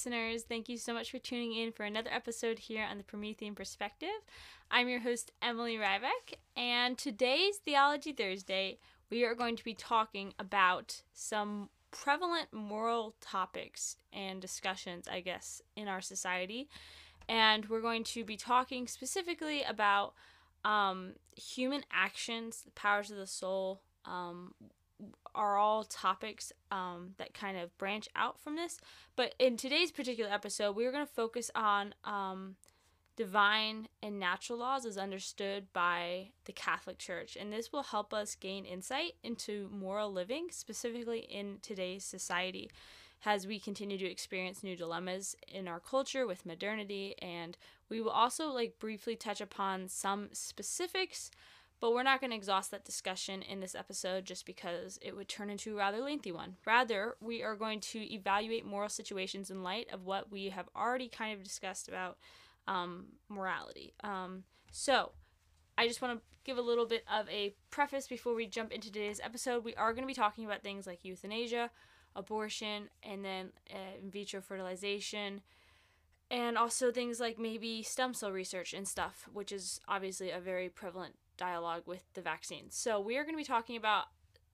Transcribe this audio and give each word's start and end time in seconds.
Listeners. 0.00 0.44
Thank 0.44 0.70
you 0.70 0.78
so 0.78 0.94
much 0.94 1.10
for 1.10 1.18
tuning 1.18 1.52
in 1.52 1.72
for 1.72 1.84
another 1.84 2.08
episode 2.10 2.58
here 2.58 2.86
on 2.90 2.96
the 2.96 3.04
Promethean 3.04 3.54
Perspective. 3.54 4.08
I'm 4.70 4.88
your 4.88 5.00
host, 5.00 5.30
Emily 5.42 5.76
Rybeck, 5.76 6.38
and 6.56 6.96
today's 6.96 7.58
Theology 7.58 8.14
Thursday, 8.14 8.78
we 9.10 9.24
are 9.24 9.34
going 9.34 9.56
to 9.56 9.62
be 9.64 9.74
talking 9.74 10.32
about 10.38 11.02
some 11.12 11.68
prevalent 11.90 12.50
moral 12.50 13.14
topics 13.20 13.98
and 14.10 14.40
discussions, 14.40 15.06
I 15.06 15.20
guess, 15.20 15.60
in 15.76 15.86
our 15.86 16.00
society. 16.00 16.70
And 17.28 17.68
we're 17.68 17.82
going 17.82 18.04
to 18.04 18.24
be 18.24 18.38
talking 18.38 18.86
specifically 18.86 19.62
about 19.64 20.14
um, 20.64 21.12
human 21.36 21.84
actions, 21.92 22.62
the 22.62 22.70
powers 22.70 23.10
of 23.10 23.18
the 23.18 23.26
soul, 23.26 23.82
um, 24.06 24.54
are 25.34 25.56
all 25.56 25.84
topics 25.84 26.52
um, 26.70 27.14
that 27.18 27.34
kind 27.34 27.56
of 27.56 27.76
branch 27.78 28.08
out 28.16 28.40
from 28.40 28.56
this. 28.56 28.78
But 29.16 29.34
in 29.38 29.56
today's 29.56 29.92
particular 29.92 30.30
episode, 30.30 30.76
we're 30.76 30.92
going 30.92 31.06
to 31.06 31.12
focus 31.12 31.50
on 31.54 31.94
um, 32.04 32.56
divine 33.16 33.86
and 34.02 34.18
natural 34.18 34.58
laws 34.58 34.86
as 34.86 34.96
understood 34.96 35.72
by 35.72 36.30
the 36.46 36.52
Catholic 36.52 36.98
Church. 36.98 37.36
And 37.38 37.52
this 37.52 37.72
will 37.72 37.82
help 37.82 38.14
us 38.14 38.34
gain 38.34 38.64
insight 38.64 39.12
into 39.22 39.68
moral 39.72 40.12
living, 40.12 40.48
specifically 40.50 41.20
in 41.20 41.58
today's 41.62 42.04
society. 42.04 42.70
As 43.26 43.46
we 43.46 43.60
continue 43.60 43.98
to 43.98 44.10
experience 44.10 44.62
new 44.62 44.74
dilemmas 44.74 45.36
in 45.46 45.68
our 45.68 45.80
culture 45.80 46.26
with 46.26 46.46
modernity, 46.46 47.14
and 47.20 47.58
we 47.90 48.00
will 48.00 48.10
also 48.10 48.48
like 48.48 48.78
briefly 48.78 49.14
touch 49.14 49.42
upon 49.42 49.88
some 49.88 50.30
specifics 50.32 51.30
but 51.80 51.92
we're 51.92 52.02
not 52.02 52.20
going 52.20 52.30
to 52.30 52.36
exhaust 52.36 52.70
that 52.70 52.84
discussion 52.84 53.42
in 53.42 53.60
this 53.60 53.74
episode 53.74 54.24
just 54.26 54.44
because 54.44 54.98
it 55.00 55.16
would 55.16 55.28
turn 55.28 55.48
into 55.48 55.72
a 55.72 55.78
rather 55.78 56.00
lengthy 56.00 56.30
one. 56.30 56.56
Rather, 56.66 57.16
we 57.20 57.42
are 57.42 57.56
going 57.56 57.80
to 57.80 58.12
evaluate 58.12 58.66
moral 58.66 58.88
situations 58.88 59.50
in 59.50 59.62
light 59.62 59.88
of 59.92 60.04
what 60.04 60.30
we 60.30 60.50
have 60.50 60.68
already 60.76 61.08
kind 61.08 61.36
of 61.36 61.42
discussed 61.42 61.88
about 61.88 62.18
um, 62.68 63.06
morality. 63.28 63.94
Um, 64.04 64.44
so, 64.70 65.12
I 65.78 65.88
just 65.88 66.02
want 66.02 66.18
to 66.18 66.24
give 66.44 66.58
a 66.58 66.62
little 66.62 66.86
bit 66.86 67.04
of 67.10 67.26
a 67.30 67.54
preface 67.70 68.06
before 68.06 68.34
we 68.34 68.46
jump 68.46 68.70
into 68.70 68.92
today's 68.92 69.20
episode. 69.24 69.64
We 69.64 69.74
are 69.76 69.94
going 69.94 70.02
to 70.02 70.06
be 70.06 70.14
talking 70.14 70.44
about 70.44 70.62
things 70.62 70.86
like 70.86 71.04
euthanasia, 71.04 71.70
abortion, 72.14 72.90
and 73.02 73.24
then 73.24 73.52
uh, 73.72 73.98
in 74.02 74.10
vitro 74.10 74.42
fertilization 74.42 75.40
and 76.30 76.56
also 76.56 76.92
things 76.92 77.18
like 77.18 77.38
maybe 77.38 77.82
stem 77.82 78.14
cell 78.14 78.30
research 78.30 78.72
and 78.72 78.86
stuff, 78.86 79.28
which 79.32 79.50
is 79.50 79.80
obviously 79.88 80.30
a 80.30 80.38
very 80.38 80.68
prevalent 80.68 81.16
dialogue 81.40 81.82
with 81.86 82.04
the 82.14 82.20
vaccines. 82.20 82.76
So 82.76 83.00
we 83.00 83.16
are 83.16 83.24
going 83.24 83.34
to 83.34 83.38
be 83.38 83.44
talking 83.44 83.76
about 83.76 84.04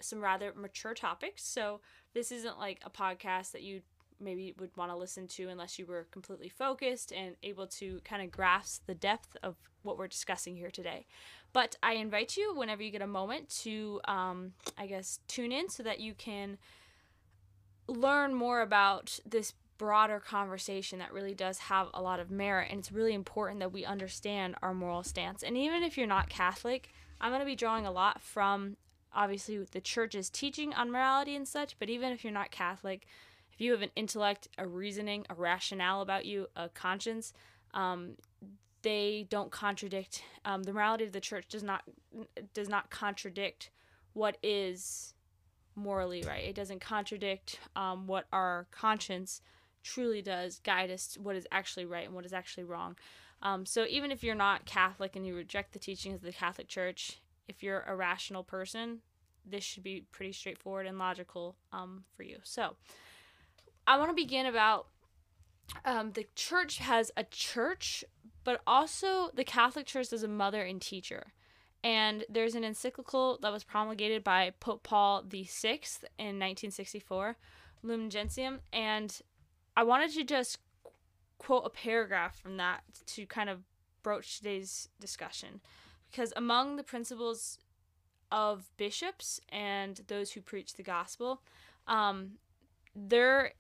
some 0.01 0.21
rather 0.21 0.53
mature 0.55 0.95
topics. 0.95 1.45
So 1.45 1.81
this 2.15 2.31
isn't 2.31 2.59
like 2.59 2.81
a 2.85 2.91
podcast 2.91 3.53
that 3.53 3.63
you 3.63 3.83
maybe 4.21 4.55
would 4.59 4.75
want 4.77 4.91
to 4.91 4.97
listen 4.97 5.27
to 5.27 5.49
unless 5.49 5.79
you 5.79 5.85
were 5.85 6.07
completely 6.11 6.49
focused 6.49 7.13
and 7.13 7.37
able 7.43 7.67
to 7.67 8.01
kind 8.05 8.23
of 8.23 8.31
grasp 8.31 8.87
the 8.87 8.95
depth 8.95 9.37
of 9.43 9.57
what 9.83 9.99
we're 9.99 10.07
discussing 10.07 10.57
here 10.57 10.71
today. 10.71 11.07
But 11.53 11.77
I 11.83 11.95
invite 11.95 12.37
you, 12.37 12.55
whenever 12.55 12.83
you 12.83 12.91
get 12.91 13.03
a 13.03 13.07
moment, 13.07 13.49
to, 13.63 14.01
um, 14.07 14.53
I 14.79 14.87
guess, 14.87 15.21
tune 15.29 15.53
in 15.53 15.69
so 15.69 15.83
that 15.83 16.01
you 16.01 16.15
can 16.15 16.59
learn 17.89 18.35
more 18.35 18.61
about 18.63 19.19
this 19.27 19.53
broader 19.79 20.21
conversation 20.21 20.99
that 20.99 21.13
really 21.13 21.35
does 21.35 21.59
have 21.59 21.89
a 21.95 22.03
lot 22.03 22.21
of 22.21 22.31
merit 22.31 22.69
and 22.71 22.81
it's 22.81 22.93
really 22.93 23.15
important 23.15 23.61
that 23.61 23.73
we 23.73 23.85
understand 23.85 24.55
our 24.63 24.75
moral 24.75 25.03
stance. 25.03 25.43
And 25.43 25.57
even 25.57 25.83
if 25.83 25.97
you're 25.97 26.07
not 26.07 26.29
catholic 26.29 26.91
i'm 27.21 27.31
going 27.31 27.41
to 27.41 27.47
be 27.47 27.57
drawing 27.57 27.87
a 27.87 27.91
lot 27.91 28.21
from 28.21 28.77
obviously 29.15 29.59
the 29.71 29.81
church's 29.81 30.29
teaching 30.29 30.73
on 30.75 30.91
morality 30.91 31.35
and 31.35 31.49
such 31.49 31.79
but 31.79 31.89
even 31.89 32.13
if 32.13 32.25
you're 32.25 32.33
not 32.33 32.51
catholic 32.51 33.07
if 33.53 33.61
you 33.61 33.73
have 33.73 33.83
an 33.83 33.91
intellect 33.97 34.49
a 34.59 34.67
reasoning 34.67 35.25
a 35.31 35.35
rationale 35.35 36.03
about 36.03 36.25
you 36.25 36.47
a 36.57 36.69
conscience 36.69 37.33
um, 37.75 38.13
they 38.83 39.27
don't 39.31 39.51
contradict 39.51 40.23
um, 40.45 40.63
the 40.63 40.73
morality 40.73 41.05
of 41.05 41.13
the 41.13 41.21
church 41.21 41.49
does 41.49 41.63
not 41.63 41.83
does 42.55 42.69
not 42.69 42.91
contradict 42.91 43.71
what 44.13 44.39
is 44.43 45.15
morally 45.77 46.25
right. 46.27 46.45
It 46.45 46.57
doesn't 46.57 46.81
contradict 46.81 47.61
um, 47.77 48.07
what 48.07 48.27
our 48.33 48.67
conscience 48.71 49.43
truly 49.87 50.21
does 50.21 50.61
guide 50.65 50.91
us 50.91 51.07
to 51.07 51.23
what 51.23 51.37
is 51.37 51.47
actually 51.53 51.85
right 51.85 52.07
and 52.07 52.15
what 52.15 52.27
is 52.27 52.33
actually 52.33 52.65
wrong. 52.65 52.97
Um, 53.43 53.65
so 53.65 53.87
even 53.89 54.11
if 54.11 54.25
you're 54.25 54.35
not 54.35 54.67
Catholic 54.67 55.15
and 55.15 55.27
you 55.27 55.35
reject 55.35 55.73
the 55.73 55.79
teachings 55.79 56.17
of 56.17 56.23
the 56.23 56.33
Catholic 56.33 56.69
Church, 56.69 57.21
if 57.49 57.63
you're 57.63 57.85
a 57.87 57.95
rational 57.95 58.43
person, 58.43 58.99
this 59.49 59.63
should 59.63 59.85
be 59.85 60.05
pretty 60.11 60.33
straightforward 60.33 60.87
and 60.87 60.99
logical 60.99 61.55
um, 61.73 62.05
for 62.17 62.25
you. 62.25 62.39
So 62.43 62.75
I 63.87 63.99
want 63.99 64.11
to 64.11 64.15
begin 64.15 64.47
about 64.47 64.89
um, 65.85 66.13
the 66.13 66.27
church 66.35 66.79
has 66.79 67.13
a 67.17 67.25
church, 67.25 68.05
but 68.43 68.61
also 68.67 69.31
the 69.35 69.45
Catholic 69.45 69.87
Church 69.87 70.13
is 70.13 70.23
a 70.23 70.29
mother 70.29 70.63
and 70.63 70.81
teacher. 70.81 71.33
And 71.85 72.25
there's 72.29 72.57
an 72.57 72.65
encyclical 72.65 73.39
that 73.43 73.53
was 73.53 73.63
promulgated 73.63 74.25
by 74.25 74.51
Pope 74.59 74.83
Paul 74.83 75.23
VI 75.23 75.81
in 76.19 76.41
1964, 76.41 77.37
Lumen 77.85 78.11
Gentium, 78.11 78.59
and 78.73 79.21
I 79.77 79.85
wanted 79.85 80.13
to 80.13 80.25
just 80.25 80.59
quote 81.39 81.65
a 81.67 81.71
paragraph 81.71 82.39
from 82.39 82.57
that 82.57 82.83
to 83.07 83.27
kind 83.27 83.51
of 83.51 83.61
broach 84.03 84.39
today's 84.39 84.89
discussion. 85.01 85.61
Because 86.11 86.33
among 86.37 86.77
the 86.77 86.83
principles 86.83 87.59
of 88.33 88.71
bishops 88.77 89.41
and 89.51 90.01
those 90.09 90.33
who 90.33 90.41
preach 90.41 90.75
the 90.75 90.83
gospel, 90.83 91.43
um, 91.87 92.33
there 92.95 93.53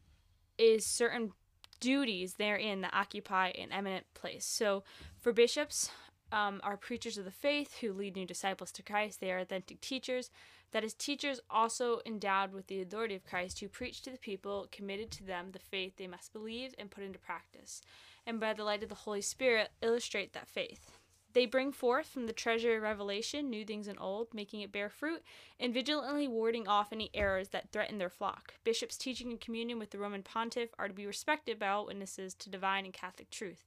is 0.58 0.86
certain 0.86 1.32
duties 1.80 2.34
therein 2.34 2.80
that 2.80 2.94
occupy 2.94 3.48
an 3.48 3.70
eminent 3.70 4.06
place. 4.14 4.46
So 4.46 4.84
for 5.18 5.32
bishops, 5.32 5.90
um, 6.32 6.60
are 6.64 6.76
preachers 6.76 7.18
of 7.18 7.24
the 7.24 7.30
faith 7.30 7.78
who 7.80 7.92
lead 7.92 8.16
new 8.16 8.26
disciples 8.26 8.72
to 8.72 8.82
Christ. 8.82 9.20
They 9.20 9.30
are 9.30 9.38
authentic 9.38 9.80
teachers 9.80 10.30
that 10.72 10.84
is, 10.84 10.94
teachers 10.94 11.40
also 11.50 12.00
endowed 12.04 12.52
with 12.52 12.66
the 12.66 12.80
authority 12.80 13.14
of 13.14 13.24
Christ 13.24 13.60
who 13.60 13.68
preach 13.68 14.02
to 14.02 14.10
the 14.10 14.18
people, 14.18 14.68
committed 14.70 15.10
to 15.12 15.24
them 15.24 15.50
the 15.52 15.58
faith 15.58 15.94
they 15.96 16.06
must 16.06 16.32
believe 16.32 16.74
and 16.78 16.90
put 16.90 17.04
into 17.04 17.18
practice, 17.18 17.82
and 18.26 18.40
by 18.40 18.52
the 18.52 18.64
light 18.64 18.82
of 18.82 18.88
the 18.88 18.94
Holy 18.94 19.22
Spirit 19.22 19.70
illustrate 19.80 20.32
that 20.32 20.48
faith. 20.48 20.90
They 21.36 21.44
bring 21.44 21.70
forth 21.70 22.06
from 22.06 22.26
the 22.26 22.32
treasure 22.32 22.76
of 22.76 22.82
revelation 22.82 23.50
new 23.50 23.66
things 23.66 23.88
and 23.88 24.00
old, 24.00 24.32
making 24.32 24.62
it 24.62 24.72
bear 24.72 24.88
fruit, 24.88 25.22
and 25.60 25.74
vigilantly 25.74 26.26
warding 26.26 26.66
off 26.66 26.94
any 26.94 27.10
errors 27.12 27.50
that 27.50 27.70
threaten 27.70 27.98
their 27.98 28.08
flock. 28.08 28.54
Bishops 28.64 28.96
teaching 28.96 29.30
in 29.30 29.36
communion 29.36 29.78
with 29.78 29.90
the 29.90 29.98
Roman 29.98 30.22
pontiff 30.22 30.70
are 30.78 30.88
to 30.88 30.94
be 30.94 31.04
respected 31.04 31.58
by 31.58 31.68
all 31.68 31.84
witnesses 31.84 32.32
to 32.36 32.48
divine 32.48 32.86
and 32.86 32.94
Catholic 32.94 33.28
truth. 33.28 33.66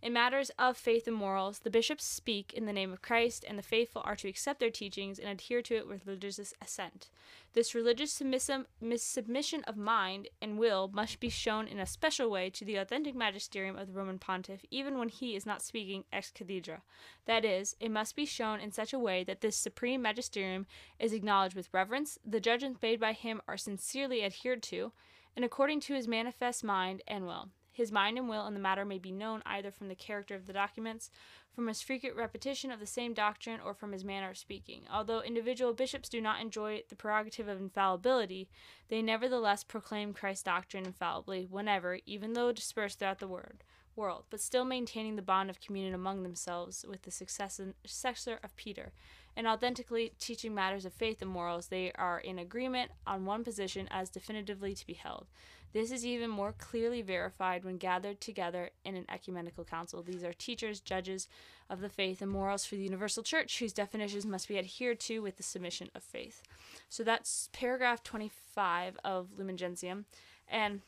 In 0.00 0.12
matters 0.12 0.52
of 0.60 0.76
faith 0.76 1.08
and 1.08 1.16
morals, 1.16 1.58
the 1.58 1.70
bishops 1.70 2.04
speak 2.04 2.52
in 2.54 2.66
the 2.66 2.72
name 2.72 2.92
of 2.92 3.02
Christ, 3.02 3.44
and 3.46 3.58
the 3.58 3.64
faithful 3.64 4.00
are 4.04 4.14
to 4.14 4.28
accept 4.28 4.60
their 4.60 4.70
teachings 4.70 5.18
and 5.18 5.28
adhere 5.28 5.60
to 5.62 5.74
it 5.74 5.88
with 5.88 6.06
religious 6.06 6.54
assent. 6.62 7.10
This 7.52 7.74
religious 7.74 8.12
submission 8.12 9.64
of 9.64 9.76
mind 9.76 10.28
and 10.40 10.56
will 10.56 10.88
must 10.94 11.18
be 11.18 11.28
shown 11.28 11.66
in 11.66 11.80
a 11.80 11.86
special 11.86 12.30
way 12.30 12.48
to 12.50 12.64
the 12.64 12.76
authentic 12.76 13.16
magisterium 13.16 13.76
of 13.76 13.88
the 13.88 13.92
Roman 13.92 14.20
pontiff, 14.20 14.64
even 14.70 14.98
when 14.98 15.08
he 15.08 15.34
is 15.34 15.44
not 15.44 15.62
speaking 15.62 16.04
ex 16.12 16.30
cathedra. 16.30 16.82
That 17.24 17.44
is, 17.44 17.74
it 17.80 17.90
must 17.90 18.14
be 18.14 18.24
shown 18.24 18.60
in 18.60 18.70
such 18.70 18.92
a 18.92 19.00
way 19.00 19.24
that 19.24 19.40
this 19.40 19.56
supreme 19.56 20.00
magisterium 20.00 20.66
is 21.00 21.12
acknowledged 21.12 21.56
with 21.56 21.74
reverence, 21.74 22.20
the 22.24 22.40
judgments 22.40 22.80
made 22.80 23.00
by 23.00 23.14
him 23.14 23.42
are 23.48 23.56
sincerely 23.56 24.24
adhered 24.24 24.62
to, 24.64 24.92
and 25.34 25.44
according 25.44 25.80
to 25.80 25.94
his 25.94 26.06
manifest 26.06 26.62
mind 26.62 27.02
and 27.08 27.26
will. 27.26 27.48
His 27.78 27.92
mind 27.92 28.18
and 28.18 28.28
will 28.28 28.44
in 28.48 28.54
the 28.54 28.60
matter 28.60 28.84
may 28.84 28.98
be 28.98 29.12
known 29.12 29.40
either 29.46 29.70
from 29.70 29.86
the 29.86 29.94
character 29.94 30.34
of 30.34 30.48
the 30.48 30.52
documents, 30.52 31.12
from 31.54 31.68
his 31.68 31.80
frequent 31.80 32.16
repetition 32.16 32.72
of 32.72 32.80
the 32.80 32.86
same 32.86 33.14
doctrine, 33.14 33.60
or 33.64 33.72
from 33.72 33.92
his 33.92 34.04
manner 34.04 34.30
of 34.30 34.36
speaking. 34.36 34.82
Although 34.92 35.22
individual 35.22 35.72
bishops 35.72 36.08
do 36.08 36.20
not 36.20 36.40
enjoy 36.40 36.82
the 36.88 36.96
prerogative 36.96 37.46
of 37.46 37.60
infallibility, 37.60 38.48
they 38.88 39.00
nevertheless 39.00 39.62
proclaim 39.62 40.12
Christ's 40.12 40.42
doctrine 40.42 40.86
infallibly 40.86 41.46
whenever, 41.48 42.00
even 42.04 42.32
though 42.32 42.50
dispersed 42.50 42.98
throughout 42.98 43.20
the 43.20 43.28
word, 43.28 43.62
world, 43.94 44.24
but 44.28 44.40
still 44.40 44.64
maintaining 44.64 45.14
the 45.14 45.22
bond 45.22 45.48
of 45.48 45.60
communion 45.60 45.94
among 45.94 46.24
themselves 46.24 46.84
with 46.88 47.02
the 47.02 47.12
successor 47.12 48.40
of 48.42 48.56
Peter. 48.56 48.92
And 49.38 49.46
authentically 49.46 50.14
teaching 50.18 50.52
matters 50.52 50.84
of 50.84 50.92
faith 50.92 51.22
and 51.22 51.30
morals, 51.30 51.68
they 51.68 51.92
are 51.92 52.18
in 52.18 52.40
agreement 52.40 52.90
on 53.06 53.24
one 53.24 53.44
position 53.44 53.86
as 53.88 54.10
definitively 54.10 54.74
to 54.74 54.84
be 54.84 54.94
held. 54.94 55.28
This 55.72 55.92
is 55.92 56.04
even 56.04 56.28
more 56.28 56.52
clearly 56.52 57.02
verified 57.02 57.64
when 57.64 57.76
gathered 57.76 58.20
together 58.20 58.70
in 58.84 58.96
an 58.96 59.04
ecumenical 59.08 59.62
council. 59.62 60.02
These 60.02 60.24
are 60.24 60.32
teachers, 60.32 60.80
judges 60.80 61.28
of 61.70 61.80
the 61.80 61.88
faith, 61.88 62.20
and 62.20 62.32
morals 62.32 62.64
for 62.64 62.74
the 62.74 62.82
universal 62.82 63.22
church, 63.22 63.60
whose 63.60 63.72
definitions 63.72 64.26
must 64.26 64.48
be 64.48 64.58
adhered 64.58 64.98
to 65.00 65.20
with 65.20 65.36
the 65.36 65.44
submission 65.44 65.88
of 65.94 66.02
faith. 66.02 66.42
So 66.88 67.04
that's 67.04 67.48
paragraph 67.52 68.02
25 68.02 68.98
of 69.04 69.38
Lumen 69.38 69.56
Gentium. 69.56 70.06
And 70.48 70.80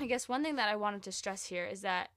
I 0.00 0.06
guess 0.06 0.28
one 0.28 0.42
thing 0.42 0.56
that 0.56 0.68
I 0.68 0.74
wanted 0.74 1.04
to 1.04 1.12
stress 1.12 1.44
here 1.44 1.66
is 1.66 1.82
that 1.82 2.08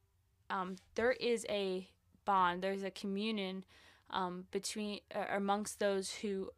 um, 0.50 0.78
there 0.96 1.12
is 1.12 1.46
a 1.48 1.88
bond, 2.26 2.64
there's 2.64 2.82
a 2.82 2.90
communion 2.90 3.66
um, 4.12 4.46
between 4.52 5.00
uh, 5.14 5.26
amongst 5.30 5.80
those 5.80 6.12
who 6.16 6.50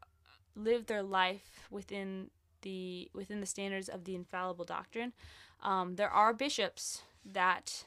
live 0.55 0.87
their 0.87 1.03
life 1.03 1.67
within 1.69 2.29
the 2.61 3.09
within 3.13 3.39
the 3.39 3.45
standards 3.45 3.89
of 3.89 4.03
the 4.05 4.15
infallible 4.15 4.65
doctrine. 4.65 5.13
Um, 5.61 5.95
there 5.95 6.09
are 6.09 6.33
bishops 6.33 7.03
that 7.25 7.85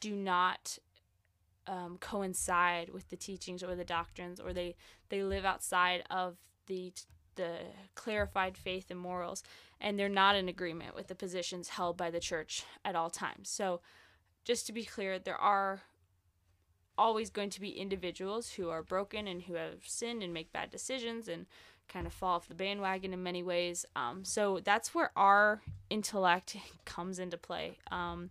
do 0.00 0.14
not 0.14 0.78
um, 1.66 1.98
coincide 2.00 2.90
with 2.90 3.08
the 3.10 3.16
teachings 3.16 3.62
or 3.62 3.74
the 3.74 3.84
doctrines, 3.84 4.40
or 4.40 4.52
they 4.52 4.76
they 5.08 5.22
live 5.22 5.44
outside 5.44 6.02
of 6.10 6.36
the 6.66 6.92
the 7.36 7.58
clarified 7.94 8.56
faith 8.56 8.90
and 8.90 8.98
morals, 8.98 9.42
and 9.80 9.98
they're 9.98 10.08
not 10.08 10.34
in 10.34 10.48
agreement 10.48 10.94
with 10.94 11.06
the 11.06 11.14
positions 11.14 11.70
held 11.70 11.96
by 11.96 12.10
the 12.10 12.20
church 12.20 12.64
at 12.84 12.96
all 12.96 13.10
times. 13.10 13.48
So, 13.48 13.80
just 14.44 14.66
to 14.66 14.72
be 14.72 14.84
clear, 14.84 15.18
there 15.18 15.36
are 15.36 15.82
always 16.98 17.30
going 17.30 17.50
to 17.50 17.60
be 17.60 17.70
individuals 17.70 18.50
who 18.52 18.68
are 18.68 18.82
broken 18.82 19.26
and 19.26 19.42
who 19.42 19.54
have 19.54 19.86
sinned 19.86 20.22
and 20.22 20.34
make 20.34 20.52
bad 20.52 20.70
decisions 20.70 21.28
and 21.28 21.46
kind 21.88 22.06
of 22.06 22.12
fall 22.12 22.36
off 22.36 22.48
the 22.48 22.54
bandwagon 22.54 23.14
in 23.14 23.22
many 23.22 23.42
ways. 23.42 23.86
Um, 23.96 24.24
so 24.24 24.60
that's 24.62 24.94
where 24.94 25.10
our 25.16 25.62
intellect 25.88 26.56
comes 26.84 27.18
into 27.18 27.38
play. 27.38 27.78
Um, 27.90 28.30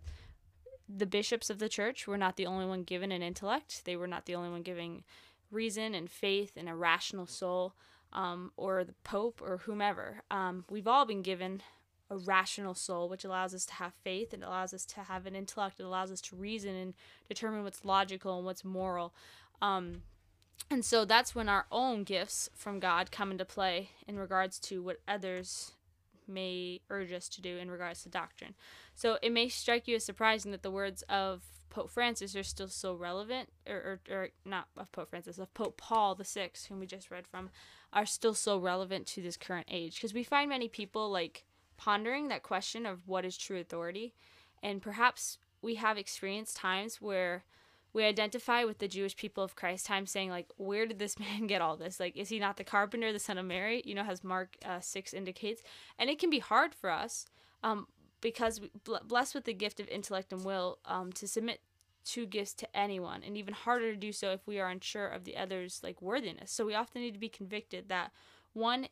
the 0.88 1.06
bishops 1.06 1.50
of 1.50 1.58
the 1.58 1.68
church 1.68 2.06
were 2.06 2.16
not 2.16 2.36
the 2.36 2.46
only 2.46 2.66
one 2.66 2.82
given 2.82 3.12
an 3.12 3.22
intellect. 3.22 3.84
They 3.84 3.96
were 3.96 4.06
not 4.06 4.26
the 4.26 4.34
only 4.34 4.50
one 4.50 4.62
giving 4.62 5.04
reason 5.50 5.94
and 5.94 6.10
faith 6.10 6.52
and 6.56 6.68
a 6.68 6.74
rational 6.74 7.26
soul, 7.26 7.74
um, 8.12 8.52
or 8.56 8.84
the 8.84 8.94
pope 9.04 9.42
or 9.42 9.58
whomever. 9.58 10.22
Um, 10.30 10.64
we've 10.70 10.86
all 10.86 11.04
been 11.04 11.22
given 11.22 11.62
a 12.10 12.16
rational 12.16 12.74
soul, 12.74 13.08
which 13.08 13.24
allows 13.24 13.54
us 13.54 13.66
to 13.66 13.74
have 13.74 13.92
faith 14.02 14.32
and 14.32 14.42
allows 14.42 14.72
us 14.72 14.84
to 14.86 15.02
have 15.02 15.26
an 15.26 15.34
intellect. 15.34 15.80
It 15.80 15.84
allows 15.84 16.10
us 16.10 16.20
to 16.22 16.36
reason 16.36 16.74
and 16.74 16.94
determine 17.28 17.64
what's 17.64 17.84
logical 17.84 18.36
and 18.36 18.46
what's 18.46 18.64
moral. 18.64 19.14
Um, 19.60 20.02
and 20.70 20.84
so 20.84 21.04
that's 21.04 21.34
when 21.34 21.48
our 21.48 21.66
own 21.70 22.04
gifts 22.04 22.50
from 22.54 22.80
God 22.80 23.10
come 23.10 23.30
into 23.30 23.44
play 23.44 23.90
in 24.06 24.18
regards 24.18 24.58
to 24.60 24.82
what 24.82 25.00
others 25.06 25.72
may 26.26 26.80
urge 26.90 27.12
us 27.12 27.28
to 27.30 27.40
do 27.40 27.56
in 27.56 27.70
regards 27.70 28.02
to 28.02 28.08
doctrine. 28.08 28.54
So 28.94 29.18
it 29.22 29.32
may 29.32 29.48
strike 29.48 29.88
you 29.88 29.96
as 29.96 30.04
surprising 30.04 30.52
that 30.52 30.62
the 30.62 30.70
words 30.70 31.02
of 31.08 31.42
Pope 31.70 31.90
Francis 31.90 32.34
are 32.34 32.42
still 32.42 32.68
so 32.68 32.94
relevant, 32.94 33.50
or, 33.66 34.00
or, 34.10 34.14
or 34.14 34.28
not 34.44 34.68
of 34.76 34.90
Pope 34.92 35.10
Francis, 35.10 35.38
of 35.38 35.52
Pope 35.54 35.76
Paul 35.76 36.14
the 36.14 36.24
Sixth, 36.24 36.66
whom 36.66 36.80
we 36.80 36.86
just 36.86 37.10
read 37.10 37.26
from, 37.26 37.50
are 37.92 38.06
still 38.06 38.34
so 38.34 38.58
relevant 38.58 39.06
to 39.08 39.22
this 39.22 39.36
current 39.36 39.66
age. 39.70 39.96
Because 39.96 40.14
we 40.14 40.24
find 40.24 40.48
many 40.48 40.68
people 40.68 41.10
like 41.10 41.44
pondering 41.78 42.28
that 42.28 42.42
question 42.42 42.84
of 42.84 43.08
what 43.08 43.24
is 43.24 43.38
true 43.38 43.58
authority, 43.58 44.12
and 44.62 44.82
perhaps 44.82 45.38
we 45.62 45.76
have 45.76 45.96
experienced 45.96 46.56
times 46.56 47.00
where 47.00 47.44
we 47.92 48.04
identify 48.04 48.64
with 48.64 48.78
the 48.78 48.88
Jewish 48.88 49.16
people 49.16 49.42
of 49.42 49.56
Christ 49.56 49.86
time, 49.86 50.06
saying 50.06 50.30
like, 50.30 50.48
where 50.56 50.86
did 50.86 50.98
this 50.98 51.18
man 51.20 51.46
get 51.46 51.62
all 51.62 51.76
this? 51.76 51.98
Like, 51.98 52.16
is 52.16 52.28
he 52.28 52.38
not 52.38 52.56
the 52.56 52.64
carpenter, 52.64 53.12
the 53.12 53.18
son 53.18 53.38
of 53.38 53.46
Mary? 53.46 53.82
You 53.84 53.94
know, 53.94 54.02
as 54.02 54.22
Mark 54.22 54.56
uh, 54.64 54.80
six 54.80 55.14
indicates, 55.14 55.62
and 55.98 56.10
it 56.10 56.18
can 56.18 56.30
be 56.30 56.40
hard 56.40 56.74
for 56.74 56.90
us, 56.90 57.24
um, 57.62 57.86
because 58.20 58.60
we, 58.60 58.70
blessed 59.06 59.34
with 59.34 59.44
the 59.44 59.54
gift 59.54 59.80
of 59.80 59.88
intellect 59.88 60.32
and 60.32 60.44
will, 60.44 60.78
um, 60.84 61.12
to 61.12 61.26
submit 61.26 61.60
two 62.04 62.26
gifts 62.26 62.54
to 62.54 62.76
anyone, 62.76 63.22
and 63.22 63.36
even 63.36 63.54
harder 63.54 63.92
to 63.92 63.98
do 63.98 64.12
so 64.12 64.30
if 64.32 64.46
we 64.46 64.58
are 64.58 64.68
unsure 64.68 65.06
of 65.06 65.24
the 65.24 65.36
other's 65.36 65.80
like 65.82 66.00
worthiness. 66.02 66.50
So 66.50 66.64
we 66.64 66.74
often 66.74 67.02
need 67.02 67.14
to 67.14 67.20
be 67.20 67.28
convicted 67.28 67.88
that 67.88 68.12
one 68.52 68.88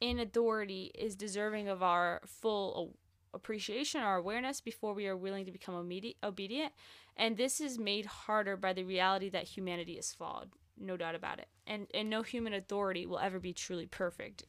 in 0.00 0.18
authority 0.18 0.90
is 0.94 1.14
deserving 1.14 1.68
of 1.68 1.82
our 1.82 2.20
full 2.26 2.96
appreciation 3.34 4.02
or 4.02 4.16
awareness 4.16 4.60
before 4.60 4.94
we 4.94 5.06
are 5.06 5.16
willing 5.16 5.44
to 5.46 5.52
become 5.52 5.74
obedient. 6.22 6.72
And 7.16 7.36
this 7.36 7.60
is 7.60 7.78
made 7.78 8.06
harder 8.06 8.56
by 8.56 8.72
the 8.72 8.84
reality 8.84 9.28
that 9.30 9.44
humanity 9.44 9.94
is 9.94 10.12
flawed, 10.12 10.50
no 10.78 10.96
doubt 10.96 11.14
about 11.14 11.38
it. 11.38 11.48
And, 11.66 11.86
and 11.94 12.10
no 12.10 12.22
human 12.22 12.54
authority 12.54 13.06
will 13.06 13.18
ever 13.18 13.38
be 13.38 13.52
truly 13.52 13.86
perfect. 13.86 14.44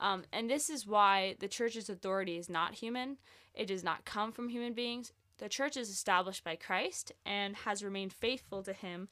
Um, 0.00 0.24
and 0.32 0.50
this 0.50 0.68
is 0.68 0.86
why 0.86 1.36
the 1.38 1.48
church's 1.48 1.88
authority 1.88 2.36
is 2.36 2.48
not 2.48 2.74
human, 2.74 3.18
it 3.54 3.66
does 3.66 3.84
not 3.84 4.04
come 4.04 4.32
from 4.32 4.48
human 4.48 4.72
beings. 4.72 5.12
The 5.38 5.48
church 5.48 5.76
is 5.76 5.90
established 5.90 6.44
by 6.44 6.56
Christ 6.56 7.12
and 7.24 7.56
has 7.56 7.82
remained 7.82 8.12
faithful 8.12 8.62
to 8.62 8.72
him 8.72 9.08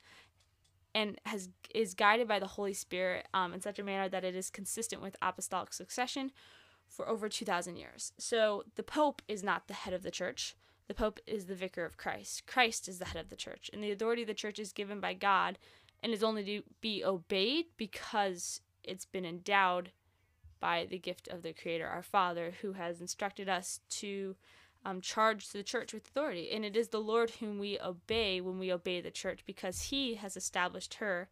and 0.94 1.18
has 1.26 1.48
is 1.74 1.94
guided 1.94 2.26
by 2.26 2.38
the 2.38 2.46
Holy 2.46 2.74
Spirit 2.74 3.26
um, 3.32 3.52
in 3.52 3.60
such 3.60 3.78
a 3.78 3.84
manner 3.84 4.08
that 4.08 4.24
it 4.24 4.34
is 4.34 4.50
consistent 4.50 5.02
with 5.02 5.16
apostolic 5.22 5.72
succession 5.72 6.32
for 6.88 7.08
over 7.08 7.28
2,000 7.28 7.76
years. 7.76 8.12
So 8.18 8.64
the 8.74 8.82
Pope 8.82 9.22
is 9.28 9.44
not 9.44 9.68
the 9.68 9.74
head 9.74 9.94
of 9.94 10.02
the 10.02 10.10
church. 10.10 10.56
The 10.88 10.94
Pope 10.94 11.20
is 11.26 11.46
the 11.46 11.54
vicar 11.54 11.84
of 11.84 11.96
Christ. 11.96 12.46
Christ 12.46 12.88
is 12.88 12.98
the 12.98 13.04
head 13.04 13.20
of 13.20 13.30
the 13.30 13.36
church. 13.36 13.70
And 13.72 13.82
the 13.82 13.92
authority 13.92 14.22
of 14.22 14.28
the 14.28 14.34
church 14.34 14.58
is 14.58 14.72
given 14.72 14.98
by 14.98 15.14
God 15.14 15.58
and 16.02 16.12
is 16.12 16.24
only 16.24 16.44
to 16.44 16.62
be 16.80 17.04
obeyed 17.04 17.66
because 17.76 18.60
it's 18.82 19.04
been 19.04 19.24
endowed 19.24 19.92
by 20.58 20.86
the 20.90 20.98
gift 20.98 21.28
of 21.28 21.42
the 21.42 21.52
Creator, 21.52 21.86
our 21.86 22.02
Father, 22.02 22.54
who 22.60 22.72
has 22.72 23.00
instructed 23.00 23.48
us 23.48 23.80
to 23.88 24.34
um, 24.84 25.00
the 25.00 25.62
church 25.64 25.92
with 25.92 26.06
authority. 26.08 26.50
And 26.52 26.64
it 26.64 26.76
is 26.76 26.88
the 26.88 27.00
Lord 27.00 27.30
whom 27.30 27.58
we 27.58 27.78
obey 27.80 28.40
when 28.40 28.58
we 28.58 28.72
obey 28.72 29.00
the 29.00 29.10
church 29.10 29.40
because 29.46 29.82
He 29.82 30.14
has 30.14 30.36
established 30.36 30.94
her, 30.94 31.28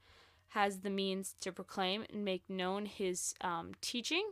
has 0.49 0.81
the 0.81 0.91
means 0.91 1.35
to 1.41 1.53
proclaim 1.53 2.05
and 2.13 2.25
make 2.25 2.49
known 2.49 2.87
His 2.87 3.35
um, 3.41 3.73
teaching 3.81 4.31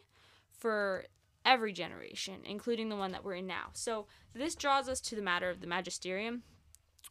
for 0.50 1.04
every 1.44 1.72
generation, 1.72 2.40
including 2.44 2.88
the 2.88 2.96
one 2.96 3.12
that 3.12 3.24
we're 3.24 3.34
in 3.34 3.46
now. 3.46 3.68
So 3.72 4.06
this 4.34 4.54
draws 4.54 4.88
us 4.88 5.00
to 5.02 5.14
the 5.14 5.22
matter 5.22 5.48
of 5.48 5.60
the 5.60 5.66
magisterium. 5.66 6.42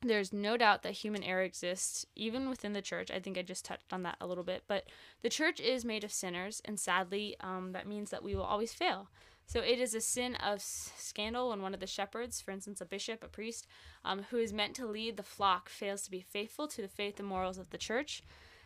There's 0.02 0.34
no 0.34 0.58
doubt 0.58 0.84
that 0.84 0.92
human 0.92 1.24
error 1.24 1.44
exists 1.44 2.06
even 2.16 2.50
within 2.50 2.74
the 2.74 2.82
church. 2.82 3.10
I 3.10 3.20
think 3.20 3.38
I 3.38 3.44
just 3.44 3.64
touched 3.64 3.94
on 3.94 4.04
that 4.04 4.18
a 4.20 4.28
little 4.28 4.44
bit, 4.44 4.64
but 4.68 4.84
the 5.22 5.30
church 5.30 5.62
is 5.62 5.86
made 5.86 6.04
of 6.04 6.12
sinners, 6.12 6.62
and 6.66 6.78
sadly, 6.78 7.38
um, 7.40 7.72
that 7.72 7.88
means 7.88 8.10
that 8.10 8.22
we 8.24 8.36
will 8.36 8.44
always 8.44 8.74
fail. 8.74 9.08
So 9.48 9.60
it 9.60 9.80
is 9.80 9.94
a 9.94 10.02
sin 10.02 10.36
of 10.36 10.62
scandal 10.62 11.50
when 11.50 11.62
one 11.62 11.74
of 11.74 11.80
the 11.80 11.88
shepherds, 11.88 12.42
for 12.42 12.52
instance, 12.52 12.82
a 12.82 12.86
bishop, 12.86 13.24
a 13.24 13.28
priest, 13.28 13.68
um, 14.04 14.26
who 14.30 14.38
is 14.38 14.52
meant 14.52 14.76
to 14.76 14.88
lead 14.88 15.18
the 15.18 15.24
flock, 15.24 15.70
fails 15.70 16.02
to 16.04 16.12
be 16.12 16.22
faithful 16.22 16.68
to 16.68 16.82
the 16.82 16.88
faith 16.88 17.20
and 17.20 17.28
morals 17.28 17.58
of 17.58 17.70
the 17.70 17.78
church. 17.78 18.24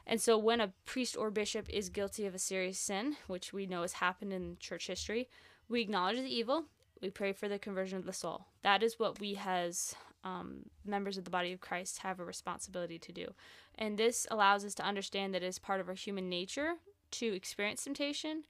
And 0.07 0.19
so 0.19 0.37
when 0.37 0.61
a 0.61 0.73
priest 0.85 1.17
or 1.17 1.29
bishop 1.29 1.69
is 1.69 1.89
guilty 1.89 2.25
of 2.25 2.33
a 2.33 2.39
serious 2.39 2.79
sin, 2.79 3.17
which 3.27 3.53
we 3.53 3.65
know 3.65 3.81
has 3.81 3.93
happened 3.93 4.33
in 4.33 4.57
church 4.59 4.87
history, 4.87 5.29
we 5.67 5.81
acknowledge 5.81 6.17
the 6.17 6.33
evil, 6.33 6.65
we 7.01 7.09
pray 7.09 7.31
for 7.33 7.47
the 7.47 7.59
conversion 7.59 7.97
of 7.97 8.05
the 8.05 8.13
soul. 8.13 8.45
That 8.63 8.81
is 8.81 8.97
what 8.97 9.19
we 9.19 9.39
as 9.45 9.95
um, 10.23 10.65
members 10.85 11.17
of 11.17 11.25
the 11.25 11.29
body 11.29 11.53
of 11.53 11.61
Christ 11.61 11.99
have 11.99 12.19
a 12.19 12.25
responsibility 12.25 12.97
to 12.99 13.11
do. 13.11 13.33
And 13.75 13.97
this 13.97 14.25
allows 14.31 14.65
us 14.65 14.73
to 14.75 14.85
understand 14.85 15.33
that 15.33 15.43
it 15.43 15.47
is 15.47 15.59
part 15.59 15.79
of 15.79 15.87
our 15.87 15.93
human 15.93 16.27
nature 16.27 16.73
to 17.11 17.35
experience 17.35 17.83
temptation, 17.83 18.43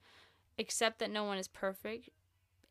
accept 0.58 1.00
that 1.00 1.12
no 1.12 1.24
one 1.24 1.38
is 1.38 1.48
perfect, 1.48 2.10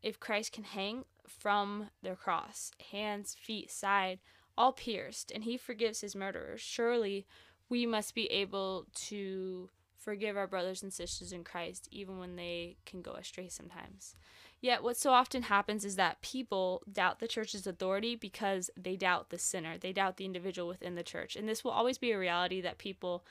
if 0.01 0.19
Christ 0.19 0.51
can 0.51 0.63
hang 0.63 1.05
from 1.27 1.89
the 2.01 2.15
cross, 2.15 2.71
hands, 2.91 3.35
feet, 3.39 3.71
side, 3.71 4.19
all 4.57 4.73
pierced, 4.73 5.31
and 5.31 5.43
he 5.43 5.57
forgives 5.57 6.01
his 6.01 6.15
murderers, 6.15 6.61
surely 6.61 7.25
we 7.69 7.85
must 7.85 8.15
be 8.15 8.25
able 8.27 8.87
to 8.93 9.69
forgive 9.97 10.37
our 10.37 10.47
brothers 10.47 10.81
and 10.81 10.91
sisters 10.91 11.31
in 11.31 11.43
Christ 11.43 11.87
even 11.91 12.17
when 12.17 12.35
they 12.35 12.77
can 12.85 13.01
go 13.01 13.11
astray 13.11 13.47
sometimes. 13.49 14.15
Yet, 14.61 14.83
what 14.83 14.97
so 14.97 15.11
often 15.11 15.43
happens 15.43 15.85
is 15.85 15.95
that 15.95 16.21
people 16.21 16.81
doubt 16.91 17.19
the 17.19 17.27
church's 17.27 17.67
authority 17.67 18.15
because 18.15 18.69
they 18.75 18.95
doubt 18.95 19.29
the 19.29 19.37
sinner. 19.37 19.77
They 19.77 19.93
doubt 19.93 20.17
the 20.17 20.25
individual 20.25 20.67
within 20.67 20.95
the 20.95 21.03
church. 21.03 21.35
And 21.35 21.47
this 21.47 21.63
will 21.63 21.71
always 21.71 21.97
be 21.97 22.11
a 22.11 22.19
reality 22.19 22.59
that 22.61 22.77
people 22.77 23.23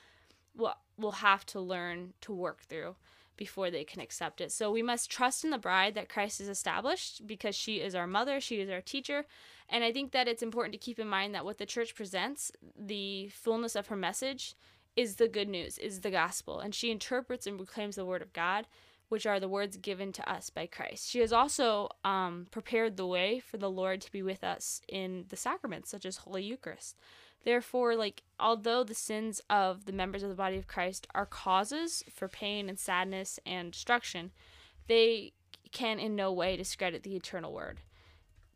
will, 0.55 0.73
will 0.97 1.11
have 1.11 1.45
to 1.47 1.59
learn 1.59 2.13
to 2.21 2.33
work 2.33 2.61
through 2.63 2.95
before 3.39 3.71
they 3.71 3.85
can 3.85 4.01
accept 4.01 4.41
it. 4.41 4.51
So 4.51 4.69
we 4.69 4.83
must 4.83 5.09
trust 5.09 5.45
in 5.45 5.49
the 5.49 5.57
bride 5.57 5.95
that 5.95 6.09
Christ 6.09 6.39
has 6.39 6.49
established 6.49 7.25
because 7.25 7.55
she 7.55 7.79
is 7.79 7.95
our 7.95 8.05
mother, 8.05 8.41
she 8.41 8.59
is 8.59 8.69
our 8.69 8.81
teacher. 8.81 9.25
And 9.69 9.81
I 9.81 9.93
think 9.93 10.11
that 10.11 10.27
it's 10.27 10.43
important 10.43 10.73
to 10.73 10.77
keep 10.77 10.99
in 10.99 11.07
mind 11.07 11.33
that 11.33 11.45
what 11.45 11.57
the 11.57 11.65
church 11.65 11.95
presents, 11.95 12.51
the 12.77 13.29
fullness 13.29 13.75
of 13.77 13.87
her 13.87 13.95
message, 13.95 14.55
is 14.97 15.15
the 15.15 15.29
good 15.29 15.47
news, 15.47 15.77
is 15.77 16.01
the 16.01 16.11
gospel. 16.11 16.59
And 16.59 16.75
she 16.75 16.91
interprets 16.91 17.47
and 17.47 17.57
proclaims 17.57 17.95
the 17.95 18.05
word 18.05 18.21
of 18.21 18.33
God, 18.33 18.67
which 19.07 19.25
are 19.25 19.39
the 19.39 19.47
words 19.47 19.77
given 19.77 20.11
to 20.11 20.29
us 20.29 20.49
by 20.49 20.65
Christ. 20.65 21.09
She 21.09 21.19
has 21.19 21.31
also 21.31 21.87
um, 22.03 22.47
prepared 22.51 22.97
the 22.97 23.07
way 23.07 23.39
for 23.39 23.57
the 23.57 23.69
Lord 23.69 24.01
to 24.01 24.11
be 24.11 24.21
with 24.21 24.43
us 24.43 24.81
in 24.89 25.25
the 25.29 25.37
sacraments, 25.37 25.89
such 25.89 26.05
as 26.05 26.17
Holy 26.17 26.43
Eucharist. 26.43 26.97
Therefore, 27.43 27.95
like, 27.95 28.23
although 28.39 28.83
the 28.83 28.93
sins 28.93 29.41
of 29.49 29.85
the 29.85 29.93
members 29.93 30.23
of 30.23 30.29
the 30.29 30.35
body 30.35 30.57
of 30.57 30.67
Christ 30.67 31.07
are 31.15 31.25
causes 31.25 32.03
for 32.13 32.27
pain 32.27 32.69
and 32.69 32.77
sadness 32.77 33.39
and 33.45 33.71
destruction, 33.71 34.31
they 34.87 35.33
can 35.71 35.99
in 35.99 36.15
no 36.15 36.33
way 36.33 36.57
discredit 36.57 37.03
the 37.03 37.15
eternal 37.15 37.53
word. 37.53 37.79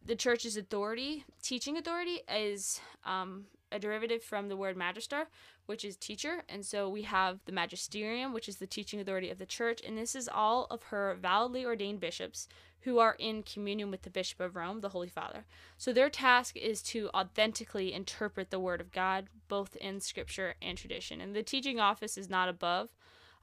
The 0.06 0.16
church's 0.16 0.58
authority, 0.58 1.24
teaching 1.42 1.78
authority, 1.78 2.22
is 2.30 2.82
um, 3.06 3.46
a 3.72 3.80
derivative 3.80 4.22
from 4.22 4.50
the 4.50 4.58
word 4.58 4.76
magister, 4.76 5.28
which 5.66 5.86
is 5.86 5.96
teacher. 5.96 6.44
And 6.50 6.66
so 6.66 6.90
we 6.90 7.04
have 7.04 7.40
the 7.46 7.52
magisterium, 7.54 8.34
which 8.34 8.50
is 8.50 8.58
the 8.58 8.68
teaching 8.68 9.00
authority 9.00 9.30
of 9.30 9.40
the 9.40 9.46
church. 9.46 9.82
And 9.86 9.98
this 9.98 10.16
is 10.16 10.28
all 10.28 10.68
of 10.70 10.84
her 10.84 11.18
validly 11.22 11.66
ordained 11.66 12.02
bishops 12.02 12.50
who 12.84 13.00
are 13.00 13.16
in 13.18 13.44
communion 13.44 13.90
with 13.90 14.02
the 14.02 14.10
Bishop 14.10 14.40
of 14.40 14.56
Rome, 14.56 14.82
the 14.82 14.90
Holy 14.90 15.08
Father. 15.08 15.46
So 15.78 15.94
their 15.94 16.10
task 16.10 16.58
is 16.58 16.82
to 16.84 17.10
authentically 17.14 17.94
interpret 17.94 18.52
the 18.52 18.60
Word 18.60 18.82
of 18.82 18.92
God, 18.92 19.28
both 19.48 19.76
in 19.78 20.02
Scripture 20.02 20.56
and 20.62 20.78
tradition. 20.78 21.22
And 21.22 21.36
the 21.36 21.44
teaching 21.44 21.80
office 21.80 22.18
is 22.18 22.30
not 22.30 22.50
above 22.50 22.90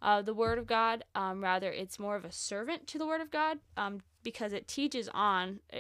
uh, 0.03 0.21
the 0.21 0.35
Word 0.35 0.59
of 0.59 0.67
God. 0.67 1.05
Um, 1.15 1.43
rather, 1.43 1.71
it's 1.71 1.99
more 1.99 2.17
of 2.17 2.25
a 2.25 2.33
servant 2.33 2.87
to 2.89 2.99
the 2.99 3.07
Word 3.07 3.23
of 3.23 3.31
God 3.31 3.59
um, 3.77 4.01
because 4.23 4.53
it 4.53 4.69
teaches 4.69 5.09
on 5.15 5.61
uh, 5.73 5.79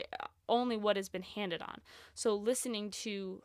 only 0.49 0.77
what 0.77 0.97
has 0.97 1.11
been 1.11 1.23
handed 1.23 1.61
on. 1.61 1.81
So, 2.15 2.35
listening 2.35 2.91
to 3.03 3.43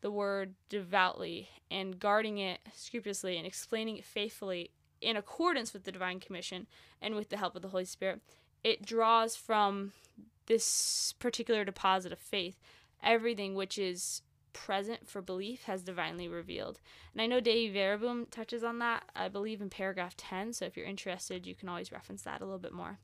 the 0.00 0.10
Word 0.10 0.54
devoutly 0.70 1.50
and 1.70 2.00
guarding 2.00 2.38
it 2.38 2.60
scrupulously 2.74 3.36
and 3.36 3.46
explaining 3.46 3.98
it 3.98 4.04
faithfully 4.04 4.70
in 5.00 5.16
accordance 5.16 5.72
with 5.72 5.84
the 5.84 5.92
divine 5.92 6.20
commission 6.20 6.66
and 7.00 7.14
with 7.14 7.28
the 7.30 7.36
help 7.36 7.56
of 7.56 7.62
the 7.62 7.68
Holy 7.68 7.84
Spirit, 7.84 8.20
it 8.62 8.84
draws 8.84 9.36
from 9.36 9.92
this 10.46 11.14
particular 11.18 11.64
deposit 11.64 12.12
of 12.12 12.18
faith 12.18 12.56
everything 13.02 13.54
which 13.54 13.78
is 13.78 14.22
present 14.52 15.08
for 15.08 15.22
belief 15.22 15.64
has 15.64 15.82
divinely 15.82 16.28
revealed. 16.28 16.80
And 17.12 17.22
I 17.22 17.26
know 17.26 17.40
Dei 17.40 17.70
Verbum 17.70 18.26
touches 18.30 18.64
on 18.64 18.78
that, 18.80 19.04
I 19.14 19.28
believe, 19.28 19.60
in 19.60 19.70
paragraph 19.70 20.16
10. 20.16 20.52
So 20.52 20.64
if 20.64 20.76
you're 20.76 20.86
interested, 20.86 21.46
you 21.46 21.54
can 21.54 21.68
always 21.68 21.92
reference 21.92 22.22
that 22.22 22.40
a 22.40 22.44
little 22.44 22.58
bit 22.58 22.72
more. 22.72 22.98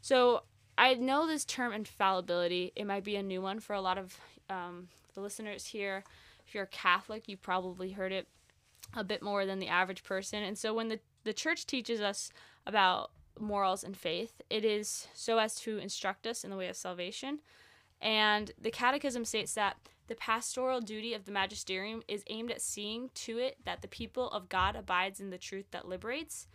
So 0.00 0.44
I 0.78 0.94
know 0.94 1.26
this 1.26 1.44
term 1.44 1.72
infallibility, 1.72 2.72
it 2.76 2.86
might 2.86 3.04
be 3.04 3.16
a 3.16 3.22
new 3.22 3.42
one 3.42 3.60
for 3.60 3.74
a 3.74 3.80
lot 3.80 3.98
of 3.98 4.16
um, 4.48 4.88
the 5.14 5.20
listeners 5.20 5.66
here. 5.66 6.04
If 6.46 6.54
you're 6.54 6.64
a 6.64 6.68
Catholic, 6.68 7.28
you 7.28 7.36
probably 7.36 7.90
heard 7.92 8.12
it 8.12 8.28
a 8.94 9.04
bit 9.04 9.22
more 9.22 9.44
than 9.44 9.58
the 9.58 9.68
average 9.68 10.04
person. 10.04 10.42
And 10.42 10.56
so 10.56 10.72
when 10.72 10.88
the, 10.88 11.00
the 11.24 11.32
church 11.32 11.66
teaches 11.66 12.00
us 12.00 12.30
about 12.66 13.10
morals 13.38 13.84
and 13.84 13.96
faith, 13.96 14.40
it 14.50 14.64
is 14.64 15.08
so 15.14 15.38
as 15.38 15.54
to 15.56 15.78
instruct 15.78 16.26
us 16.26 16.44
in 16.44 16.50
the 16.50 16.56
way 16.56 16.68
of 16.68 16.76
salvation. 16.76 17.40
And 18.00 18.50
the 18.60 18.70
Catechism 18.70 19.24
states 19.24 19.54
that 19.54 19.76
the 20.08 20.14
pastoral 20.16 20.80
duty 20.80 21.14
of 21.14 21.24
the 21.24 21.32
magisterium 21.32 22.02
is 22.08 22.24
aimed 22.28 22.50
at 22.50 22.60
seeing 22.60 23.10
to 23.14 23.38
it 23.38 23.58
that 23.64 23.80
the 23.80 23.88
people 23.88 24.28
of 24.30 24.48
God 24.48 24.76
abides 24.76 25.20
in 25.20 25.30
the 25.30 25.38
truth 25.38 25.66
that 25.70 25.88
liberates. 25.88 26.48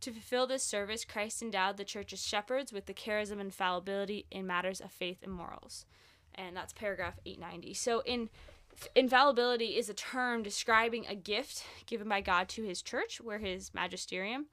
To 0.00 0.10
fulfill 0.10 0.46
this 0.46 0.62
service, 0.62 1.04
Christ 1.04 1.42
endowed 1.42 1.76
the 1.76 1.84
church's 1.84 2.26
shepherds 2.26 2.72
with 2.72 2.86
the 2.86 2.94
charism 2.94 3.32
of 3.34 3.40
infallibility 3.40 4.26
in 4.30 4.46
matters 4.46 4.80
of 4.80 4.90
faith 4.90 5.18
and 5.22 5.32
morals. 5.32 5.86
And 6.34 6.56
that's 6.56 6.72
paragraph 6.72 7.18
890. 7.24 7.74
So 7.74 8.02
in 8.04 8.28
infallibility 8.96 9.76
is 9.76 9.88
a 9.88 9.94
term 9.94 10.42
describing 10.42 11.06
a 11.06 11.14
gift 11.14 11.64
given 11.86 12.08
by 12.08 12.20
God 12.20 12.48
to 12.50 12.64
his 12.64 12.82
church, 12.82 13.20
where 13.20 13.38
his 13.38 13.72
magisterium, 13.72 14.46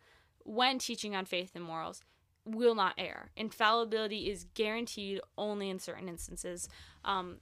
when 0.46 0.80
teaching 0.80 1.16
on 1.16 1.26
faith 1.26 1.52
and 1.56 1.64
morals, 1.64 2.02
will 2.46 2.76
not 2.76 2.96
err. 2.98 3.30
Infallibility 3.36 4.30
is 4.30 4.46
guaranteed 4.54 5.22
only 5.38 5.70
in 5.70 5.80
certain 5.80 6.10
instances. 6.10 6.68
Um, 7.06 7.38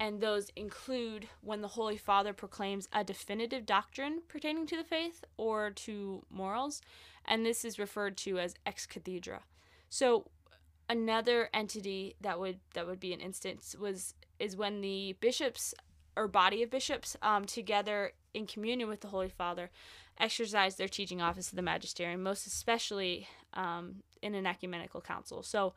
and 0.00 0.20
those 0.20 0.50
include 0.54 1.28
when 1.40 1.60
the 1.60 1.68
Holy 1.68 1.96
Father 1.96 2.32
proclaims 2.32 2.88
a 2.92 3.02
definitive 3.02 3.66
doctrine 3.66 4.22
pertaining 4.28 4.66
to 4.66 4.76
the 4.76 4.84
faith 4.84 5.24
or 5.36 5.70
to 5.70 6.24
morals, 6.30 6.80
and 7.24 7.44
this 7.44 7.64
is 7.64 7.78
referred 7.78 8.16
to 8.18 8.38
as 8.38 8.54
ex 8.64 8.86
cathedra. 8.86 9.40
So 9.90 10.26
another 10.88 11.50
entity 11.52 12.14
that 12.20 12.38
would 12.38 12.60
that 12.74 12.86
would 12.86 13.00
be 13.00 13.12
an 13.12 13.20
instance 13.20 13.74
was 13.78 14.14
is 14.38 14.56
when 14.56 14.80
the 14.80 15.16
bishops 15.20 15.74
or 16.16 16.28
body 16.28 16.62
of 16.62 16.70
bishops 16.70 17.16
um, 17.22 17.44
together 17.44 18.12
in 18.34 18.46
communion 18.46 18.88
with 18.88 19.00
the 19.00 19.08
Holy 19.08 19.28
Father 19.28 19.70
exercise 20.20 20.76
their 20.76 20.88
teaching 20.88 21.20
office 21.20 21.50
of 21.50 21.56
the 21.56 21.62
magisterium, 21.62 22.22
most 22.22 22.46
especially 22.46 23.28
um, 23.54 24.02
in 24.22 24.34
an 24.34 24.46
ecumenical 24.46 25.00
council. 25.00 25.42
So 25.42 25.74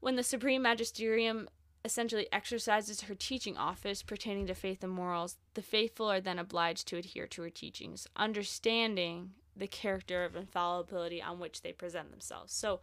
when 0.00 0.16
the 0.16 0.22
Supreme 0.22 0.62
Magisterium 0.62 1.48
essentially 1.84 2.28
exercises 2.32 3.02
her 3.02 3.14
teaching 3.14 3.56
office 3.56 4.02
pertaining 4.02 4.46
to 4.46 4.54
faith 4.54 4.82
and 4.82 4.92
morals, 4.92 5.36
the 5.54 5.62
faithful 5.62 6.10
are 6.10 6.20
then 6.20 6.38
obliged 6.38 6.86
to 6.88 6.96
adhere 6.96 7.26
to 7.26 7.42
her 7.42 7.50
teachings, 7.50 8.06
understanding 8.16 9.32
the 9.56 9.66
character 9.66 10.24
of 10.24 10.36
infallibility 10.36 11.20
on 11.20 11.38
which 11.38 11.62
they 11.62 11.72
present 11.72 12.10
themselves. 12.10 12.52
So 12.52 12.80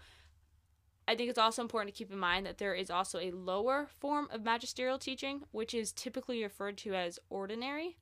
I 1.07 1.15
think 1.15 1.29
it's 1.29 1.39
also 1.39 1.63
important 1.63 1.93
to 1.93 1.97
keep 1.97 2.11
in 2.11 2.19
mind 2.19 2.45
that 2.45 2.59
there 2.59 2.75
is 2.75 2.91
also 2.91 3.19
a 3.19 3.31
lower 3.31 3.87
form 3.99 4.27
of 4.31 4.43
magisterial 4.43 4.99
teaching, 4.99 5.41
which 5.51 5.73
is 5.73 5.91
typically 5.91 6.43
referred 6.43 6.77
to 6.79 6.93
as 6.93 7.17
ordinary. 7.29 7.97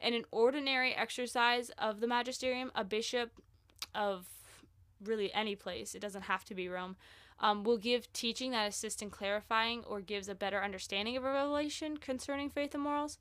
In 0.00 0.14
an 0.14 0.24
ordinary 0.30 0.94
exercise 0.94 1.70
of 1.78 2.00
the 2.00 2.06
magisterium, 2.06 2.70
a 2.74 2.84
bishop 2.84 3.30
of 3.94 4.26
really 5.02 5.32
any 5.32 5.56
place, 5.56 5.94
it 5.94 6.00
doesn't 6.00 6.22
have 6.22 6.44
to 6.44 6.54
be 6.54 6.68
Rome, 6.68 6.96
um, 7.40 7.64
will 7.64 7.78
give 7.78 8.12
teaching 8.12 8.52
that 8.52 8.68
assists 8.68 9.02
in 9.02 9.10
clarifying 9.10 9.84
or 9.84 10.00
gives 10.00 10.28
a 10.28 10.34
better 10.34 10.62
understanding 10.62 11.16
of 11.16 11.24
a 11.24 11.32
revelation 11.32 11.96
concerning 11.96 12.50
faith 12.50 12.74
and 12.74 12.82
morals. 12.82 13.18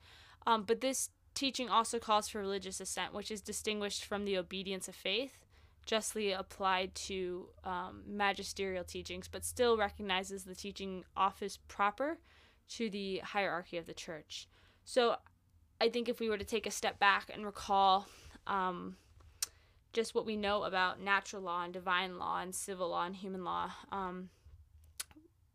Um, 0.48 0.64
but 0.64 0.82
this 0.82 1.10
teaching 1.34 1.70
also 1.70 2.00
calls 2.00 2.30
for 2.30 2.40
religious 2.40 2.80
assent, 2.80 3.14
which 3.14 3.32
is 3.32 3.42
distinguished 3.42 4.06
from 4.06 4.26
the 4.26 4.38
obedience 4.38 4.88
of 4.88 4.96
faith, 4.96 5.40
justly 5.86 6.32
applied 6.32 6.96
to 6.96 7.48
um, 7.64 8.04
magisterial 8.08 8.84
teachings, 8.84 9.28
but 9.28 9.44
still 9.44 9.78
recognizes 9.78 10.44
the 10.44 10.56
teaching 10.56 11.04
office 11.16 11.60
proper 11.68 12.18
to 12.68 12.90
the 12.90 13.20
hierarchy 13.20 13.78
of 13.78 13.86
the 13.86 13.94
church. 13.94 14.48
So 14.86 15.18
I 15.80 15.90
think 15.90 16.08
if 16.10 16.20
we 16.20 16.30
were 16.30 16.38
to 16.38 16.46
take 16.46 16.66
a 16.66 16.72
step 16.72 17.00
back 17.00 17.30
and 17.34 17.46
recall 17.46 18.08
um, 18.48 18.96
just 19.94 20.14
what 20.14 20.26
we 20.26 20.36
know 20.36 20.64
about 20.64 21.02
natural 21.02 21.42
law 21.42 21.64
and 21.64 21.74
divine 21.74 22.18
law 22.18 22.42
and 22.42 22.54
civil 22.54 22.90
law 22.90 23.06
and 23.06 23.16
human 23.16 23.44
law. 23.44 23.72
Um, 23.92 24.30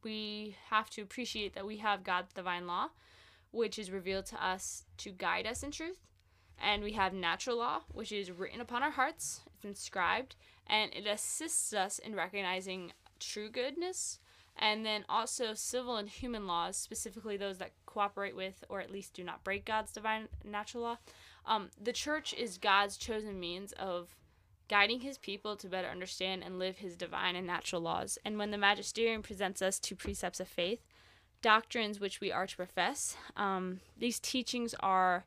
we 0.03 0.57
have 0.71 0.89
to 0.91 1.03
appreciate 1.03 1.55
that 1.55 1.67
we 1.67 1.77
have 1.79 2.05
God's 2.05 2.33
divine 2.33 2.67
law, 2.67 2.89
which 3.51 3.79
is 3.79 3.91
revealed 3.91 4.27
to 4.27 4.45
us 4.45 4.85
to 4.99 5.11
guide 5.11 5.47
us 5.47 5.63
in 5.63 5.71
truth. 5.71 5.99
And 6.63 6.83
we 6.83 6.93
have 6.93 7.13
natural 7.13 7.57
law, 7.57 7.81
which 7.93 8.13
is 8.13 8.31
written 8.31 8.61
upon 8.61 8.83
our 8.83 8.91
hearts, 8.91 9.41
it's 9.57 9.65
inscribed, 9.65 10.37
and 10.67 10.93
it 10.95 11.07
assists 11.07 11.73
us 11.73 11.99
in 11.99 12.15
recognizing 12.15 12.93
true 13.19 13.51
goodness. 13.51 14.19
And 14.63 14.85
then 14.85 15.07
also 15.09 15.55
civil 15.55 15.97
and 15.97 16.09
human 16.09 16.47
laws, 16.47 16.77
specifically 16.77 17.39
those 17.39 17.59
that 17.59 17.73
cooperate 17.87 18.37
with 18.37 18.63
or 18.69 18.81
at 18.81 18.91
least 18.91 19.15
do 19.15 19.25
not 19.25 19.43
break 19.43 19.65
God's 19.65 19.91
divine 19.91 20.29
natural 20.45 20.83
law. 20.83 20.99
Um, 21.47 21.71
the 21.83 21.95
church 21.95 22.35
is 22.35 22.59
God's 22.59 22.99
chosen 22.99 23.41
means 23.41 23.73
of 23.73 24.15
guiding 24.69 25.01
his 25.01 25.17
people 25.17 25.57
to 25.57 25.67
better 25.67 25.89
understand 25.89 26.45
and 26.45 26.59
live 26.59 26.77
his 26.77 26.95
divine 26.95 27.37
and 27.37 27.47
natural 27.47 27.81
laws. 27.81 28.19
And 28.25 28.39
when 28.39 28.51
the 28.51 28.59
magisterium 28.59 29.23
presents 29.23 29.63
us 29.63 29.79
to 29.81 29.97
precepts 29.97 30.41
of 30.41 30.47
faith, 30.47 30.81
doctrines 31.43 31.99
which 31.99 32.21
we 32.21 32.31
are 32.31 32.47
to 32.47 32.57
profess, 32.57 33.17
um, 33.37 33.81
these 33.99 34.21
teachings 34.21 34.75
are 34.81 35.25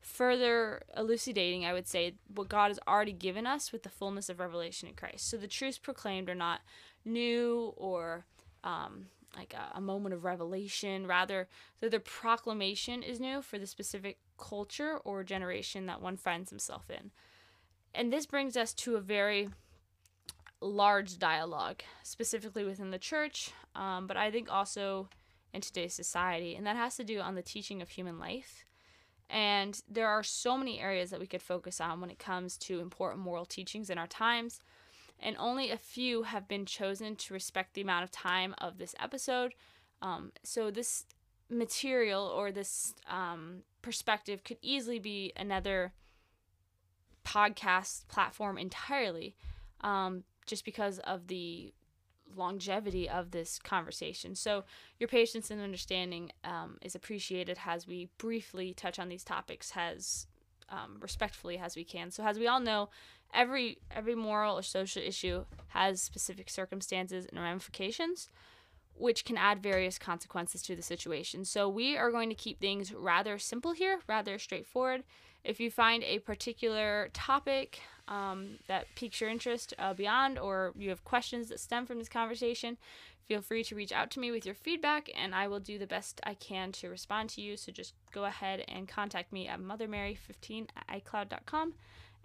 further 0.00 0.82
elucidating, 0.96 1.64
I 1.64 1.72
would 1.72 1.86
say, 1.86 2.14
what 2.34 2.48
God 2.48 2.68
has 2.68 2.80
already 2.88 3.12
given 3.12 3.46
us 3.46 3.70
with 3.70 3.84
the 3.84 3.88
fullness 3.88 4.28
of 4.28 4.40
revelation 4.40 4.88
in 4.88 4.94
Christ. 4.94 5.30
So 5.30 5.36
the 5.36 5.46
truths 5.46 5.78
proclaimed 5.78 6.28
are 6.28 6.34
not 6.34 6.60
new 7.04 7.72
or 7.76 8.26
um, 8.64 9.06
like 9.36 9.54
a, 9.54 9.78
a, 9.78 9.80
moment 9.80 10.14
of 10.14 10.24
revelation. 10.24 11.06
Rather, 11.06 11.48
so 11.80 11.88
the 11.88 12.00
proclamation 12.00 13.02
is 13.02 13.20
new 13.20 13.42
for 13.42 13.58
the 13.58 13.66
specific 13.66 14.18
culture 14.38 14.98
or 15.04 15.24
generation 15.24 15.86
that 15.86 16.02
one 16.02 16.16
finds 16.16 16.50
himself 16.50 16.90
in. 16.90 17.10
And 17.94 18.12
this 18.12 18.26
brings 18.26 18.56
us 18.56 18.72
to 18.74 18.96
a 18.96 19.00
very 19.00 19.48
large 20.60 21.18
dialogue, 21.18 21.82
specifically 22.02 22.64
within 22.64 22.90
the 22.90 22.98
church, 22.98 23.50
um, 23.74 24.06
but 24.06 24.16
I 24.16 24.30
think 24.30 24.50
also 24.50 25.08
in 25.52 25.60
today's 25.60 25.94
society, 25.94 26.54
and 26.54 26.66
that 26.66 26.76
has 26.76 26.96
to 26.96 27.04
do 27.04 27.20
on 27.20 27.34
the 27.34 27.42
teaching 27.42 27.82
of 27.82 27.90
human 27.90 28.18
life. 28.18 28.64
And 29.28 29.80
there 29.90 30.08
are 30.08 30.22
so 30.22 30.56
many 30.56 30.80
areas 30.80 31.10
that 31.10 31.20
we 31.20 31.26
could 31.26 31.42
focus 31.42 31.80
on 31.80 32.00
when 32.00 32.10
it 32.10 32.18
comes 32.18 32.56
to 32.58 32.80
important 32.80 33.22
moral 33.22 33.44
teachings 33.44 33.90
in 33.90 33.98
our 33.98 34.06
times, 34.06 34.60
and 35.22 35.36
only 35.38 35.70
a 35.70 35.76
few 35.76 36.24
have 36.24 36.48
been 36.48 36.66
chosen 36.66 37.16
to 37.16 37.34
respect 37.34 37.74
the 37.74 37.80
amount 37.80 38.04
of 38.04 38.10
time 38.10 38.54
of 38.58 38.78
this 38.78 38.94
episode. 39.00 39.54
Um, 40.02 40.32
so, 40.42 40.70
this 40.70 41.06
material 41.48 42.24
or 42.24 42.50
this 42.50 42.94
um, 43.08 43.62
perspective 43.82 44.42
could 44.44 44.58
easily 44.62 44.98
be 44.98 45.32
another 45.36 45.92
podcast 47.24 48.08
platform 48.08 48.58
entirely 48.58 49.36
um, 49.82 50.24
just 50.46 50.64
because 50.64 50.98
of 51.00 51.28
the 51.28 51.72
longevity 52.34 53.08
of 53.08 53.30
this 53.30 53.58
conversation. 53.58 54.34
So, 54.34 54.64
your 54.98 55.08
patience 55.08 55.50
and 55.50 55.60
understanding 55.60 56.32
um, 56.44 56.78
is 56.82 56.94
appreciated 56.94 57.58
as 57.66 57.86
we 57.86 58.08
briefly 58.18 58.74
touch 58.74 58.98
on 58.98 59.08
these 59.08 59.24
topics 59.24 59.72
as 59.76 60.26
um, 60.68 60.98
respectfully 61.00 61.58
as 61.58 61.76
we 61.76 61.84
can. 61.84 62.10
So, 62.10 62.24
as 62.24 62.38
we 62.38 62.46
all 62.46 62.60
know, 62.60 62.88
every 63.32 63.78
every 63.90 64.14
moral 64.14 64.58
or 64.58 64.62
social 64.62 65.02
issue 65.02 65.44
has 65.68 66.02
specific 66.02 66.50
circumstances 66.50 67.26
and 67.26 67.40
ramifications 67.40 68.28
which 68.94 69.24
can 69.24 69.36
add 69.36 69.62
various 69.62 69.98
consequences 69.98 70.62
to 70.62 70.76
the 70.76 70.82
situation. 70.82 71.44
So 71.44 71.68
we 71.68 71.96
are 71.96 72.10
going 72.10 72.28
to 72.28 72.34
keep 72.34 72.60
things 72.60 72.92
rather 72.92 73.38
simple 73.38 73.72
here, 73.72 74.00
rather 74.06 74.38
straightforward, 74.38 75.02
If 75.44 75.58
you 75.58 75.70
find 75.70 76.04
a 76.04 76.20
particular 76.20 77.10
topic 77.12 77.80
um, 78.06 78.58
that 78.68 78.86
piques 78.94 79.20
your 79.20 79.28
interest 79.30 79.74
uh, 79.78 79.92
beyond, 79.92 80.38
or 80.38 80.72
you 80.78 80.90
have 80.90 81.04
questions 81.04 81.48
that 81.48 81.58
stem 81.58 81.84
from 81.84 81.98
this 81.98 82.08
conversation, 82.08 82.78
feel 83.26 83.40
free 83.40 83.64
to 83.64 83.74
reach 83.74 83.92
out 83.92 84.10
to 84.12 84.20
me 84.20 84.30
with 84.30 84.46
your 84.46 84.54
feedback, 84.54 85.10
and 85.16 85.34
I 85.34 85.48
will 85.48 85.58
do 85.58 85.78
the 85.78 85.86
best 85.86 86.20
I 86.22 86.34
can 86.34 86.70
to 86.72 86.88
respond 86.88 87.30
to 87.30 87.40
you. 87.40 87.56
So 87.56 87.72
just 87.72 87.94
go 88.12 88.24
ahead 88.24 88.64
and 88.68 88.86
contact 88.86 89.32
me 89.32 89.48
at 89.48 89.60
mothermary15 89.60 90.68
at 90.76 91.04
icloud.com, 91.04 91.74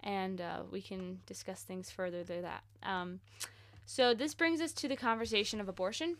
and 0.02 0.40
uh, 0.40 0.62
we 0.70 0.80
can 0.80 1.20
discuss 1.26 1.62
things 1.62 1.90
further 1.90 2.22
than 2.24 2.42
that. 2.42 2.62
Um, 2.82 3.20
so 3.84 4.14
this 4.14 4.34
brings 4.34 4.60
us 4.60 4.72
to 4.74 4.88
the 4.88 4.96
conversation 4.96 5.60
of 5.60 5.68
abortion. 5.68 6.16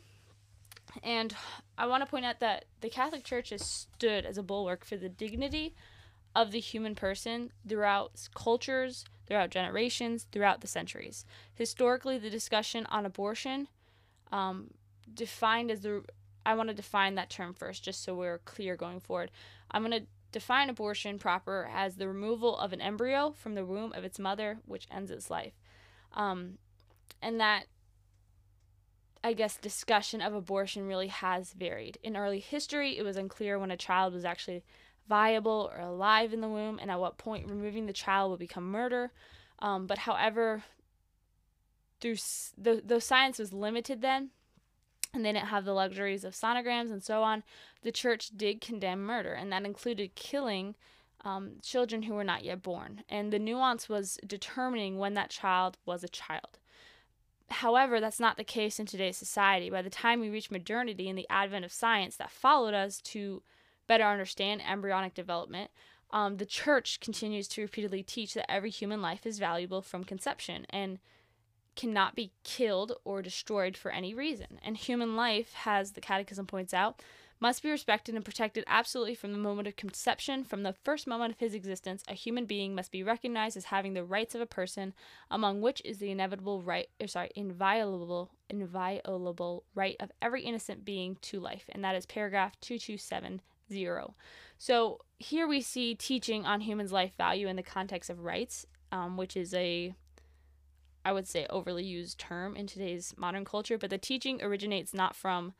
And 1.02 1.34
I 1.76 1.86
want 1.86 2.02
to 2.02 2.10
point 2.10 2.24
out 2.24 2.40
that 2.40 2.64
the 2.80 2.88
Catholic 2.88 3.24
Church 3.24 3.50
has 3.50 3.62
stood 3.62 4.24
as 4.24 4.38
a 4.38 4.42
bulwark 4.42 4.84
for 4.84 4.96
the 4.96 5.08
dignity 5.08 5.74
of 6.34 6.50
the 6.50 6.60
human 6.60 6.94
person 6.94 7.50
throughout 7.68 8.12
cultures, 8.34 9.04
throughout 9.26 9.50
generations, 9.50 10.26
throughout 10.32 10.60
the 10.60 10.66
centuries. 10.66 11.24
Historically, 11.54 12.18
the 12.18 12.30
discussion 12.30 12.86
on 12.86 13.04
abortion, 13.04 13.68
um, 14.32 14.70
defined 15.12 15.70
as 15.70 15.80
the, 15.80 16.04
I 16.46 16.54
want 16.54 16.68
to 16.68 16.74
define 16.74 17.16
that 17.16 17.30
term 17.30 17.54
first, 17.54 17.84
just 17.84 18.02
so 18.02 18.14
we're 18.14 18.38
clear 18.38 18.76
going 18.76 19.00
forward. 19.00 19.30
I'm 19.70 19.84
going 19.84 20.00
to 20.02 20.06
define 20.32 20.70
abortion 20.70 21.18
proper 21.18 21.68
as 21.72 21.96
the 21.96 22.08
removal 22.08 22.56
of 22.58 22.72
an 22.72 22.80
embryo 22.80 23.32
from 23.32 23.54
the 23.54 23.64
womb 23.64 23.92
of 23.92 24.04
its 24.04 24.18
mother, 24.18 24.58
which 24.66 24.86
ends 24.90 25.10
its 25.10 25.30
life. 25.30 25.54
Um, 26.14 26.58
and 27.22 27.40
that 27.40 27.66
I 29.22 29.32
guess, 29.32 29.56
discussion 29.56 30.20
of 30.20 30.32
abortion 30.32 30.86
really 30.86 31.08
has 31.08 31.52
varied. 31.52 31.98
In 32.02 32.16
early 32.16 32.38
history, 32.38 32.96
it 32.96 33.02
was 33.02 33.16
unclear 33.16 33.58
when 33.58 33.70
a 33.70 33.76
child 33.76 34.14
was 34.14 34.24
actually 34.24 34.62
viable 35.08 35.70
or 35.74 35.80
alive 35.80 36.32
in 36.32 36.40
the 36.40 36.48
womb 36.48 36.78
and 36.80 36.90
at 36.90 37.00
what 37.00 37.18
point 37.18 37.48
removing 37.48 37.86
the 37.86 37.92
child 37.92 38.30
would 38.30 38.38
become 38.38 38.70
murder. 38.70 39.12
Um, 39.58 39.86
but 39.86 39.98
however, 39.98 40.62
through 42.00 42.16
the, 42.56 42.80
though 42.84 43.00
science 43.00 43.38
was 43.38 43.52
limited 43.52 44.02
then, 44.02 44.30
and 45.12 45.24
they 45.24 45.32
didn't 45.32 45.48
have 45.48 45.64
the 45.64 45.72
luxuries 45.72 46.24
of 46.24 46.34
sonograms 46.34 46.92
and 46.92 47.02
so 47.02 47.22
on, 47.22 47.42
the 47.82 47.92
church 47.92 48.30
did 48.36 48.60
condemn 48.60 49.04
murder, 49.04 49.32
and 49.32 49.50
that 49.52 49.64
included 49.64 50.14
killing 50.14 50.74
um, 51.24 51.52
children 51.62 52.02
who 52.02 52.14
were 52.14 52.24
not 52.24 52.44
yet 52.44 52.62
born. 52.62 53.02
And 53.08 53.32
the 53.32 53.38
nuance 53.38 53.88
was 53.88 54.18
determining 54.26 54.98
when 54.98 55.14
that 55.14 55.30
child 55.30 55.76
was 55.84 56.04
a 56.04 56.08
child. 56.08 56.58
However, 57.50 58.00
that's 58.00 58.20
not 58.20 58.36
the 58.36 58.44
case 58.44 58.78
in 58.78 58.86
today's 58.86 59.16
society. 59.16 59.70
By 59.70 59.82
the 59.82 59.90
time 59.90 60.20
we 60.20 60.28
reach 60.28 60.50
modernity 60.50 61.08
and 61.08 61.18
the 61.18 61.28
advent 61.30 61.64
of 61.64 61.72
science 61.72 62.16
that 62.16 62.30
followed 62.30 62.74
us 62.74 63.00
to 63.02 63.42
better 63.86 64.04
understand 64.04 64.62
embryonic 64.68 65.14
development, 65.14 65.70
um, 66.10 66.36
the 66.36 66.46
church 66.46 67.00
continues 67.00 67.48
to 67.48 67.62
repeatedly 67.62 68.02
teach 68.02 68.34
that 68.34 68.50
every 68.50 68.70
human 68.70 69.00
life 69.00 69.26
is 69.26 69.38
valuable 69.38 69.82
from 69.82 70.04
conception 70.04 70.66
and 70.70 70.98
cannot 71.78 72.16
be 72.16 72.32
killed 72.42 72.92
or 73.04 73.22
destroyed 73.22 73.76
for 73.76 73.92
any 73.92 74.12
reason. 74.12 74.58
And 74.64 74.76
human 74.76 75.14
life, 75.14 75.54
as 75.64 75.92
the 75.92 76.00
Catechism 76.00 76.44
points 76.46 76.74
out, 76.74 77.00
must 77.38 77.62
be 77.62 77.70
respected 77.70 78.16
and 78.16 78.24
protected 78.24 78.64
absolutely 78.66 79.14
from 79.14 79.30
the 79.30 79.38
moment 79.38 79.68
of 79.68 79.76
conception. 79.76 80.42
From 80.42 80.64
the 80.64 80.72
first 80.72 81.06
moment 81.06 81.34
of 81.34 81.38
his 81.38 81.54
existence, 81.54 82.02
a 82.08 82.14
human 82.14 82.46
being 82.46 82.74
must 82.74 82.90
be 82.90 83.04
recognized 83.04 83.56
as 83.56 83.66
having 83.66 83.94
the 83.94 84.02
rights 84.02 84.34
of 84.34 84.40
a 84.40 84.46
person, 84.46 84.92
among 85.30 85.60
which 85.60 85.80
is 85.84 85.98
the 85.98 86.10
inevitable 86.10 86.62
right, 86.62 86.88
or 87.00 87.06
sorry, 87.06 87.30
inviolable, 87.36 88.32
inviolable 88.50 89.62
right 89.76 89.94
of 90.00 90.10
every 90.20 90.42
innocent 90.42 90.84
being 90.84 91.16
to 91.22 91.38
life, 91.38 91.66
and 91.68 91.84
that 91.84 91.94
is 91.94 92.06
paragraph 92.06 92.58
2270. 92.60 93.40
So 94.58 94.98
here 95.20 95.46
we 95.46 95.60
see 95.60 95.94
teaching 95.94 96.44
on 96.44 96.62
humans' 96.62 96.90
life 96.90 97.12
value 97.16 97.46
in 97.46 97.54
the 97.54 97.62
context 97.62 98.10
of 98.10 98.24
rights, 98.24 98.66
um, 98.90 99.16
which 99.16 99.36
is 99.36 99.54
a 99.54 99.94
I 101.08 101.12
would 101.12 101.26
say 101.26 101.46
overly 101.48 101.84
used 101.84 102.18
term 102.18 102.54
in 102.54 102.66
today's 102.66 103.14
modern 103.16 103.46
culture, 103.46 103.78
but 103.78 103.88
the 103.88 103.96
teaching 103.96 104.42
originates 104.42 104.92
not 104.92 105.16
from 105.16 105.54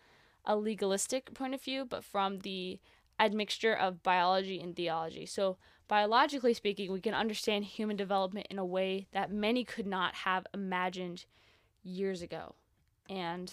a 0.44 0.54
legalistic 0.54 1.32
point 1.32 1.54
of 1.54 1.62
view, 1.62 1.86
but 1.86 2.04
from 2.04 2.40
the 2.40 2.78
admixture 3.18 3.72
of 3.72 4.02
biology 4.02 4.60
and 4.60 4.76
theology. 4.76 5.24
So, 5.24 5.56
biologically 5.88 6.52
speaking, 6.52 6.92
we 6.92 7.00
can 7.00 7.14
understand 7.14 7.64
human 7.64 7.96
development 7.96 8.48
in 8.50 8.58
a 8.58 8.64
way 8.64 9.06
that 9.12 9.32
many 9.32 9.64
could 9.64 9.86
not 9.86 10.16
have 10.16 10.46
imagined 10.52 11.24
years 11.82 12.20
ago. 12.20 12.54
And 13.08 13.50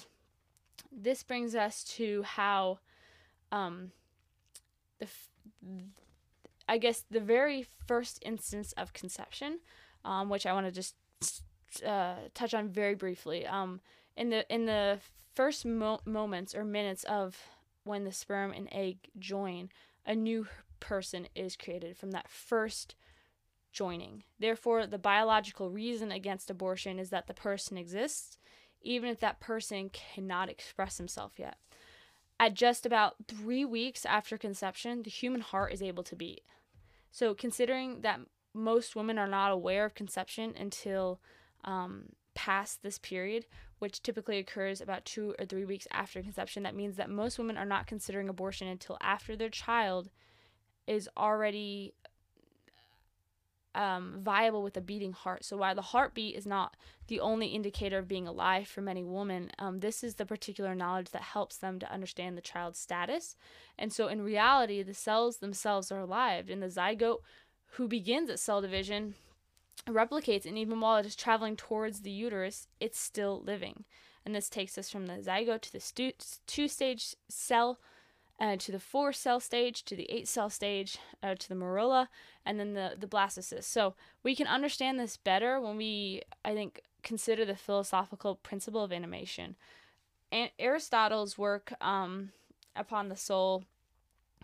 this 0.92 1.24
brings 1.24 1.56
us 1.56 1.82
to 1.96 2.24
how, 2.24 2.80
um, 3.54 3.92
the, 5.00 5.08
I 6.68 6.78
guess, 6.78 7.06
the 7.10 7.22
very 7.22 7.66
first 7.88 8.20
instance 8.22 8.74
of 8.74 8.92
conception, 8.92 9.60
um, 10.04 10.28
which 10.28 10.46
I 10.46 10.52
want 10.52 10.66
to 10.66 10.74
just 10.74 10.96
uh, 11.84 12.16
touch 12.34 12.54
on 12.54 12.70
very 12.70 12.96
briefly. 12.96 13.46
Um, 13.46 13.82
in 14.16 14.30
the 14.30 14.52
in 14.54 14.66
the 14.66 15.00
first 15.34 15.66
mo- 15.66 16.02
moments 16.06 16.56
or 16.56 16.64
minutes 16.64 17.04
of 17.06 17.38
when 17.84 18.04
the 18.04 18.12
sperm 18.12 18.52
and 18.52 18.68
egg 18.72 18.98
join, 19.20 19.70
a 20.06 20.16
new 20.16 20.48
person 20.80 21.28
is 21.36 21.56
created 21.56 21.98
from 21.98 22.12
that 22.12 22.30
first 22.30 22.96
joining. 23.72 24.24
Therefore, 24.40 24.88
the 24.88 24.98
biological 24.98 25.70
reason 25.70 26.12
against 26.12 26.50
abortion 26.50 26.98
is 26.98 27.10
that 27.10 27.28
the 27.28 27.34
person 27.34 27.78
exists, 27.78 28.38
even 28.82 29.10
if 29.10 29.20
that 29.20 29.40
person 29.40 29.90
cannot 29.90 30.50
express 30.50 30.98
himself 30.98 31.34
yet. 31.38 31.58
At 32.40 32.54
just 32.54 32.86
about 32.86 33.16
three 33.28 33.66
weeks 33.66 34.06
after 34.06 34.38
conception, 34.38 35.04
the 35.04 35.10
human 35.10 35.42
heart 35.42 35.74
is 35.74 35.82
able 35.82 36.04
to 36.04 36.16
beat. 36.16 36.42
So, 37.12 37.34
considering 37.34 38.02
that 38.02 38.20
most 38.54 38.96
women 38.96 39.18
are 39.18 39.28
not 39.28 39.52
aware 39.52 39.86
of 39.86 39.96
conception 39.96 40.54
until 40.58 41.20
um, 41.66 42.10
past 42.34 42.82
this 42.82 42.98
period, 42.98 43.46
which 43.80 44.02
typically 44.02 44.38
occurs 44.38 44.82
about 44.82 45.06
two 45.06 45.36
or 45.40 45.46
three 45.46 45.66
weeks 45.66 45.88
after 45.92 46.22
conception. 46.22 46.64
That 46.64 46.76
means 46.76 46.96
that 46.96 47.10
most 47.10 47.38
women 47.38 47.58
are 47.58 47.66
not 47.66 47.88
considering 47.88 48.30
abortion 48.30 48.68
until 48.68 48.98
after 49.02 49.36
their 49.36 49.50
child 49.50 50.10
is 50.88 51.10
already 51.18 51.94
um, 53.74 54.20
viable 54.22 54.64
with 54.64 54.78
a 54.78 54.82
beating 54.82 55.12
heart. 55.12 55.44
So 55.44 55.58
while 55.58 55.76
the 55.76 55.82
heartbeat 55.82 56.36
is 56.36 56.46
not 56.46 56.78
the 57.08 57.20
only 57.20 57.48
indicator 57.48 57.98
of 57.98 58.08
being 58.08 58.28
alive 58.28 58.68
for 58.68 58.82
many 58.82 59.04
women, 59.04 59.52
um, 59.60 59.82
this 59.82 60.04
is 60.04 60.16
the 60.16 60.26
particular 60.26 60.74
knowledge 60.74 61.12
that 61.12 61.22
helps 61.22 61.58
them 61.58 61.80
to 61.80 61.92
understand 61.92 62.38
the 62.38 62.42
child's 62.42 62.80
status. 62.80 63.36
And 63.78 63.92
so 63.92 64.08
in 64.08 64.22
reality, 64.22 64.82
the 64.82 64.94
cells 64.94 65.38
themselves 65.38 65.92
are 65.92 66.00
alive, 66.00 66.50
and 66.50 66.64
the 66.64 66.68
zygote 66.68 67.20
who 67.72 67.88
begins 67.90 68.30
at 68.30 68.40
cell 68.40 68.62
division 68.62 69.16
replicates, 69.88 70.46
and 70.46 70.58
even 70.58 70.80
while 70.80 70.98
it 70.98 71.06
is 71.06 71.16
traveling 71.16 71.56
towards 71.56 72.02
the 72.02 72.12
uterus, 72.12 72.68
it's 72.80 73.00
still 73.00 73.42
living. 73.46 73.84
And 74.26 74.34
this 74.34 74.50
takes 74.50 74.78
us 74.78 74.90
from 74.90 75.06
the 75.06 75.14
zygote 75.14 75.62
to 75.62 75.72
the 75.72 75.80
stu- 75.80 76.14
two 76.48 76.68
stage 76.68 77.16
cell, 77.30 77.80
uh, 78.40 78.56
to 78.58 78.72
the 78.72 78.80
four 78.80 79.14
cell 79.14 79.40
stage, 79.40 79.84
to 79.86 79.96
the 79.96 80.10
eight 80.12 80.28
cell 80.28 80.50
stage, 80.50 80.98
uh, 81.22 81.36
to 81.36 81.50
the 81.50 81.56
morula, 81.56 82.08
and 82.46 82.60
then 82.60 82.74
the, 82.74 82.96
the 83.00 83.08
blastocyst. 83.08 83.66
So 83.66 83.94
we 84.24 84.36
can 84.36 84.48
understand 84.48 85.00
this 85.00 85.18
better 85.18 85.62
when 85.62 85.78
we, 85.78 86.24
I 86.44 86.54
think, 86.54 86.82
consider 87.04 87.46
the 87.46 87.56
philosophical 87.56 88.36
principle 88.36 88.84
of 88.84 88.92
animation. 88.92 89.56
And 90.32 90.50
Aristotle's 90.60 91.38
work 91.38 91.74
um, 91.80 92.32
upon 92.76 93.10
the 93.10 93.16
soul, 93.16 93.64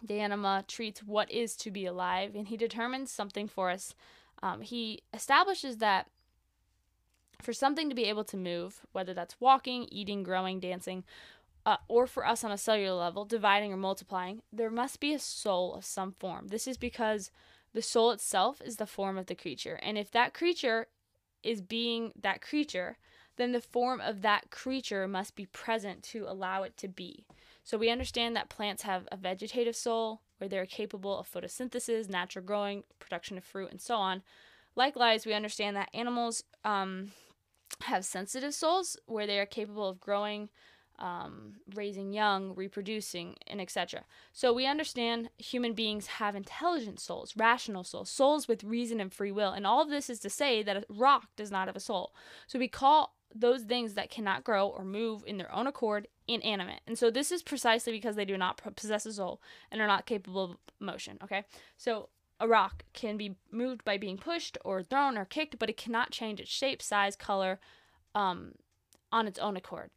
De 0.05 0.19
Anima, 0.19 0.63
treats 0.67 1.03
what 1.03 1.31
is 1.31 1.55
to 1.57 1.71
be 1.71 1.87
alive, 1.87 2.35
and 2.35 2.47
he 2.47 2.57
determines 2.57 3.11
something 3.11 3.47
for 3.47 3.71
us 3.71 3.95
um, 4.41 4.61
he 4.61 5.01
establishes 5.13 5.77
that 5.77 6.07
for 7.41 7.53
something 7.53 7.89
to 7.89 7.95
be 7.95 8.05
able 8.05 8.23
to 8.25 8.37
move, 8.37 8.81
whether 8.91 9.13
that's 9.13 9.39
walking, 9.39 9.87
eating, 9.91 10.23
growing, 10.23 10.59
dancing, 10.59 11.03
uh, 11.65 11.77
or 11.87 12.07
for 12.07 12.25
us 12.25 12.43
on 12.43 12.51
a 12.51 12.57
cellular 12.57 12.95
level, 12.95 13.25
dividing 13.25 13.71
or 13.71 13.77
multiplying, 13.77 14.41
there 14.51 14.69
must 14.69 14.99
be 14.99 15.13
a 15.13 15.19
soul 15.19 15.73
of 15.73 15.85
some 15.85 16.11
form. 16.11 16.47
This 16.47 16.67
is 16.67 16.77
because 16.77 17.31
the 17.73 17.81
soul 17.81 18.11
itself 18.11 18.61
is 18.63 18.77
the 18.77 18.87
form 18.87 19.17
of 19.17 19.27
the 19.27 19.35
creature. 19.35 19.79
And 19.81 19.97
if 19.97 20.11
that 20.11 20.33
creature 20.33 20.87
is 21.43 21.61
being 21.61 22.13
that 22.19 22.41
creature, 22.41 22.97
then 23.37 23.51
the 23.51 23.61
form 23.61 24.01
of 24.01 24.21
that 24.21 24.51
creature 24.51 25.07
must 25.07 25.35
be 25.35 25.45
present 25.47 26.03
to 26.03 26.25
allow 26.27 26.63
it 26.63 26.77
to 26.77 26.87
be. 26.87 27.25
So 27.63 27.77
we 27.77 27.89
understand 27.89 28.35
that 28.35 28.49
plants 28.49 28.83
have 28.83 29.07
a 29.11 29.17
vegetative 29.17 29.75
soul, 29.75 30.21
where 30.41 30.49
they're 30.49 30.65
capable 30.65 31.19
of 31.19 31.31
photosynthesis, 31.31 32.09
natural 32.09 32.43
growing, 32.43 32.83
production 32.97 33.37
of 33.37 33.43
fruit, 33.43 33.69
and 33.69 33.79
so 33.79 33.95
on. 33.95 34.23
Likewise, 34.75 35.25
we 35.25 35.33
understand 35.33 35.75
that 35.77 35.89
animals 35.93 36.43
um, 36.65 37.11
have 37.81 38.03
sensitive 38.03 38.55
souls, 38.55 38.97
where 39.05 39.27
they 39.27 39.37
are 39.37 39.45
capable 39.45 39.87
of 39.87 39.99
growing, 39.99 40.49
um, 40.97 41.57
raising 41.75 42.11
young, 42.11 42.55
reproducing, 42.55 43.35
and 43.45 43.61
etc. 43.61 44.03
So 44.33 44.51
we 44.51 44.65
understand 44.65 45.29
human 45.37 45.73
beings 45.73 46.07
have 46.07 46.35
intelligent 46.35 46.99
souls, 46.99 47.33
rational 47.37 47.83
souls, 47.83 48.09
souls 48.09 48.47
with 48.47 48.63
reason 48.63 48.99
and 48.99 49.13
free 49.13 49.31
will. 49.31 49.51
And 49.51 49.67
all 49.67 49.81
of 49.81 49.89
this 49.89 50.09
is 50.09 50.19
to 50.21 50.29
say 50.29 50.63
that 50.63 50.77
a 50.77 50.85
rock 50.89 51.27
does 51.35 51.51
not 51.51 51.67
have 51.67 51.75
a 51.75 51.79
soul. 51.79 52.13
So 52.47 52.57
we 52.57 52.67
call 52.67 53.13
those 53.33 53.63
things 53.63 53.93
that 53.93 54.09
cannot 54.09 54.43
grow 54.43 54.67
or 54.67 54.83
move 54.83 55.23
in 55.25 55.37
their 55.37 55.53
own 55.53 55.67
accord 55.67 56.07
inanimate. 56.27 56.81
And 56.87 56.97
so 56.97 57.09
this 57.09 57.31
is 57.31 57.43
precisely 57.43 57.93
because 57.93 58.15
they 58.15 58.25
do 58.25 58.37
not 58.37 58.61
possess 58.75 59.05
a 59.05 59.13
soul 59.13 59.41
and 59.71 59.81
are 59.81 59.87
not 59.87 60.05
capable 60.05 60.43
of 60.43 60.57
motion, 60.79 61.17
okay? 61.23 61.45
So 61.77 62.09
a 62.39 62.47
rock 62.47 62.83
can 62.93 63.17
be 63.17 63.35
moved 63.51 63.83
by 63.83 63.97
being 63.97 64.17
pushed 64.17 64.57
or 64.65 64.81
thrown 64.81 65.17
or 65.17 65.25
kicked, 65.25 65.59
but 65.59 65.69
it 65.69 65.77
cannot 65.77 66.11
change 66.11 66.39
its 66.39 66.49
shape, 66.49 66.81
size, 66.81 67.15
color 67.15 67.59
um, 68.15 68.53
on 69.11 69.27
its 69.27 69.39
own 69.39 69.55
accord. 69.55 69.91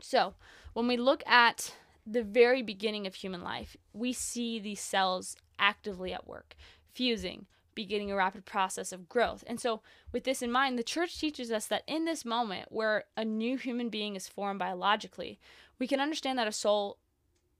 So, 0.00 0.34
when 0.74 0.86
we 0.86 0.96
look 0.96 1.26
at 1.26 1.74
the 2.06 2.22
very 2.22 2.62
beginning 2.62 3.06
of 3.06 3.14
human 3.14 3.42
life, 3.42 3.76
we 3.92 4.12
see 4.12 4.60
these 4.60 4.80
cells 4.80 5.36
actively 5.58 6.12
at 6.12 6.28
work, 6.28 6.54
fusing, 6.92 7.46
beginning 7.76 8.10
a 8.10 8.16
rapid 8.16 8.44
process 8.44 8.90
of 8.90 9.08
growth. 9.08 9.44
And 9.46 9.60
so, 9.60 9.82
with 10.10 10.24
this 10.24 10.42
in 10.42 10.50
mind, 10.50 10.76
the 10.76 10.82
church 10.82 11.20
teaches 11.20 11.52
us 11.52 11.66
that 11.66 11.84
in 11.86 12.04
this 12.04 12.24
moment 12.24 12.72
where 12.72 13.04
a 13.16 13.24
new 13.24 13.56
human 13.56 13.88
being 13.88 14.16
is 14.16 14.26
formed 14.26 14.58
biologically, 14.58 15.38
we 15.78 15.86
can 15.86 16.00
understand 16.00 16.36
that 16.40 16.48
a 16.48 16.52
soul 16.52 16.98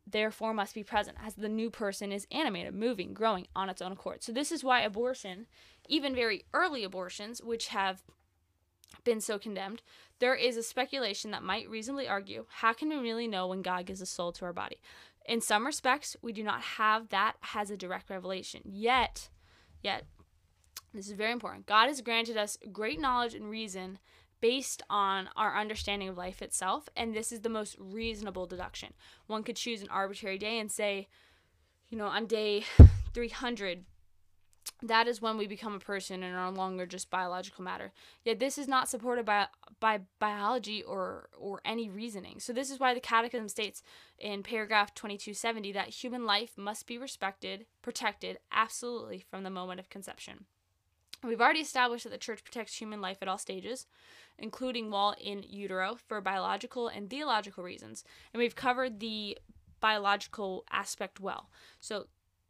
therefore 0.05 0.55
must 0.55 0.75
be 0.75 0.83
present 0.83 1.17
as 1.25 1.35
the 1.35 1.49
new 1.49 1.71
person 1.71 2.11
is 2.11 2.27
animated, 2.33 2.75
moving, 2.75 3.13
growing 3.13 3.47
on 3.55 3.69
its 3.69 3.83
own 3.83 3.93
accord. 3.93 4.25
So, 4.25 4.33
this 4.33 4.51
is 4.51 4.65
why 4.65 4.81
abortion, 4.81 5.47
even 5.89 6.17
very 6.17 6.45
early 6.53 6.83
abortions, 6.83 7.41
which 7.41 7.69
have 7.69 8.03
been 9.05 9.21
so 9.21 9.39
condemned, 9.39 9.83
there 10.19 10.35
is 10.35 10.57
a 10.57 10.63
speculation 10.63 11.31
that 11.31 11.43
might 11.43 11.69
reasonably 11.69 12.09
argue 12.09 12.47
how 12.49 12.73
can 12.73 12.89
we 12.89 12.97
really 12.97 13.29
know 13.29 13.47
when 13.47 13.63
God 13.63 13.87
gives 13.87 14.01
a 14.01 14.07
soul 14.07 14.33
to 14.33 14.45
our 14.47 14.53
body? 14.53 14.81
In 15.27 15.41
some 15.41 15.67
respects, 15.67 16.17
we 16.23 16.33
do 16.33 16.43
not 16.43 16.63
have 16.63 17.09
that 17.09 17.35
as 17.55 17.71
a 17.71 17.77
direct 17.77 18.11
revelation. 18.11 18.63
Yet, 18.65 19.29
yet, 19.83 20.05
this 20.95 21.07
is 21.07 21.13
very 21.13 21.33
important. 21.33 21.67
God 21.67 21.89
has 21.89 22.01
granted 22.01 22.37
us 22.37 22.57
great 22.73 23.01
knowledge 23.01 23.35
and 23.35 23.51
reason 23.51 23.99
based 24.41 24.83
on 24.89 25.29
our 25.37 25.59
understanding 25.59 26.09
of 26.09 26.17
life 26.17 26.43
itself, 26.43 26.89
and 26.97 27.15
this 27.15 27.33
is 27.33 27.41
the 27.41 27.49
most 27.49 27.77
reasonable 27.79 28.47
deduction. 28.47 28.93
One 29.27 29.43
could 29.43 29.57
choose 29.57 29.83
an 29.83 29.89
arbitrary 29.89 30.39
day 30.39 30.59
and 30.59 30.71
say, 30.71 31.09
you 31.89 31.99
know, 31.99 32.07
on 32.07 32.27
day 32.27 32.65
300, 33.15 33.85
that 34.83 35.09
is 35.09 35.23
when 35.23 35.39
we 35.39 35.47
become 35.47 35.75
a 35.75 35.81
person 35.81 36.23
and 36.23 36.35
are 36.35 36.51
no 36.51 36.57
longer 36.57 36.87
just 36.87 37.11
biological 37.11 37.65
matter. 37.65 37.93
Yet 38.25 38.39
this 38.39 38.59
is 38.59 38.69
not 38.69 38.89
supported 38.89 39.25
by 39.25 39.47
by 39.81 40.01
biology 40.19 40.83
or 40.83 41.29
or 41.39 41.61
any 41.65 41.89
reasoning. 41.89 42.41
So 42.41 42.53
this 42.53 42.71
is 42.71 42.79
why 42.79 42.93
the 42.93 43.01
Catechism 43.01 43.49
states 43.49 43.83
in 44.19 44.43
paragraph 44.43 44.95
2270 44.95 45.73
that 45.73 45.89
human 45.89 46.27
life 46.27 46.53
must 46.57 46.87
be 46.87 46.99
respected, 46.99 47.67
protected 47.83 48.39
absolutely 48.53 49.25
from 49.31 49.45
the 49.45 49.51
moment 49.51 49.81
of 49.81 49.89
conception. 49.89 50.45
We've 51.25 51.41
already 51.41 51.61
established 51.61 52.05
that 52.05 52.11
the 52.11 52.19
church 52.19 52.45
protects 52.45 52.77
human 52.77 53.01
life 53.01 53.19
at 53.23 53.29
all 53.29 53.39
stages, 53.39 53.87
including 54.39 54.91
while 54.91 55.15
in 55.19 55.43
utero 55.43 55.97
for 56.07 56.21
biological 56.21 56.89
and 56.89 57.09
theological 57.09 57.65
reasons. 57.65 58.05
And 58.33 58.39
we've 58.41 58.55
covered 58.55 59.01
the 59.01 59.39
biological 59.81 60.65
aspect 60.71 61.21
well. 61.21 61.49
So 61.81 62.07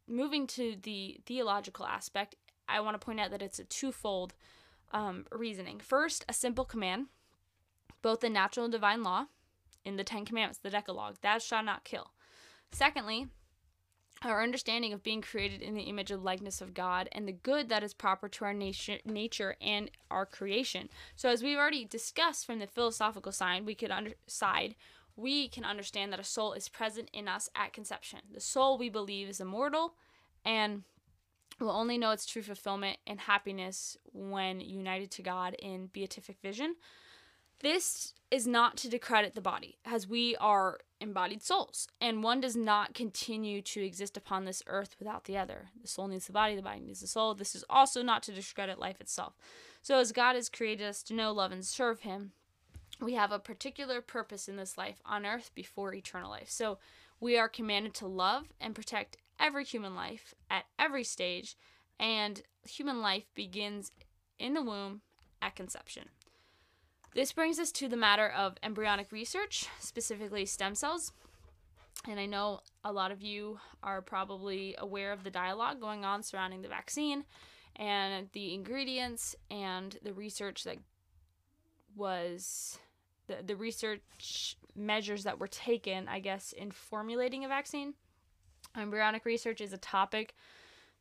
moving 0.09 0.47
to 0.49 0.77
the 0.83 1.21
theological 1.27 1.87
aspect, 1.87 2.37
I 2.69 2.81
want 2.81 3.01
to 3.01 3.05
point 3.05 3.21
out 3.21 3.31
that 3.31 3.43
it's 3.43 3.59
a 3.59 3.65
twofold 3.65 4.35
um, 4.93 5.27
reasoning. 5.31 5.81
First, 5.81 6.25
a 6.29 6.33
simple 6.33 6.65
command, 6.65 7.07
both 8.03 8.21
the 8.21 8.31
natural 8.31 8.65
and 8.65 8.73
divine 8.73 9.03
law, 9.03 9.27
in 9.87 9.97
the 9.97 10.05
Ten 10.05 10.25
Commandments, 10.25 10.59
the 10.59 10.69
Decalogue, 10.69 11.17
thou 11.23 11.39
shalt 11.39 11.65
not 11.65 11.85
kill. 11.85 12.11
Secondly, 12.73 13.29
our 14.23 14.43
understanding 14.43 14.93
of 14.93 15.03
being 15.03 15.23
created 15.23 15.63
in 15.63 15.75
the 15.75 15.85
image 15.85 16.11
and 16.11 16.25
likeness 16.25 16.61
of 16.61 16.75
God 16.75 17.09
and 17.13 17.29
the 17.29 17.33
good 17.33 17.69
that 17.69 17.83
is 17.83 17.95
proper 17.95 18.29
to 18.29 18.45
our 18.45 18.55
nation, 18.55 18.99
nature 19.05 19.57
and 19.61 19.91
our 20.11 20.27
creation. 20.27 20.89
So, 21.15 21.29
as 21.29 21.43
we've 21.43 21.59
already 21.59 21.85
discussed 21.85 22.47
from 22.47 22.59
the 22.59 22.67
philosophical 22.67 23.31
side, 23.31 23.65
we 23.65 23.75
could 23.75 23.91
under, 23.91 24.15
side 24.27 24.75
we 25.17 25.49
can 25.49 25.65
understand 25.65 26.13
that 26.13 26.21
a 26.21 26.25
soul 26.25 26.53
is 26.53 26.69
present 26.69 27.11
in 27.13 27.27
us 27.27 27.49
at 27.55 27.73
conception. 27.73 28.21
The 28.33 28.41
soul, 28.41 28.79
we 28.79 28.89
believe, 28.91 29.29
is 29.29 29.41
immortal 29.41 29.95
and 30.45 30.83
will 31.59 31.71
only 31.71 31.97
know 31.97 32.11
its 32.11 32.27
true 32.27 32.43
fulfillment 32.43 32.99
and 33.07 33.21
happiness 33.21 33.97
when 34.13 34.61
united 34.61 35.11
to 35.13 35.23
God 35.23 35.55
in 35.59 35.87
beatific 35.87 36.37
vision. 36.43 36.77
This 37.61 38.13
is 38.31 38.47
not 38.47 38.77
to 38.79 38.91
discredit 38.91 39.35
the 39.35 39.41
body, 39.41 39.79
as 39.85 40.07
we 40.07 40.37
are 40.37 40.79
embodied 41.01 41.43
souls, 41.43 41.89
and 42.01 42.23
one 42.23 42.41
does 42.41 42.57
not 42.57 42.95
continue 42.95 43.63
to 43.63 43.85
exist 43.85 44.17
upon 44.17 44.45
this 44.45 44.63
earth 44.67 44.97
without 44.99 45.25
the 45.25 45.39
other. 45.39 45.69
The 45.81 45.89
soul 45.89 46.09
needs 46.09 46.27
the 46.27 46.33
body, 46.33 46.55
the 46.55 46.63
body 46.63 46.81
needs 46.81 47.01
the 47.01 47.07
soul. 47.07 47.35
This 47.35 47.55
is 47.55 47.65
also 47.71 48.03
not 48.03 48.23
to 48.25 48.33
discredit 48.33 48.79
life 48.79 49.01
itself. 49.01 49.35
So, 49.81 49.99
as 49.99 50.13
God 50.13 50.35
has 50.35 50.49
created 50.51 50.87
us 50.87 51.03
to 51.05 51.15
know, 51.15 51.33
love, 51.33 51.53
and 51.53 51.65
serve 51.65 52.01
Him, 52.01 52.33
we 53.01 53.15
have 53.15 53.33
a 53.33 53.39
particular 53.39 54.01
purpose 54.01 54.49
in 54.49 54.57
this 54.57 54.79
life 54.79 55.01
on 55.05 55.27
earth 55.27 55.51
before 55.55 55.95
eternal 55.95 56.31
life. 56.31 56.51
So 56.51 56.79
we 57.21 57.39
are 57.39 57.49
commanded 57.49 57.95
to 57.95 58.07
love 58.07 58.47
and 58.61 58.75
protect 58.75 59.19
every 59.39 59.65
human 59.65 59.95
life 59.95 60.35
at 60.51 60.65
every 60.79 61.05
stage, 61.05 61.57
and 61.99 62.43
human 62.63 63.01
life 63.01 63.25
begins 63.35 63.93
in 64.39 64.55
the 64.55 64.63
womb 64.63 65.03
at 65.43 65.57
conception. 65.57 66.09
This 67.15 67.33
brings 67.33 67.59
us 67.59 67.73
to 67.73 67.89
the 67.89 67.97
matter 67.97 68.29
of 68.29 68.57
embryonic 68.63 69.11
research, 69.11 69.67
specifically 69.81 70.45
stem 70.45 70.75
cells. 70.75 71.13
And 72.07 72.21
I 72.21 72.27
know 72.27 72.61
a 72.85 72.93
lot 72.93 73.11
of 73.11 73.23
you 73.23 73.59
are 73.83 74.03
probably 74.03 74.75
aware 74.79 75.13
of 75.13 75.25
the 75.25 75.31
dialogue 75.31 75.81
going 75.81 76.05
on 76.05 76.23
surrounding 76.23 76.63
the 76.63 76.69
vaccine 76.69 77.25
and 77.75 78.29
the 78.33 78.53
ingredients 78.55 79.35
and 79.51 79.99
the 80.03 80.13
research 80.13 80.65
that 80.65 80.77
was 81.95 82.79
the, 83.27 83.37
the 83.45 83.57
research 83.57 84.57
measures 84.75 85.25
that 85.25 85.41
were 85.41 85.49
taken, 85.49 86.09
I 86.09 86.21
guess, 86.21 86.53
in 86.53 86.71
formulating 86.71 87.45
a 87.45 87.49
vaccine. 87.49 87.95
Embryonic 88.77 89.25
research 89.25 89.61
is 89.61 89.73
a 89.73 89.79
topic 89.79 90.35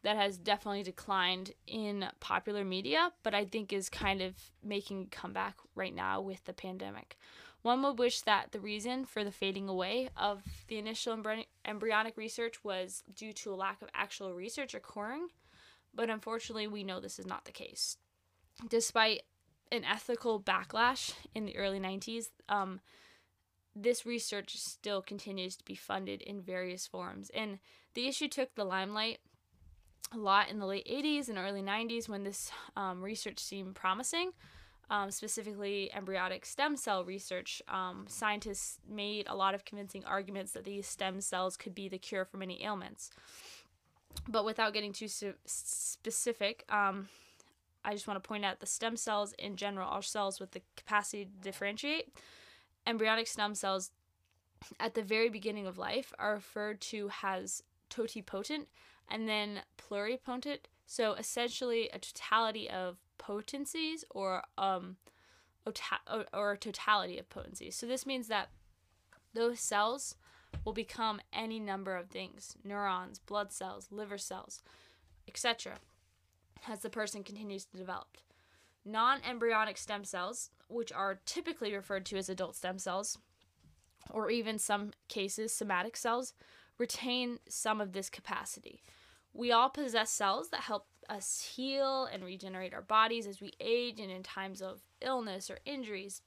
that 0.03 0.15
has 0.15 0.37
definitely 0.37 0.83
declined 0.83 1.53
in 1.65 2.05
popular 2.19 2.63
media, 2.63 3.11
but 3.23 3.33
I 3.33 3.45
think 3.45 3.73
is 3.73 3.89
kind 3.89 4.21
of 4.21 4.35
making 4.63 5.01
a 5.01 5.15
comeback 5.15 5.55
right 5.73 5.93
now 5.93 6.21
with 6.21 6.45
the 6.45 6.53
pandemic. 6.53 7.17
One 7.63 7.81
would 7.81 7.97
wish 7.97 8.21
that 8.21 8.51
the 8.51 8.59
reason 8.59 9.05
for 9.05 9.23
the 9.23 9.31
fading 9.31 9.67
away 9.67 10.09
of 10.15 10.43
the 10.67 10.77
initial 10.77 11.19
embryonic 11.65 12.15
research 12.15 12.63
was 12.63 13.03
due 13.15 13.33
to 13.33 13.51
a 13.51 13.55
lack 13.55 13.81
of 13.81 13.89
actual 13.95 14.35
research 14.35 14.75
occurring, 14.75 15.29
but 15.91 16.11
unfortunately, 16.11 16.67
we 16.67 16.83
know 16.83 16.99
this 16.99 17.17
is 17.17 17.25
not 17.25 17.45
the 17.45 17.51
case. 17.51 17.97
Despite 18.69 19.23
an 19.71 19.83
ethical 19.83 20.39
backlash 20.39 21.13
in 21.33 21.45
the 21.45 21.57
early 21.57 21.79
90s, 21.79 22.29
um, 22.49 22.79
this 23.75 24.05
research 24.05 24.57
still 24.57 25.01
continues 25.01 25.55
to 25.57 25.65
be 25.65 25.75
funded 25.75 26.21
in 26.21 26.41
various 26.41 26.87
forms. 26.87 27.29
And 27.33 27.59
the 27.93 28.07
issue 28.07 28.27
took 28.27 28.55
the 28.55 28.63
limelight 28.63 29.19
a 30.13 30.17
lot 30.17 30.49
in 30.49 30.59
the 30.59 30.65
late 30.65 30.87
80s 30.87 31.29
and 31.29 31.37
early 31.37 31.61
90s 31.61 32.07
when 32.07 32.23
this 32.23 32.51
um, 32.77 33.01
research 33.01 33.39
seemed 33.39 33.75
promising. 33.75 34.31
Um, 34.89 35.09
specifically, 35.09 35.91
embryonic 35.93 36.45
stem 36.45 36.77
cell 36.77 37.03
research, 37.03 37.61
um, 37.67 38.05
scientists 38.07 38.79
made 38.87 39.27
a 39.27 39.35
lot 39.35 39.55
of 39.55 39.65
convincing 39.65 40.05
arguments 40.05 40.51
that 40.51 40.63
these 40.63 40.87
stem 40.87 41.21
cells 41.21 41.57
could 41.57 41.73
be 41.73 41.89
the 41.89 41.97
cure 41.97 42.23
for 42.23 42.37
many 42.37 42.63
ailments. 42.63 43.09
But 44.27 44.45
without 44.45 44.73
getting 44.73 44.93
too 44.93 45.07
specific, 45.07 46.65
um, 46.69 47.09
I 47.85 47.91
just 47.91 48.07
want 48.07 48.21
to 48.21 48.27
point 48.27 48.43
out 48.43 48.59
the 48.59 48.65
stem 48.65 48.97
cells 48.97 49.33
in 49.33 49.55
general 49.55 49.87
are 49.87 50.01
cells 50.01 50.39
with 50.39 50.51
the 50.51 50.61
capacity 50.75 51.25
to 51.25 51.31
differentiate. 51.41 52.17
Embryonic 52.87 53.27
stem 53.27 53.53
cells 53.53 53.91
at 54.79 54.95
the 54.95 55.03
very 55.03 55.29
beginning 55.29 55.67
of 55.67 55.77
life 55.77 56.11
are 56.17 56.33
referred 56.33 56.81
to 56.81 57.11
as 57.21 57.61
totipotent 57.89 58.67
and 59.07 59.29
then 59.29 59.61
pluripotent. 59.77 60.59
So 60.87 61.13
essentially, 61.13 61.89
a 61.93 61.99
totality 61.99 62.69
of 62.69 62.97
potencies 63.17 64.03
or 64.09 64.43
um, 64.57 64.97
or 66.33 66.51
a 66.51 66.57
totality 66.57 67.17
of 67.19 67.29
potencies. 67.29 67.75
So 67.75 67.85
this 67.85 68.05
means 68.05 68.27
that 68.27 68.49
those 69.33 69.59
cells 69.59 70.15
will 70.63 70.73
become 70.73 71.21
any 71.33 71.59
number 71.59 71.95
of 71.95 72.09
things: 72.09 72.55
neurons, 72.63 73.19
blood 73.19 73.51
cells, 73.51 73.87
liver 73.91 74.17
cells, 74.17 74.61
etc 75.27 75.75
as 76.67 76.79
the 76.79 76.89
person 76.89 77.23
continues 77.23 77.65
to 77.65 77.77
develop. 77.77 78.17
Non 78.83 79.19
embryonic 79.27 79.77
stem 79.77 80.03
cells, 80.03 80.51
which 80.67 80.91
are 80.91 81.19
typically 81.25 81.73
referred 81.73 82.05
to 82.07 82.17
as 82.17 82.29
adult 82.29 82.55
stem 82.55 82.77
cells, 82.77 83.17
or 84.11 84.29
even 84.29 84.59
some 84.59 84.91
cases 85.07 85.53
somatic 85.53 85.97
cells, 85.97 86.33
retain 86.77 87.39
some 87.47 87.81
of 87.81 87.93
this 87.93 88.09
capacity. 88.09 88.83
We 89.33 89.51
all 89.51 89.69
possess 89.69 90.11
cells 90.11 90.49
that 90.49 90.61
help 90.61 90.87
us 91.09 91.53
heal 91.55 92.05
and 92.11 92.23
regenerate 92.23 92.73
our 92.73 92.81
bodies 92.81 93.27
as 93.27 93.41
we 93.41 93.51
age 93.59 93.99
and 93.99 94.11
in 94.11 94.23
times 94.23 94.61
of 94.61 94.81
illness 95.01 95.49
or 95.49 95.59
injuries. 95.65 96.21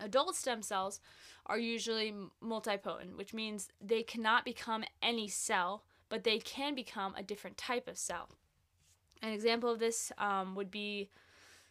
Adult 0.00 0.36
stem 0.36 0.62
cells 0.62 1.00
are 1.46 1.58
usually 1.58 2.14
multipotent, 2.42 3.16
which 3.16 3.34
means 3.34 3.68
they 3.80 4.02
cannot 4.02 4.44
become 4.44 4.84
any 5.02 5.28
cell, 5.28 5.84
but 6.08 6.24
they 6.24 6.38
can 6.38 6.74
become 6.74 7.14
a 7.16 7.22
different 7.22 7.56
type 7.56 7.88
of 7.88 7.98
cell. 7.98 8.28
An 9.22 9.32
example 9.32 9.70
of 9.70 9.78
this 9.78 10.12
um, 10.18 10.54
would 10.54 10.70
be 10.70 11.10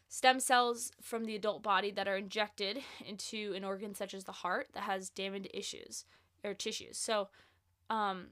stem 0.10 0.39
cells 0.39 0.91
from 1.01 1.25
the 1.25 1.36
adult 1.36 1.63
body 1.63 1.91
that 1.91 2.07
are 2.07 2.17
injected 2.17 2.79
into 3.05 3.53
an 3.55 3.63
organ 3.63 3.93
such 3.93 4.13
as 4.13 4.23
the 4.23 4.31
heart 4.31 4.67
that 4.73 4.83
has 4.83 5.10
damaged 5.10 5.49
issues 5.53 6.05
or 6.43 6.53
tissues. 6.53 6.97
So, 6.97 7.29
um, 7.89 8.27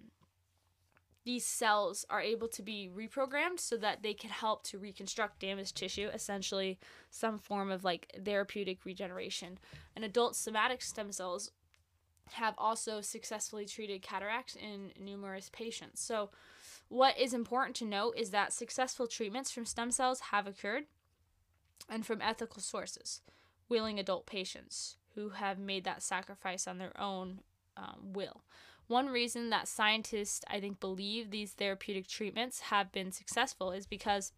these 1.25 1.45
cells 1.45 2.05
are 2.07 2.21
able 2.21 2.47
to 2.49 2.61
be 2.61 2.87
reprogrammed 2.95 3.59
so 3.59 3.77
that 3.77 4.03
they 4.03 4.13
can 4.13 4.29
help 4.29 4.63
to 4.65 4.77
reconstruct 4.77 5.39
damaged 5.39 5.75
tissue, 5.75 6.07
essentially 6.13 6.77
some 7.09 7.39
form 7.39 7.71
of 7.71 7.83
like 7.83 8.15
therapeutic 8.23 8.85
regeneration. 8.85 9.57
And 9.95 10.05
adult 10.05 10.35
somatic 10.35 10.83
stem 10.83 11.11
cells 11.11 11.49
have 12.33 12.53
also 12.59 13.01
successfully 13.01 13.65
treated 13.65 14.03
cataracts 14.03 14.55
in 14.55 14.91
numerous 14.99 15.49
patients. 15.51 15.99
So, 15.99 16.29
what 16.89 17.17
is 17.17 17.33
important 17.33 17.75
to 17.77 17.85
note 17.85 18.15
is 18.17 18.29
that 18.31 18.53
successful 18.53 19.07
treatments 19.07 19.51
from 19.51 19.65
stem 19.65 19.91
cells 19.91 20.19
have 20.31 20.47
occurred 20.47 20.85
and 21.89 22.05
from 22.05 22.21
ethical 22.21 22.61
sources, 22.61 23.21
willing 23.69 23.99
adult 23.99 24.25
patients 24.25 24.97
who 25.15 25.29
have 25.29 25.57
made 25.57 25.83
that 25.85 26.03
sacrifice 26.03 26.67
on 26.67 26.77
their 26.77 26.99
own 26.99 27.39
um, 27.77 28.13
will. 28.13 28.41
One 28.87 29.07
reason 29.07 29.49
that 29.49 29.67
scientists, 29.67 30.41
I 30.47 30.59
think, 30.59 30.79
believe 30.79 31.31
these 31.31 31.53
therapeutic 31.53 32.07
treatments 32.07 32.59
have 32.61 32.91
been 32.91 33.11
successful 33.11 33.71
is 33.71 33.87
because 33.87 34.31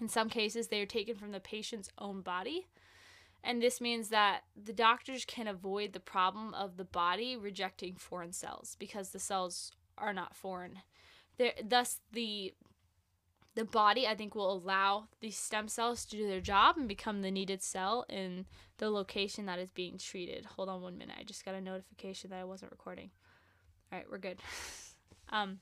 in 0.00 0.08
some 0.08 0.28
cases 0.28 0.68
they 0.68 0.80
are 0.80 0.86
taken 0.86 1.16
from 1.16 1.32
the 1.32 1.40
patient's 1.40 1.90
own 1.98 2.20
body. 2.20 2.66
And 3.44 3.62
this 3.62 3.80
means 3.80 4.08
that 4.08 4.40
the 4.60 4.72
doctors 4.72 5.24
can 5.24 5.46
avoid 5.46 5.92
the 5.92 6.00
problem 6.00 6.52
of 6.52 6.76
the 6.76 6.84
body 6.84 7.36
rejecting 7.36 7.94
foreign 7.94 8.32
cells 8.32 8.76
because 8.80 9.10
the 9.10 9.20
cells 9.20 9.70
are 9.96 10.12
not 10.12 10.34
foreign. 10.34 10.80
They're, 11.38 11.52
thus, 11.62 12.00
the 12.12 12.54
the 13.56 13.64
body, 13.64 14.06
I 14.06 14.14
think, 14.14 14.34
will 14.34 14.52
allow 14.52 15.08
these 15.20 15.38
stem 15.38 15.66
cells 15.66 16.04
to 16.06 16.16
do 16.16 16.28
their 16.28 16.42
job 16.42 16.76
and 16.76 16.86
become 16.86 17.22
the 17.22 17.30
needed 17.30 17.62
cell 17.62 18.04
in 18.10 18.44
the 18.76 18.90
location 18.90 19.46
that 19.46 19.58
is 19.58 19.70
being 19.70 19.96
treated. 19.96 20.44
Hold 20.44 20.68
on 20.68 20.82
one 20.82 20.98
minute. 20.98 21.16
I 21.18 21.24
just 21.24 21.44
got 21.44 21.54
a 21.54 21.60
notification 21.60 22.30
that 22.30 22.38
I 22.38 22.44
wasn't 22.44 22.70
recording. 22.70 23.10
All 23.90 23.98
right, 23.98 24.06
we're 24.10 24.18
good. 24.18 24.40
um, 25.30 25.60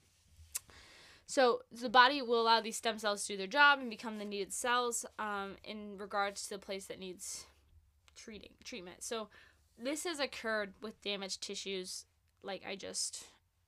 so 1.26 1.60
the 1.70 1.88
body 1.88 2.20
will 2.20 2.42
allow 2.42 2.60
these 2.60 2.76
stem 2.76 2.98
cells 2.98 3.24
to 3.26 3.34
do 3.34 3.36
their 3.36 3.46
job 3.46 3.78
and 3.78 3.88
become 3.88 4.18
the 4.18 4.24
needed 4.24 4.52
cells 4.52 5.06
um, 5.20 5.56
in 5.62 5.96
regards 5.96 6.48
to 6.48 6.54
the 6.54 6.58
place 6.58 6.86
that 6.86 6.98
needs 6.98 7.46
treating 8.16 8.50
treatment. 8.64 9.04
So 9.04 9.28
this 9.78 10.02
has 10.02 10.18
occurred 10.18 10.74
with 10.82 11.00
damaged 11.00 11.42
tissues, 11.42 12.06
like 12.42 12.62
I 12.68 12.74
just 12.74 13.24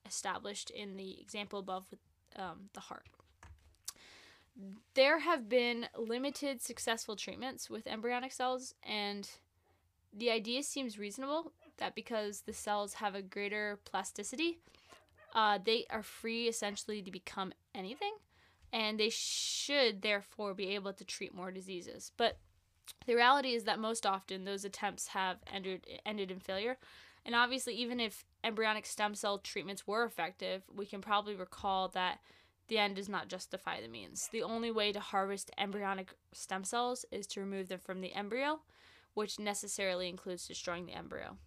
established 0.07 0.69
in 0.69 0.97
the 0.97 1.19
example 1.19 1.59
above 1.59 1.85
with 1.91 1.99
um, 2.35 2.69
the 2.73 2.79
heart. 2.79 3.05
There 4.95 5.19
have 5.19 5.47
been 5.47 5.87
limited 5.97 6.61
successful 6.61 7.15
treatments 7.15 7.69
with 7.69 7.85
embryonic 7.85 8.31
cells, 8.31 8.73
and 8.81 9.29
the 10.11 10.31
idea 10.31 10.63
seems 10.63 10.97
reasonable 10.97 11.51
that 11.77 11.93
because 11.93 12.41
the 12.41 12.53
cells 12.53 12.95
have 12.95 13.13
a 13.13 13.21
greater 13.21 13.79
plasticity, 13.85 14.57
uh, 15.35 15.59
they 15.63 15.85
are 15.91 16.01
free 16.01 16.47
essentially 16.47 17.03
to 17.03 17.11
become 17.11 17.53
anything, 17.75 18.13
and 18.73 18.99
they 18.99 19.09
should 19.09 20.01
therefore 20.01 20.55
be 20.55 20.69
able 20.73 20.93
to 20.93 21.05
treat 21.05 21.35
more 21.35 21.51
diseases. 21.51 22.11
But 22.17 22.39
the 23.05 23.15
reality 23.15 23.53
is 23.53 23.65
that 23.65 23.79
most 23.79 24.05
often 24.05 24.45
those 24.45 24.65
attempts 24.65 25.09
have 25.09 25.37
ended 25.51 25.85
ended 26.05 26.31
in 26.31 26.39
failure. 26.39 26.77
And 27.25 27.35
obviously, 27.35 27.75
even 27.75 27.99
if 27.99 28.25
embryonic 28.43 28.85
stem 28.85 29.15
cell 29.15 29.39
treatments 29.39 29.87
were 29.87 30.05
effective, 30.05 30.63
we 30.73 30.85
can 30.85 31.01
probably 31.01 31.35
recall 31.35 31.87
that 31.89 32.19
the 32.67 32.77
end 32.77 32.95
does 32.95 33.09
not 33.09 33.29
justify 33.29 33.81
the 33.81 33.87
means. 33.87 34.29
The 34.31 34.43
only 34.43 34.71
way 34.71 34.91
to 34.91 34.99
harvest 34.99 35.51
embryonic 35.57 36.13
stem 36.33 36.63
cells 36.63 37.05
is 37.11 37.25
to 37.27 37.39
remove 37.39 37.69
them 37.69 37.79
from 37.79 38.01
the 38.01 38.13
embryo, 38.13 38.59
which 39.13 39.39
necessarily 39.39 40.09
includes 40.09 40.47
destroying 40.47 40.85
the 40.85 40.93
embryo. 40.93 41.37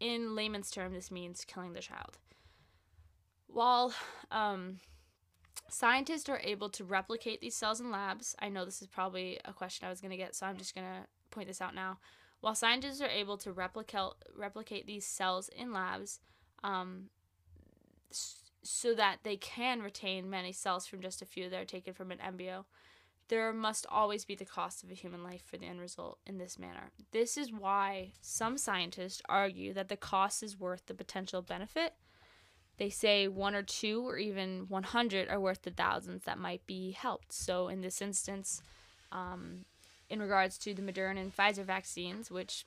In 0.00 0.36
layman's 0.36 0.70
term, 0.70 0.92
this 0.92 1.10
means 1.10 1.44
killing 1.44 1.72
the 1.72 1.80
child. 1.80 2.18
While 3.48 3.92
um, 4.30 4.78
scientists 5.68 6.28
are 6.28 6.40
able 6.44 6.68
to 6.70 6.84
replicate 6.84 7.40
these 7.40 7.56
cells 7.56 7.80
in 7.80 7.90
labs, 7.90 8.36
I 8.38 8.48
know 8.48 8.64
this 8.64 8.80
is 8.80 8.88
probably 8.88 9.40
a 9.44 9.52
question 9.52 9.86
I 9.86 9.90
was 9.90 10.00
going 10.00 10.12
to 10.12 10.16
get, 10.16 10.36
so 10.36 10.46
I'm 10.46 10.56
just 10.56 10.74
going 10.74 10.86
to 10.86 11.06
point 11.30 11.48
this 11.48 11.60
out 11.60 11.74
now. 11.74 11.98
While 12.40 12.54
scientists 12.54 13.00
are 13.00 13.08
able 13.08 13.36
to 13.38 13.52
replicate 13.52 14.12
replicate 14.36 14.86
these 14.86 15.04
cells 15.04 15.48
in 15.48 15.72
labs, 15.72 16.20
um, 16.64 17.10
so 18.62 18.94
that 18.94 19.18
they 19.22 19.36
can 19.36 19.80
retain 19.80 20.28
many 20.28 20.52
cells 20.52 20.86
from 20.86 21.00
just 21.00 21.22
a 21.22 21.26
few 21.26 21.48
that 21.48 21.60
are 21.60 21.64
taken 21.64 21.94
from 21.94 22.10
an 22.10 22.20
embryo, 22.20 22.66
there 23.28 23.52
must 23.52 23.86
always 23.90 24.24
be 24.24 24.34
the 24.34 24.44
cost 24.44 24.82
of 24.82 24.90
a 24.90 24.94
human 24.94 25.22
life 25.22 25.42
for 25.44 25.56
the 25.56 25.66
end 25.66 25.80
result 25.80 26.18
in 26.26 26.38
this 26.38 26.58
manner. 26.58 26.90
This 27.12 27.36
is 27.36 27.52
why 27.52 28.12
some 28.20 28.56
scientists 28.56 29.22
argue 29.28 29.72
that 29.74 29.88
the 29.88 29.96
cost 29.96 30.42
is 30.42 30.58
worth 30.58 30.86
the 30.86 30.94
potential 30.94 31.42
benefit. 31.42 31.94
They 32.78 32.90
say 32.90 33.28
one 33.28 33.54
or 33.54 33.62
two 33.62 34.06
or 34.06 34.16
even 34.18 34.66
100 34.68 35.28
are 35.28 35.40
worth 35.40 35.62
the 35.62 35.70
thousands 35.70 36.24
that 36.24 36.38
might 36.38 36.64
be 36.66 36.92
helped. 36.92 37.32
So, 37.32 37.68
in 37.68 37.80
this 37.80 38.00
instance, 38.00 38.62
um, 39.12 39.64
in 40.08 40.20
regards 40.20 40.56
to 40.58 40.74
the 40.74 40.82
Moderna 40.82 41.20
and 41.20 41.36
Pfizer 41.36 41.64
vaccines, 41.64 42.30
which 42.30 42.64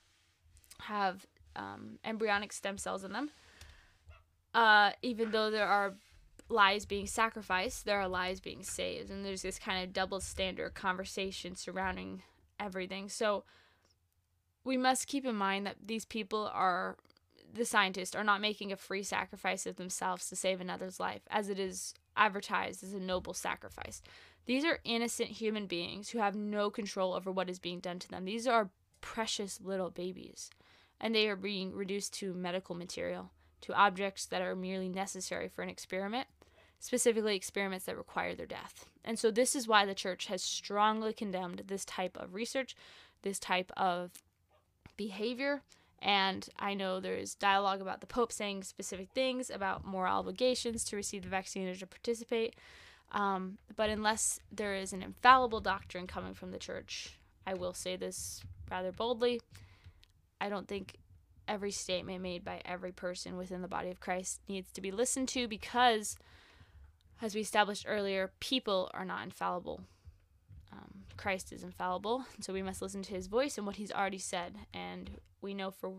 have 0.81 1.25
um, 1.55 1.97
embryonic 2.03 2.51
stem 2.53 2.77
cells 2.77 3.03
in 3.03 3.13
them, 3.13 3.31
uh, 4.53 4.91
even 5.01 5.31
though 5.31 5.49
there 5.49 5.67
are 5.67 5.93
lives 6.49 6.85
being 6.85 7.07
sacrificed, 7.07 7.85
there 7.85 7.99
are 7.99 8.07
lives 8.07 8.39
being 8.39 8.63
saved. 8.63 9.09
And 9.09 9.25
there's 9.25 9.41
this 9.41 9.59
kind 9.59 9.83
of 9.83 9.93
double 9.93 10.19
standard 10.19 10.73
conversation 10.73 11.55
surrounding 11.55 12.23
everything. 12.59 13.09
So 13.09 13.43
we 14.63 14.77
must 14.77 15.07
keep 15.07 15.25
in 15.25 15.35
mind 15.35 15.65
that 15.65 15.77
these 15.83 16.05
people 16.05 16.49
are, 16.53 16.97
the 17.51 17.65
scientists, 17.65 18.15
are 18.15 18.23
not 18.23 18.41
making 18.41 18.71
a 18.71 18.77
free 18.77 19.03
sacrifice 19.03 19.65
of 19.65 19.77
themselves 19.77 20.27
to 20.29 20.35
save 20.35 20.61
another's 20.61 20.99
life, 20.99 21.21
as 21.29 21.49
it 21.49 21.59
is 21.59 21.93
advertised 22.15 22.83
as 22.83 22.93
a 22.93 22.99
noble 22.99 23.33
sacrifice. 23.33 24.01
These 24.45 24.65
are 24.65 24.79
innocent 24.83 25.29
human 25.29 25.67
beings 25.67 26.09
who 26.09 26.19
have 26.19 26.35
no 26.35 26.69
control 26.69 27.13
over 27.13 27.31
what 27.31 27.49
is 27.49 27.59
being 27.59 27.79
done 27.79 27.99
to 27.99 28.09
them. 28.09 28.25
These 28.25 28.47
are 28.47 28.69
precious 28.99 29.59
little 29.61 29.89
babies, 29.89 30.49
and 30.99 31.15
they 31.15 31.27
are 31.27 31.35
being 31.35 31.73
reduced 31.73 32.13
to 32.15 32.33
medical 32.33 32.75
material, 32.75 33.31
to 33.61 33.73
objects 33.73 34.25
that 34.25 34.41
are 34.41 34.55
merely 34.55 34.89
necessary 34.89 35.47
for 35.47 35.61
an 35.61 35.69
experiment 35.69 36.27
specifically 36.81 37.35
experiments 37.35 37.85
that 37.85 37.95
require 37.95 38.35
their 38.35 38.47
death. 38.47 38.85
And 39.05 39.17
so, 39.17 39.31
this 39.31 39.55
is 39.55 39.67
why 39.67 39.85
the 39.85 39.95
church 39.95 40.25
has 40.25 40.43
strongly 40.43 41.13
condemned 41.13 41.63
this 41.67 41.85
type 41.85 42.17
of 42.17 42.33
research, 42.33 42.75
this 43.21 43.39
type 43.39 43.71
of 43.77 44.11
behavior. 44.97 45.61
And 46.01 46.49
I 46.59 46.73
know 46.73 46.99
there's 46.99 47.35
dialogue 47.35 47.81
about 47.81 48.01
the 48.01 48.07
Pope 48.07 48.31
saying 48.31 48.63
specific 48.63 49.09
things 49.13 49.51
about 49.51 49.85
moral 49.85 50.17
obligations 50.17 50.83
to 50.85 50.95
receive 50.95 51.21
the 51.21 51.29
vaccine 51.29 51.67
or 51.67 51.75
to 51.75 51.85
participate. 51.85 52.55
Um, 53.11 53.59
but 53.75 53.89
unless 53.89 54.39
there 54.51 54.73
is 54.73 54.93
an 54.93 55.03
infallible 55.03 55.59
doctrine 55.59 56.07
coming 56.07 56.33
from 56.33 56.51
the 56.51 56.57
church, 56.57 57.19
I 57.45 57.53
will 57.53 57.73
say 57.73 57.95
this 57.95 58.41
rather 58.69 58.91
boldly. 58.91 59.41
I 60.39 60.49
don't 60.49 60.67
think 60.67 60.95
every 61.51 61.71
statement 61.71 62.21
made 62.21 62.45
by 62.45 62.61
every 62.63 62.93
person 62.93 63.35
within 63.35 63.61
the 63.61 63.67
body 63.67 63.89
of 63.89 63.99
Christ 63.99 64.39
needs 64.47 64.71
to 64.71 64.79
be 64.79 64.89
listened 64.89 65.27
to 65.29 65.49
because 65.49 66.17
as 67.21 67.35
we 67.35 67.41
established 67.41 67.85
earlier, 67.87 68.31
people 68.39 68.89
are 68.93 69.03
not 69.03 69.23
infallible. 69.23 69.81
Um, 70.71 71.03
Christ 71.17 71.51
is 71.51 71.61
infallible, 71.61 72.23
so 72.39 72.53
we 72.53 72.63
must 72.63 72.81
listen 72.81 73.03
to 73.03 73.13
his 73.13 73.27
voice 73.27 73.57
and 73.57 73.67
what 73.67 73.75
he's 73.75 73.91
already 73.91 74.17
said. 74.17 74.55
And 74.73 75.19
we 75.41 75.53
know 75.53 75.71
for 75.71 75.91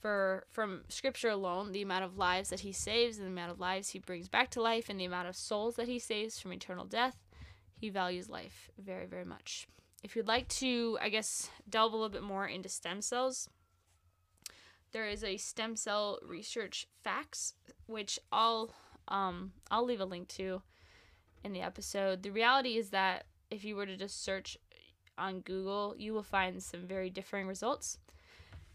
for 0.00 0.46
from 0.50 0.82
scripture 0.88 1.28
alone 1.28 1.70
the 1.70 1.82
amount 1.82 2.04
of 2.04 2.18
lives 2.18 2.50
that 2.50 2.60
he 2.60 2.72
saves 2.72 3.18
and 3.18 3.26
the 3.26 3.30
amount 3.30 3.52
of 3.52 3.60
lives 3.60 3.90
he 3.90 4.00
brings 4.00 4.28
back 4.28 4.50
to 4.50 4.60
life 4.60 4.88
and 4.88 4.98
the 4.98 5.04
amount 5.04 5.28
of 5.28 5.36
souls 5.36 5.76
that 5.76 5.86
he 5.86 5.96
saves 5.96 6.40
from 6.40 6.52
eternal 6.52 6.84
death 6.84 7.16
he 7.76 7.88
values 7.88 8.28
life 8.28 8.68
very 8.76 9.06
very 9.06 9.24
much 9.24 9.68
if 10.02 10.16
you'd 10.16 10.26
like 10.26 10.48
to 10.48 10.98
i 11.00 11.08
guess 11.08 11.50
delve 11.70 11.92
a 11.92 11.96
little 11.96 12.08
bit 12.08 12.24
more 12.24 12.48
into 12.48 12.68
stem 12.68 13.00
cells 13.00 13.48
there 14.92 15.08
is 15.08 15.24
a 15.24 15.36
stem 15.36 15.76
cell 15.76 16.18
research 16.22 16.86
facts 17.02 17.54
which 17.86 18.18
i'll 18.30 18.72
um, 19.08 19.52
I'll 19.70 19.84
leave 19.84 20.00
a 20.00 20.04
link 20.04 20.28
to 20.28 20.62
in 21.44 21.52
the 21.52 21.60
episode. 21.60 22.22
The 22.22 22.30
reality 22.30 22.76
is 22.76 22.90
that 22.90 23.26
if 23.50 23.64
you 23.64 23.76
were 23.76 23.86
to 23.86 23.96
just 23.96 24.22
search 24.24 24.56
on 25.18 25.40
Google, 25.40 25.94
you 25.98 26.14
will 26.14 26.22
find 26.22 26.62
some 26.62 26.86
very 26.86 27.10
differing 27.10 27.46
results. 27.46 27.98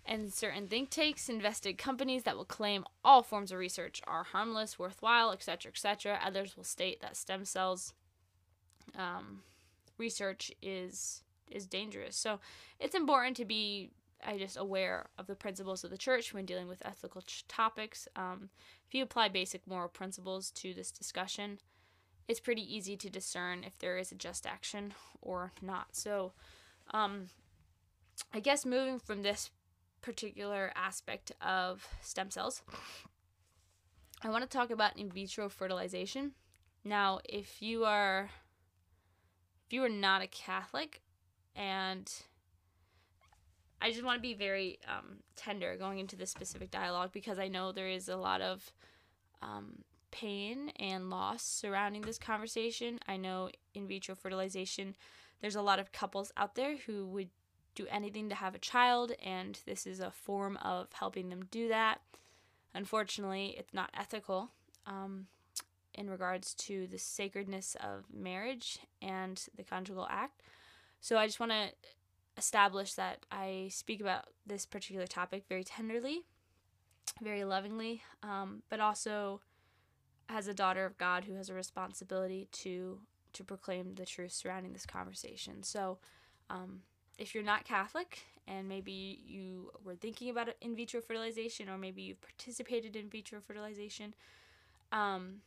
And 0.06 0.32
certain 0.32 0.68
think 0.68 0.90
tanks, 0.90 1.28
invested 1.28 1.78
companies 1.78 2.24
that 2.24 2.38
will 2.38 2.46
claim 2.46 2.86
all 3.04 3.24
forms 3.24 3.52
of 3.52 3.60
research 3.60 4.02
are 4.08 4.24
harmless, 4.24 4.80
worthwhile, 4.80 5.32
etc., 5.32 5.72
etc. 5.72 6.20
Others 6.24 6.56
will 6.56 6.64
state 6.64 7.02
that 7.02 7.18
stem 7.18 7.44
cells 7.44 7.94
um, 8.96 9.42
research 9.98 10.52
is 10.62 11.24
is 11.50 11.66
dangerous. 11.66 12.16
So 12.16 12.40
it's 12.80 12.96
important 12.96 13.38
to 13.38 13.46
be 13.46 13.92
I 14.26 14.38
just 14.38 14.58
aware 14.58 15.08
of 15.18 15.28
the 15.28 15.36
principles 15.36 15.84
of 15.84 15.92
the 15.92 15.98
church 15.98 16.34
when 16.34 16.46
dealing 16.46 16.68
with 16.68 16.86
ethical 16.86 17.22
ch- 17.22 17.48
topics. 17.48 18.08
Um, 18.16 18.50
if 18.88 18.96
you 18.96 19.04
apply 19.04 19.30
basic 19.30 19.68
moral 19.68 19.90
principles 19.90 20.52
to 20.52 20.74
this 20.74 20.92
discussion, 20.92 21.60
it's 22.28 22.40
pretty 22.40 22.62
easy 22.62 22.98
to 22.98 23.10
discern 23.10 23.64
if 23.64 23.78
there 23.78 23.98
is 23.98 24.12
a 24.12 24.16
just 24.16 24.46
action 24.46 24.94
or 25.22 25.54
not. 25.62 25.96
So, 25.96 26.34
um, 26.92 27.30
I 28.34 28.40
guess 28.40 28.66
moving 28.66 29.00
from 29.00 29.22
this 29.22 29.52
particular 30.02 30.72
aspect 30.76 31.32
of 31.42 31.88
stem 32.02 32.32
cells, 32.32 32.64
I 34.24 34.30
want 34.30 34.44
to 34.44 34.58
talk 34.58 34.72
about 34.72 34.98
in 34.98 35.12
vitro 35.12 35.48
fertilization. 35.48 36.32
Now, 36.84 37.20
if 37.28 37.62
you 37.62 37.86
are 37.86 38.30
if 39.68 39.74
you 39.74 39.84
are 39.84 39.90
not 39.90 40.22
a 40.22 40.28
Catholic 40.28 41.02
and 41.56 42.12
I 43.82 43.92
just 43.92 44.04
want 44.04 44.18
to 44.18 44.22
be 44.22 44.34
very 44.34 44.80
um, 44.88 45.18
tender 45.36 45.76
going 45.78 46.00
into 46.00 46.16
this 46.16 46.32
specific 46.32 46.72
dialogue 46.72 47.12
because 47.14 47.38
I 47.38 47.48
know 47.48 47.72
there 47.72 47.90
is 47.90 48.10
a 48.10 48.18
lot 48.18 48.42
of 48.42 48.72
um, 49.42 49.84
pain 50.12 50.72
and 50.80 51.10
loss 51.10 51.44
surrounding 51.44 52.02
this 52.02 52.18
conversation. 52.18 53.00
I 53.08 53.18
know 53.18 53.50
in 53.74 53.88
vitro 53.88 54.16
fertilization, 54.16 54.96
there's 55.42 55.56
a 55.56 55.62
lot 55.62 55.80
of 55.80 55.92
couples 55.92 56.32
out 56.36 56.56
there 56.56 56.78
who 56.78 57.06
would 57.08 57.30
do 57.76 57.86
anything 57.92 58.30
to 58.30 58.36
have 58.36 58.56
a 58.56 58.60
child, 58.60 59.12
and 59.24 59.60
this 59.68 59.86
is 59.86 60.00
a 60.00 60.10
form 60.10 60.58
of 60.58 60.88
helping 60.94 61.30
them 61.30 61.46
do 61.52 61.68
that. 61.68 62.02
Unfortunately, 62.74 63.56
it's 63.58 63.74
not 63.74 63.92
ethical 63.94 64.50
um, 64.88 65.28
in 65.94 66.10
regards 66.10 66.56
to 66.56 66.88
the 66.88 66.98
sacredness 66.98 67.76
of 67.80 68.06
marriage 68.12 68.80
and 69.02 69.48
the 69.56 69.64
conjugal 69.64 70.08
act. 70.10 70.42
So 71.00 71.18
I 71.18 71.28
just 71.28 71.40
want 71.40 71.52
to 71.52 71.70
establish 72.38 72.94
that 72.94 73.26
I 73.32 73.70
speak 73.72 74.00
about 74.02 74.26
this 74.46 74.66
particular 74.66 75.08
topic 75.08 75.46
very 75.50 75.64
tenderly, 75.64 76.24
very 77.22 77.44
lovingly, 77.44 78.04
um, 78.24 78.62
but 78.70 78.80
also 78.80 79.42
as 80.30 80.48
a 80.48 80.54
daughter 80.54 80.86
of 80.86 80.98
God 80.98 81.24
who 81.24 81.36
has 81.36 81.50
a 81.50 81.54
responsibility 81.54 82.48
to 82.52 83.00
to 83.34 83.44
proclaim 83.44 83.94
the 83.94 84.06
truth 84.06 84.32
surrounding 84.32 84.74
this 84.74 84.86
conversation. 84.86 85.62
So, 85.62 86.00
um, 86.50 86.82
if 87.20 87.36
you're 87.36 87.44
not 87.44 87.66
Catholic 87.66 88.20
and 88.48 88.68
maybe 88.68 89.22
you 89.28 89.72
were 89.84 89.96
thinking 89.96 90.30
about 90.30 90.50
in 90.60 90.76
vitro 90.76 91.02
fertilization 91.02 91.70
or 91.70 91.78
maybe 91.78 92.02
you've 92.02 92.22
participated 92.22 92.96
in 92.96 93.10
vitro 93.10 93.40
fertilization, 93.40 94.16
um, 94.92 95.42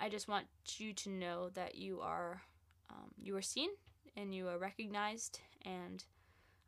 I 0.00 0.08
just 0.08 0.26
want 0.26 0.46
you 0.78 0.92
to 0.94 1.10
know 1.10 1.50
that 1.50 1.76
you 1.76 2.00
are 2.00 2.42
um, 2.90 3.10
you 3.16 3.36
are 3.36 3.42
seen 3.42 3.70
and 4.16 4.34
you 4.34 4.48
are 4.48 4.58
recognized 4.58 5.40
and 5.64 6.02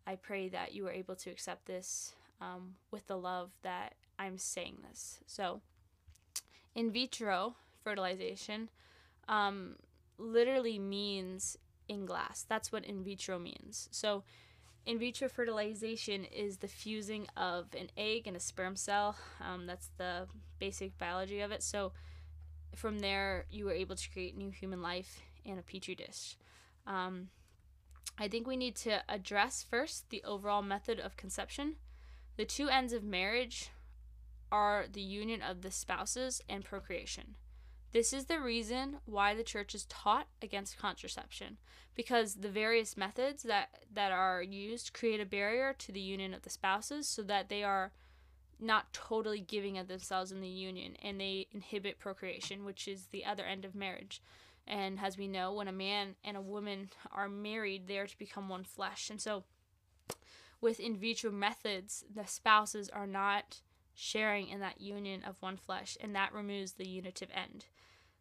I 0.07 0.17
pray 0.17 0.49
that 0.49 0.75
you 0.75 0.87
are 0.87 0.93
able 0.93 1.17
to 1.17 1.31
accept 1.31 1.67
this 1.67 2.15
um, 2.41 2.75
with 2.91 3.07
the 3.07 3.17
love 3.17 3.51
that 3.63 3.95
I'm 4.19 4.39
saying 4.39 4.79
this. 4.89 5.21
So, 5.27 5.61
in 6.75 6.91
vitro 6.91 7.55
fertilization 7.83 8.69
um, 9.29 9.77
literally 10.19 10.79
means 10.79 11.57
in 11.89 12.07
glass. 12.07 12.45
That's 12.49 12.73
what 12.73 12.85
in 12.85 13.05
vitro 13.05 13.39
means. 13.39 13.89
So, 13.91 14.25
in 14.85 14.99
vitro 14.99 15.29
fertilization 15.29 16.25
is 16.25 16.57
the 16.57 16.69
fusing 16.69 17.29
of 17.37 17.67
an 17.79 17.91
egg 17.97 18.27
and 18.27 18.37
a 18.37 18.41
sperm 18.41 18.75
cell. 18.75 19.17
Um, 19.41 19.67
that's 19.67 19.91
the 19.97 20.27
basic 20.59 20.99
biology 20.99 21.41
of 21.41 21.53
it. 21.53 21.63
So, 21.63 21.93
from 22.75 23.01
there, 23.01 23.45
you 23.51 23.67
were 23.67 23.73
able 23.73 23.97
to 23.97 24.11
create 24.11 24.37
new 24.37 24.51
human 24.51 24.83
life 24.83 25.21
in 25.45 25.59
a 25.59 25.63
petri 25.63 25.95
dish. 25.95 26.37
Um, 26.87 27.29
I 28.19 28.29
think 28.29 28.47
we 28.47 28.57
need 28.57 28.77
to 28.77 29.03
address 29.09 29.65
first 29.69 30.11
the 30.11 30.23
overall 30.25 30.63
method 30.63 31.01
of 31.01 31.17
conception. 31.17 31.77
The 32.37 32.45
two 32.45 32.69
ends 32.69 32.93
of 32.93 33.03
marriage 33.03 33.71
are 34.51 34.87
the 34.91 35.01
union 35.01 35.43
of 35.43 35.63
the 35.63 35.71
spouses 35.71 36.43
and 36.49 36.65
procreation. 36.65 37.37
This 37.93 38.13
is 38.13 38.27
the 38.27 38.41
reason 38.41 38.99
why 39.05 39.35
the 39.35 39.43
church 39.43 39.75
is 39.75 39.85
taught 39.87 40.27
against 40.41 40.79
contraception 40.79 41.59
because 41.95 42.37
the 42.37 42.49
various 42.49 42.97
methods 42.97 43.43
that 43.43 43.69
that 43.93 44.13
are 44.13 44.43
used 44.43 44.95
create 44.95 45.21
a 45.21 45.27
barrier 45.27 45.75
to 45.79 45.93
the 45.93 46.01
union 46.01 46.33
of 46.33 46.43
the 46.43 46.51
spouses 46.51 47.07
so 47.07 47.23
that 47.23 47.51
they 47.51 47.63
are 47.63 47.93
not 48.59 48.93
totally 48.93 49.41
giving 49.41 49.77
of 49.77 49.89
themselves 49.89 50.33
in 50.33 50.41
the 50.41 50.49
union 50.49 50.97
and 51.03 51.21
they 51.21 51.49
inhibit 51.53 51.99
procreation, 51.99 52.65
which 52.65 52.89
is 52.89 53.07
the 53.07 53.25
other 53.25 53.45
end 53.45 53.65
of 53.65 53.75
marriage. 53.75 54.23
And 54.67 55.01
as 55.03 55.19
we 55.19 55.29
know, 55.29 55.53
when 55.53 55.69
a 55.69 55.73
man 55.73 56.15
and 56.25 56.37
a 56.37 56.41
woman 56.41 56.91
are 57.13 57.29
married, 57.29 57.87
they 57.87 57.99
are 57.99 58.07
to 58.07 58.19
become 58.19 58.49
one 58.49 58.65
flesh. 58.65 59.11
And 59.11 59.21
so, 59.21 59.45
with 60.61 60.79
in 60.79 60.97
vitro 60.97 61.33
methods, 61.33 62.05
the 62.13 62.27
spouses 62.27 62.89
are 62.89 63.07
not 63.07 63.61
sharing 63.95 64.49
in 64.49 64.61
that 64.61 64.81
union 64.81 65.23
of 65.25 65.37
one 65.41 65.57
flesh, 65.57 65.97
and 66.01 66.15
that 66.15 66.33
removes 66.33 66.73
the 66.73 66.89
unitive 66.89 67.29
end. 67.35 67.67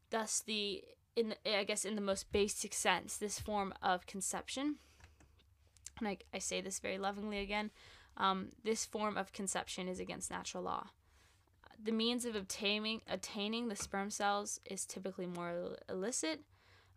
Thus, 0.10 0.41
the 0.41 0.84
in 1.15 1.30
the, 1.30 1.58
I 1.58 1.63
guess 1.63 1.86
in 1.86 1.95
the 1.95 2.01
most 2.01 2.32
basic 2.32 2.73
sense, 2.73 3.17
this 3.17 3.39
form 3.39 3.73
of 3.84 4.08
conception, 4.08 4.77
and 5.99 6.08
I, 6.08 6.17
I 6.34 6.39
say 6.39 6.62
this 6.62 6.80
very 6.80 6.97
lovingly 6.97 7.39
again, 7.39 7.69
um, 8.17 8.49
this 8.63 8.86
form 8.86 9.17
of 9.17 9.34
conception 9.34 9.88
is 9.88 9.99
against 9.99 10.32
natural 10.32 10.63
law 10.63 10.88
the 11.84 11.91
means 11.91 12.26
of 12.26 12.36
obtaining 12.36 13.02
obtaining 13.10 13.67
the 13.67 13.76
sperm 13.76 14.10
cells 14.10 14.60
is 14.65 14.86
typically 14.86 15.26
more 15.26 15.78
illicit. 15.89 16.41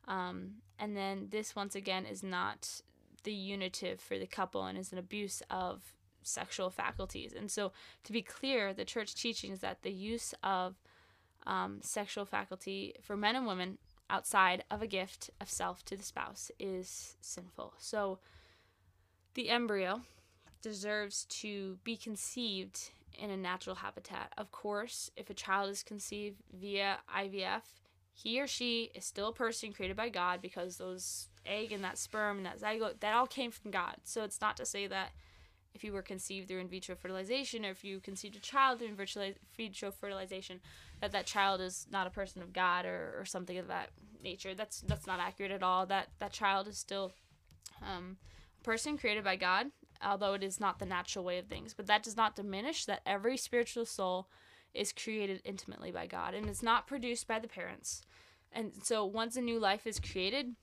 Um, 0.06 0.56
and 0.78 0.96
then 0.96 1.28
this 1.30 1.56
once 1.56 1.74
again 1.74 2.04
is 2.04 2.22
not 2.22 2.82
the 3.22 3.32
unitive 3.32 4.00
for 4.00 4.18
the 4.18 4.26
couple 4.26 4.64
and 4.64 4.76
is 4.76 4.92
an 4.92 4.98
abuse 4.98 5.42
of 5.50 5.94
sexual 6.22 6.70
faculties. 6.70 7.32
And 7.36 7.50
so, 7.50 7.72
to 8.04 8.12
be 8.12 8.22
clear, 8.22 8.72
the 8.72 8.84
church 8.84 9.14
teaching 9.14 9.52
is 9.52 9.60
that 9.60 9.82
the 9.82 9.92
use 9.92 10.34
of 10.42 10.76
um, 11.46 11.78
sexual 11.82 12.24
faculty 12.24 12.94
for 13.02 13.16
men 13.16 13.36
and 13.36 13.46
women 13.46 13.78
outside 14.10 14.64
of 14.70 14.82
a 14.82 14.86
gift 14.86 15.30
of 15.40 15.48
self 15.50 15.84
to 15.86 15.96
the 15.96 16.02
spouse 16.02 16.50
is 16.58 17.16
sinful. 17.20 17.74
So, 17.78 18.18
the 19.34 19.50
embryo 19.50 20.02
deserves 20.62 21.24
to 21.26 21.78
be 21.84 21.96
conceived 21.96 22.90
in 23.18 23.30
a 23.30 23.36
natural 23.36 23.76
habitat. 23.76 24.32
Of 24.36 24.52
course, 24.52 25.10
if 25.16 25.30
a 25.30 25.34
child 25.34 25.70
is 25.70 25.82
conceived 25.82 26.42
via 26.52 26.98
IVF, 27.14 27.62
he 28.12 28.40
or 28.40 28.46
she 28.46 28.90
is 28.94 29.04
still 29.04 29.28
a 29.28 29.32
person 29.32 29.72
created 29.72 29.96
by 29.96 30.08
God 30.08 30.40
because 30.40 30.76
those 30.76 31.28
egg 31.44 31.72
and 31.72 31.82
that 31.82 31.98
sperm 31.98 32.38
and 32.38 32.46
that 32.46 32.60
zygote 32.60 33.00
that 33.00 33.14
all 33.14 33.26
came 33.26 33.50
from 33.50 33.70
God. 33.70 33.96
So 34.04 34.22
it's 34.22 34.40
not 34.40 34.56
to 34.58 34.66
say 34.66 34.86
that 34.86 35.10
if 35.74 35.82
you 35.82 35.92
were 35.92 36.02
conceived 36.02 36.46
through 36.46 36.60
in 36.60 36.68
vitro 36.68 36.94
fertilization 36.94 37.64
or 37.64 37.70
if 37.70 37.84
you 37.84 37.98
conceived 37.98 38.36
a 38.36 38.40
child 38.40 38.78
through 38.78 38.88
in 38.88 39.34
vitro 39.56 39.90
fertilization 39.90 40.60
that 41.00 41.10
that 41.10 41.26
child 41.26 41.60
is 41.60 41.86
not 41.90 42.06
a 42.06 42.10
person 42.10 42.40
of 42.40 42.52
God 42.52 42.86
or, 42.86 43.16
or 43.18 43.24
something 43.24 43.58
of 43.58 43.66
that 43.66 43.90
nature. 44.22 44.54
That's 44.54 44.80
that's 44.82 45.06
not 45.06 45.18
accurate 45.18 45.52
at 45.52 45.62
all. 45.62 45.84
That 45.86 46.08
that 46.20 46.32
child 46.32 46.68
is 46.68 46.78
still 46.78 47.12
um, 47.82 48.16
a 48.60 48.64
person 48.64 48.96
created 48.96 49.24
by 49.24 49.36
God 49.36 49.66
although 50.04 50.34
it 50.34 50.42
is 50.42 50.60
not 50.60 50.78
the 50.78 50.86
natural 50.86 51.24
way 51.24 51.38
of 51.38 51.46
things. 51.46 51.74
But 51.74 51.86
that 51.86 52.02
does 52.02 52.16
not 52.16 52.36
diminish 52.36 52.84
that 52.84 53.02
every 53.06 53.36
spiritual 53.36 53.86
soul 53.86 54.28
is 54.72 54.92
created 54.92 55.40
intimately 55.44 55.90
by 55.90 56.06
God 56.06 56.34
and 56.34 56.48
it's 56.48 56.62
not 56.62 56.86
produced 56.86 57.26
by 57.26 57.38
the 57.38 57.48
parents. 57.48 58.02
And 58.52 58.72
so 58.82 59.04
once 59.04 59.36
a 59.36 59.40
new 59.40 59.58
life 59.58 59.86
is 59.86 60.00
created, 60.00 60.54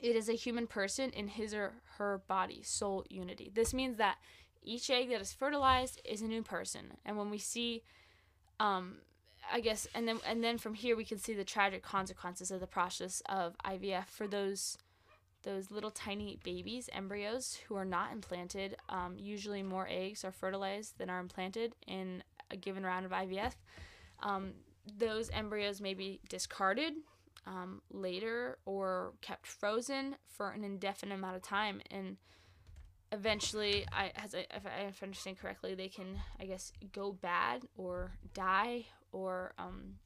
it 0.00 0.16
is 0.16 0.28
a 0.28 0.34
human 0.34 0.66
person 0.66 1.10
in 1.10 1.28
his 1.28 1.52
or 1.54 1.74
her 1.98 2.22
body, 2.26 2.62
soul 2.62 3.04
unity. 3.08 3.50
This 3.54 3.74
means 3.74 3.96
that 3.98 4.16
each 4.62 4.90
egg 4.90 5.10
that 5.10 5.20
is 5.20 5.32
fertilized 5.32 6.00
is 6.04 6.22
a 6.22 6.26
new 6.26 6.42
person. 6.42 6.96
And 7.04 7.16
when 7.16 7.30
we 7.30 7.38
see 7.38 7.82
um 8.58 8.96
I 9.52 9.60
guess 9.60 9.88
and 9.94 10.06
then 10.06 10.18
and 10.26 10.44
then 10.44 10.58
from 10.58 10.74
here 10.74 10.96
we 10.96 11.04
can 11.04 11.18
see 11.18 11.34
the 11.34 11.44
tragic 11.44 11.82
consequences 11.82 12.50
of 12.50 12.60
the 12.60 12.66
process 12.66 13.22
of 13.28 13.56
IVF 13.64 14.06
for 14.06 14.26
those 14.26 14.76
those 15.42 15.70
little 15.70 15.90
tiny 15.90 16.38
babies, 16.42 16.88
embryos, 16.92 17.58
who 17.66 17.74
are 17.74 17.84
not 17.84 18.12
implanted. 18.12 18.76
Um, 18.88 19.16
usually, 19.18 19.62
more 19.62 19.88
eggs 19.90 20.24
are 20.24 20.32
fertilized 20.32 20.98
than 20.98 21.10
are 21.10 21.20
implanted 21.20 21.74
in 21.86 22.22
a 22.50 22.56
given 22.56 22.84
round 22.84 23.06
of 23.06 23.12
IVF. 23.12 23.52
Um, 24.22 24.52
those 24.98 25.30
embryos 25.30 25.80
may 25.80 25.94
be 25.94 26.20
discarded 26.28 26.94
um, 27.46 27.80
later 27.90 28.58
or 28.64 29.12
kept 29.20 29.46
frozen 29.46 30.16
for 30.28 30.50
an 30.50 30.64
indefinite 30.64 31.14
amount 31.14 31.36
of 31.36 31.42
time. 31.42 31.80
And 31.90 32.16
eventually, 33.12 33.86
I, 33.92 34.12
as 34.16 34.34
I, 34.34 34.46
if 34.54 34.66
I 34.66 35.02
understand 35.02 35.38
correctly, 35.38 35.74
they 35.74 35.88
can, 35.88 36.18
I 36.38 36.44
guess, 36.44 36.72
go 36.92 37.12
bad 37.12 37.62
or 37.76 38.12
die 38.34 38.86
or, 39.12 39.52
um, 39.58 39.96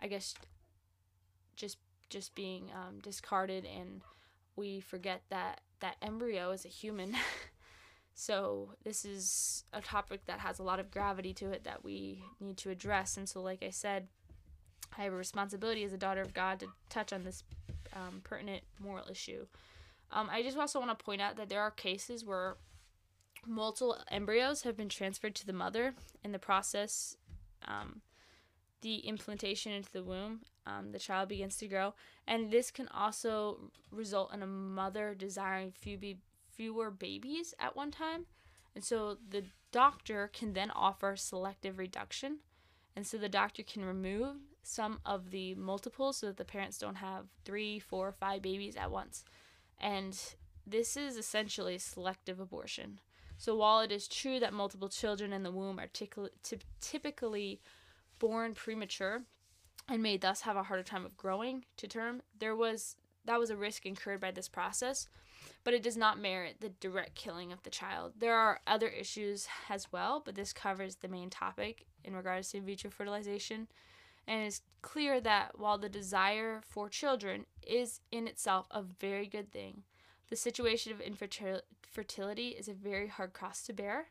I 0.00 0.08
guess, 0.08 0.34
just 1.56 1.78
just 2.08 2.34
being 2.34 2.70
um, 2.74 3.00
discarded 3.00 3.64
and 3.64 4.02
we 4.56 4.80
forget 4.80 5.22
that 5.30 5.60
that 5.80 5.96
embryo 6.02 6.50
is 6.50 6.64
a 6.64 6.68
human. 6.68 7.14
so 8.14 8.70
this 8.84 9.04
is 9.04 9.64
a 9.72 9.80
topic 9.80 10.26
that 10.26 10.40
has 10.40 10.58
a 10.58 10.62
lot 10.62 10.80
of 10.80 10.90
gravity 10.90 11.32
to 11.34 11.50
it 11.50 11.64
that 11.64 11.84
we 11.84 12.24
need 12.40 12.56
to 12.58 12.70
address. 12.70 13.16
And 13.16 13.28
so, 13.28 13.42
like 13.42 13.62
I 13.62 13.70
said, 13.70 14.08
I 14.96 15.02
have 15.04 15.12
a 15.12 15.16
responsibility 15.16 15.84
as 15.84 15.92
a 15.92 15.98
daughter 15.98 16.20
of 16.20 16.34
God 16.34 16.60
to 16.60 16.68
touch 16.88 17.12
on 17.12 17.24
this 17.24 17.42
um, 17.94 18.20
pertinent 18.22 18.62
moral 18.78 19.06
issue. 19.10 19.46
Um, 20.10 20.28
I 20.30 20.42
just 20.42 20.58
also 20.58 20.78
want 20.78 20.96
to 20.96 21.04
point 21.04 21.22
out 21.22 21.36
that 21.36 21.48
there 21.48 21.62
are 21.62 21.70
cases 21.70 22.24
where 22.24 22.56
multiple 23.46 23.96
embryos 24.10 24.62
have 24.62 24.76
been 24.76 24.88
transferred 24.88 25.34
to 25.36 25.46
the 25.46 25.52
mother 25.52 25.94
in 26.22 26.32
the 26.32 26.38
process. 26.38 27.16
Um, 27.66 28.02
the 28.82 29.06
implantation 29.06 29.72
into 29.72 29.90
the 29.90 30.02
womb, 30.02 30.40
um, 30.66 30.92
the 30.92 30.98
child 30.98 31.28
begins 31.28 31.56
to 31.58 31.68
grow. 31.68 31.94
And 32.26 32.50
this 32.50 32.70
can 32.70 32.88
also 32.88 33.72
result 33.90 34.32
in 34.32 34.42
a 34.42 34.46
mother 34.46 35.14
desiring 35.14 35.72
few 35.72 35.98
be- 35.98 36.20
fewer 36.50 36.90
babies 36.90 37.54
at 37.58 37.76
one 37.76 37.90
time. 37.90 38.26
And 38.74 38.84
so 38.84 39.18
the 39.28 39.44
doctor 39.70 40.30
can 40.32 40.52
then 40.52 40.70
offer 40.70 41.16
selective 41.16 41.78
reduction. 41.78 42.38
And 42.94 43.06
so 43.06 43.18
the 43.18 43.28
doctor 43.28 43.62
can 43.62 43.84
remove 43.84 44.36
some 44.62 45.00
of 45.04 45.30
the 45.30 45.54
multiples 45.56 46.18
so 46.18 46.26
that 46.26 46.36
the 46.36 46.44
parents 46.44 46.78
don't 46.78 46.96
have 46.96 47.26
three, 47.44 47.78
four, 47.78 48.12
five 48.12 48.42
babies 48.42 48.76
at 48.76 48.90
once. 48.90 49.24
And 49.80 50.18
this 50.66 50.96
is 50.96 51.16
essentially 51.16 51.78
selective 51.78 52.38
abortion. 52.38 53.00
So 53.36 53.56
while 53.56 53.80
it 53.80 53.90
is 53.90 54.06
true 54.06 54.38
that 54.38 54.52
multiple 54.52 54.88
children 54.88 55.32
in 55.32 55.42
the 55.42 55.50
womb 55.50 55.80
are 55.80 55.88
typically 56.80 57.60
born 58.20 58.54
premature 58.54 59.22
and 59.88 60.02
may 60.02 60.16
thus 60.16 60.42
have 60.42 60.56
a 60.56 60.64
harder 60.64 60.82
time 60.82 61.04
of 61.04 61.16
growing 61.16 61.64
to 61.76 61.86
term, 61.86 62.22
there 62.38 62.56
was 62.56 62.96
that 63.24 63.38
was 63.38 63.50
a 63.50 63.56
risk 63.56 63.86
incurred 63.86 64.20
by 64.20 64.32
this 64.32 64.48
process, 64.48 65.08
but 65.64 65.74
it 65.74 65.82
does 65.82 65.96
not 65.96 66.20
merit 66.20 66.56
the 66.60 66.70
direct 66.70 67.14
killing 67.14 67.52
of 67.52 67.62
the 67.62 67.70
child. 67.70 68.14
There 68.18 68.34
are 68.34 68.60
other 68.66 68.88
issues 68.88 69.46
as 69.68 69.92
well, 69.92 70.20
but 70.24 70.34
this 70.34 70.52
covers 70.52 70.96
the 70.96 71.08
main 71.08 71.30
topic 71.30 71.86
in 72.04 72.16
regards 72.16 72.50
to 72.50 72.58
in 72.58 72.66
vitro 72.66 72.90
fertilization. 72.90 73.68
And 74.26 74.42
it's 74.42 74.62
clear 74.82 75.20
that 75.20 75.58
while 75.58 75.78
the 75.78 75.88
desire 75.88 76.62
for 76.68 76.88
children 76.88 77.46
is 77.66 78.00
in 78.10 78.26
itself 78.28 78.66
a 78.70 78.82
very 78.82 79.26
good 79.26 79.52
thing, 79.52 79.82
the 80.30 80.36
situation 80.36 80.92
of 80.92 81.00
infertility 81.00 82.48
is 82.48 82.68
a 82.68 82.72
very 82.74 83.08
hard 83.08 83.32
cross 83.32 83.62
to 83.64 83.72
bear. 83.72 84.06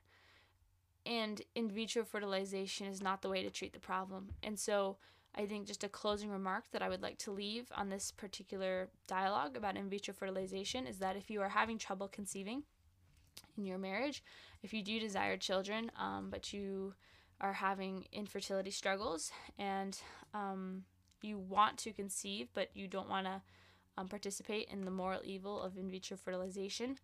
And 1.06 1.42
in 1.56 1.70
vitro 1.70 2.04
fertilization 2.04 2.88
is 2.88 3.02
not 3.02 3.22
the 3.22 3.30
way 3.30 3.42
to 3.42 3.50
treat 3.50 3.74
the 3.74 3.80
problem. 3.80 4.32
And 4.44 4.60
so, 4.60 4.98
I 5.36 5.46
think 5.46 5.66
just 5.66 5.84
a 5.84 5.90
closing 5.90 6.30
remark 6.30 6.66
that 6.72 6.82
I 6.82 6.90
would 6.90 7.02
like 7.02 7.18
to 7.20 7.32
leave 7.32 7.72
on 7.76 7.90
this 7.90 8.12
particular 8.12 8.90
dialogue 9.08 9.56
about 9.56 9.78
in 9.78 9.90
vitro 9.90 10.14
fertilization 10.14 10.86
is 10.86 10.98
that 10.98 11.16
if 11.16 11.30
you 11.30 11.42
are 11.42 11.50
having 11.50 11.78
trouble 11.78 12.08
conceiving 12.08 12.64
in 13.58 13.66
your 13.66 13.78
marriage, 13.78 14.24
if 14.62 14.74
you 14.74 14.84
do 14.84 15.00
desire 15.00 15.38
children, 15.38 15.90
um, 15.98 16.30
but 16.30 16.52
you 16.52 16.94
are 17.40 17.54
having 17.54 18.06
infertility 18.12 18.72
struggles 18.72 19.32
and 19.58 20.00
um, 20.34 20.84
you 21.22 21.38
want 21.40 21.78
to 21.78 21.94
conceive, 21.94 22.50
but 22.54 22.70
you 22.74 22.88
don't 22.88 23.10
want 23.10 23.26
to 23.26 23.42
um, 23.98 24.08
participate 24.08 24.68
in 24.70 24.84
the 24.84 24.92
moral 24.92 25.22
evil 25.24 25.62
of 25.62 25.78
in 25.78 25.90
vitro 25.90 26.18
fertilization, 26.18 26.98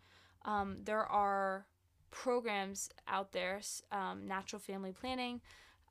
um, 0.46 0.78
there 0.84 1.06
are 1.06 1.66
programs 2.12 2.90
out 3.08 3.32
there, 3.32 3.62
um, 3.92 4.28
natural 4.28 4.60
family 4.60 4.92
planning 4.92 5.42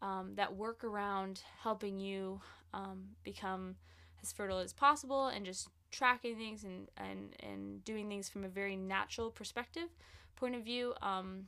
um, 0.02 0.32
that 0.36 0.54
work 0.54 0.84
around 0.84 1.42
helping 1.62 1.98
you 1.98 2.40
um, 2.74 3.04
become 3.24 3.76
as 4.22 4.32
fertile 4.32 4.58
as 4.58 4.72
possible 4.72 5.26
and 5.28 5.44
just 5.44 5.68
tracking 5.90 6.36
things 6.36 6.64
and, 6.64 6.88
and, 6.96 7.34
and 7.40 7.84
doing 7.84 8.08
things 8.08 8.28
from 8.28 8.44
a 8.44 8.48
very 8.48 8.76
natural 8.76 9.30
perspective 9.30 9.88
point 10.36 10.54
of 10.54 10.62
view 10.62 10.94
um, 11.02 11.46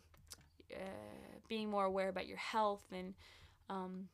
uh, 0.74 0.78
being 1.48 1.70
more 1.70 1.84
aware 1.84 2.08
about 2.08 2.26
your 2.26 2.38
health 2.38 2.84
and 2.92 3.14
um, 3.68 4.08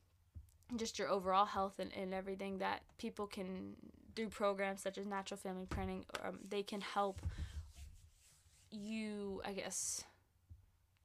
just 0.77 0.99
your 0.99 1.09
overall 1.09 1.45
health 1.45 1.79
and, 1.79 1.93
and 1.95 2.13
everything 2.13 2.59
that 2.59 2.83
people 2.99 3.27
can 3.27 3.75
through 4.17 4.29
programs 4.29 4.81
such 4.81 4.97
as 4.99 5.07
natural 5.07 5.39
family 5.39 5.67
planning 5.67 6.05
um, 6.25 6.39
they 6.49 6.63
can 6.63 6.81
help 6.81 7.21
you 8.71 9.41
i 9.45 9.53
guess 9.53 10.05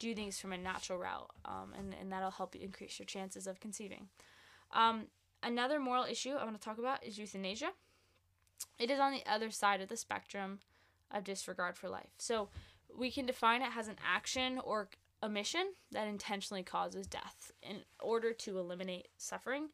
do 0.00 0.14
things 0.14 0.40
from 0.40 0.52
a 0.52 0.58
natural 0.58 0.98
route, 0.98 1.30
um, 1.44 1.72
and, 1.78 1.94
and 2.00 2.10
that'll 2.10 2.32
help 2.32 2.56
you 2.56 2.62
increase 2.62 2.98
your 2.98 3.06
chances 3.06 3.46
of 3.46 3.60
conceiving. 3.60 4.08
Um, 4.72 5.04
another 5.44 5.78
moral 5.78 6.04
issue 6.04 6.30
I 6.30 6.44
want 6.44 6.60
to 6.60 6.64
talk 6.64 6.78
about 6.78 7.04
is 7.04 7.18
euthanasia. 7.18 7.70
It 8.78 8.90
is 8.90 8.98
on 8.98 9.12
the 9.12 9.22
other 9.30 9.50
side 9.50 9.80
of 9.80 9.88
the 9.88 9.96
spectrum 9.96 10.58
of 11.12 11.22
disregard 11.22 11.76
for 11.76 11.88
life. 11.88 12.10
So 12.18 12.48
we 12.98 13.10
can 13.10 13.26
define 13.26 13.62
it 13.62 13.70
as 13.76 13.88
an 13.88 13.96
action 14.04 14.58
or 14.64 14.88
omission 15.22 15.72
that 15.92 16.08
intentionally 16.08 16.62
causes 16.62 17.06
death 17.06 17.52
in 17.62 17.76
order 18.00 18.32
to 18.32 18.58
eliminate 18.58 19.08
suffering. 19.18 19.68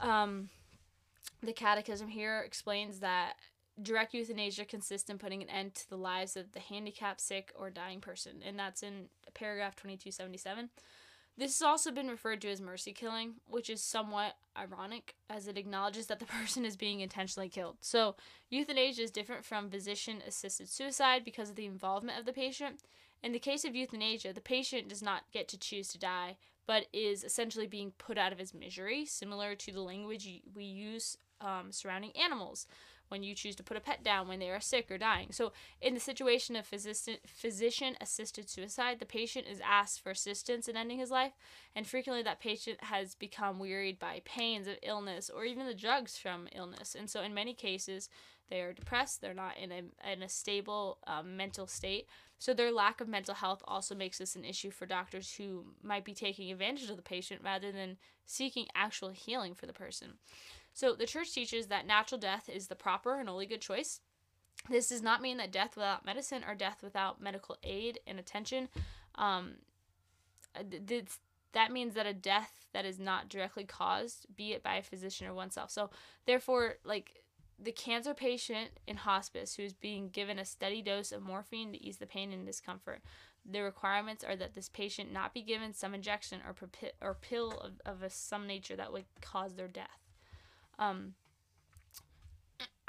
Um, 0.00 0.50
the 1.42 1.52
Catechism 1.52 2.08
here 2.08 2.42
explains 2.44 3.00
that 3.00 3.36
direct 3.82 4.14
euthanasia 4.14 4.64
consists 4.64 5.10
in 5.10 5.18
putting 5.18 5.42
an 5.42 5.50
end 5.50 5.74
to 5.74 5.88
the 5.88 5.98
lives 5.98 6.36
of 6.36 6.52
the 6.52 6.60
handicapped, 6.60 7.20
sick, 7.20 7.52
or 7.54 7.70
dying 7.70 8.00
person, 8.00 8.42
and 8.44 8.58
that's 8.58 8.82
in 8.82 9.06
paragraph 9.34 9.76
2277. 9.76 10.70
This 11.38 11.58
has 11.58 11.66
also 11.66 11.90
been 11.90 12.08
referred 12.08 12.40
to 12.42 12.50
as 12.50 12.62
mercy 12.62 12.92
killing, 12.92 13.34
which 13.46 13.68
is 13.68 13.82
somewhat 13.82 14.36
ironic 14.56 15.16
as 15.28 15.46
it 15.46 15.58
acknowledges 15.58 16.06
that 16.06 16.18
the 16.18 16.24
person 16.40 16.64
is 16.64 16.76
being 16.76 17.00
intentionally 17.00 17.50
killed. 17.50 17.76
So, 17.82 18.16
euthanasia 18.48 19.02
is 19.02 19.10
different 19.10 19.44
from 19.44 19.70
physician 19.70 20.22
assisted 20.26 20.70
suicide 20.70 21.24
because 21.24 21.50
of 21.50 21.56
the 21.56 21.66
involvement 21.66 22.18
of 22.18 22.24
the 22.24 22.32
patient. 22.32 22.80
In 23.22 23.32
the 23.32 23.38
case 23.38 23.64
of 23.64 23.74
euthanasia, 23.74 24.32
the 24.32 24.40
patient 24.40 24.88
does 24.88 25.02
not 25.02 25.24
get 25.32 25.48
to 25.48 25.58
choose 25.58 25.88
to 25.88 25.98
die, 25.98 26.38
but 26.66 26.86
is 26.92 27.22
essentially 27.22 27.66
being 27.66 27.92
put 27.98 28.16
out 28.16 28.32
of 28.32 28.38
his 28.38 28.54
misery, 28.54 29.04
similar 29.04 29.54
to 29.54 29.72
the 29.72 29.80
language 29.80 30.28
we 30.54 30.64
use 30.64 31.18
um, 31.40 31.70
surrounding 31.70 32.12
animals 32.12 32.66
when 33.08 33.22
you 33.22 33.34
choose 33.34 33.56
to 33.56 33.62
put 33.62 33.76
a 33.76 33.80
pet 33.80 34.02
down 34.02 34.28
when 34.28 34.38
they 34.38 34.50
are 34.50 34.60
sick 34.60 34.90
or 34.90 34.98
dying. 34.98 35.28
So, 35.30 35.52
in 35.80 35.94
the 35.94 36.00
situation 36.00 36.56
of 36.56 36.66
physician 36.66 37.96
assisted 38.00 38.48
suicide, 38.48 38.98
the 38.98 39.06
patient 39.06 39.46
is 39.50 39.60
asked 39.64 40.00
for 40.02 40.10
assistance 40.10 40.68
in 40.68 40.76
ending 40.76 40.98
his 40.98 41.10
life, 41.10 41.32
and 41.74 41.86
frequently 41.86 42.22
that 42.22 42.40
patient 42.40 42.82
has 42.84 43.14
become 43.14 43.58
wearied 43.58 43.98
by 43.98 44.22
pains 44.24 44.66
of 44.66 44.76
illness 44.82 45.30
or 45.30 45.44
even 45.44 45.66
the 45.66 45.74
drugs 45.74 46.16
from 46.16 46.48
illness. 46.54 46.94
And 46.94 47.08
so, 47.08 47.22
in 47.22 47.34
many 47.34 47.54
cases, 47.54 48.08
they 48.48 48.60
are 48.60 48.72
depressed, 48.72 49.20
they're 49.20 49.34
not 49.34 49.56
in 49.56 49.72
a, 49.72 50.12
in 50.12 50.22
a 50.22 50.28
stable 50.28 50.98
um, 51.06 51.36
mental 51.36 51.66
state. 51.66 52.06
So, 52.38 52.52
their 52.52 52.72
lack 52.72 53.00
of 53.00 53.08
mental 53.08 53.34
health 53.34 53.62
also 53.66 53.94
makes 53.94 54.18
this 54.18 54.36
an 54.36 54.44
issue 54.44 54.70
for 54.70 54.86
doctors 54.86 55.34
who 55.34 55.66
might 55.82 56.04
be 56.04 56.14
taking 56.14 56.52
advantage 56.52 56.90
of 56.90 56.96
the 56.96 57.02
patient 57.02 57.40
rather 57.42 57.72
than 57.72 57.96
seeking 58.26 58.66
actual 58.74 59.10
healing 59.10 59.54
for 59.54 59.66
the 59.66 59.72
person. 59.72 60.14
So 60.76 60.94
the 60.94 61.06
church 61.06 61.32
teaches 61.32 61.68
that 61.68 61.86
natural 61.86 62.20
death 62.20 62.50
is 62.50 62.66
the 62.66 62.74
proper 62.74 63.18
and 63.18 63.30
only 63.30 63.46
good 63.46 63.62
choice. 63.62 64.00
This 64.68 64.90
does 64.90 65.00
not 65.00 65.22
mean 65.22 65.38
that 65.38 65.50
death 65.50 65.74
without 65.74 66.04
medicine 66.04 66.44
or 66.46 66.54
death 66.54 66.82
without 66.82 67.18
medical 67.18 67.56
aid 67.62 67.98
and 68.06 68.18
attention. 68.18 68.68
Um, 69.14 69.54
that 71.54 71.72
means 71.72 71.94
that 71.94 72.04
a 72.04 72.12
death 72.12 72.66
that 72.74 72.84
is 72.84 72.98
not 72.98 73.30
directly 73.30 73.64
caused, 73.64 74.26
be 74.36 74.52
it 74.52 74.62
by 74.62 74.74
a 74.74 74.82
physician 74.82 75.26
or 75.26 75.32
oneself. 75.32 75.70
So, 75.70 75.88
therefore, 76.26 76.74
like 76.84 77.22
the 77.58 77.72
cancer 77.72 78.12
patient 78.12 78.72
in 78.86 78.98
hospice 78.98 79.54
who 79.54 79.62
is 79.62 79.72
being 79.72 80.10
given 80.10 80.38
a 80.38 80.44
steady 80.44 80.82
dose 80.82 81.10
of 81.10 81.22
morphine 81.22 81.72
to 81.72 81.82
ease 81.82 81.96
the 81.96 82.04
pain 82.04 82.34
and 82.34 82.44
discomfort, 82.44 83.00
the 83.50 83.62
requirements 83.62 84.22
are 84.22 84.36
that 84.36 84.54
this 84.54 84.68
patient 84.68 85.10
not 85.10 85.32
be 85.32 85.40
given 85.40 85.72
some 85.72 85.94
injection 85.94 86.40
or, 86.46 86.54
or 87.00 87.14
pill 87.14 87.52
of, 87.52 87.80
of 87.86 88.12
some 88.12 88.46
nature 88.46 88.76
that 88.76 88.92
would 88.92 89.06
cause 89.22 89.54
their 89.54 89.68
death. 89.68 90.05
Um, 90.78 91.14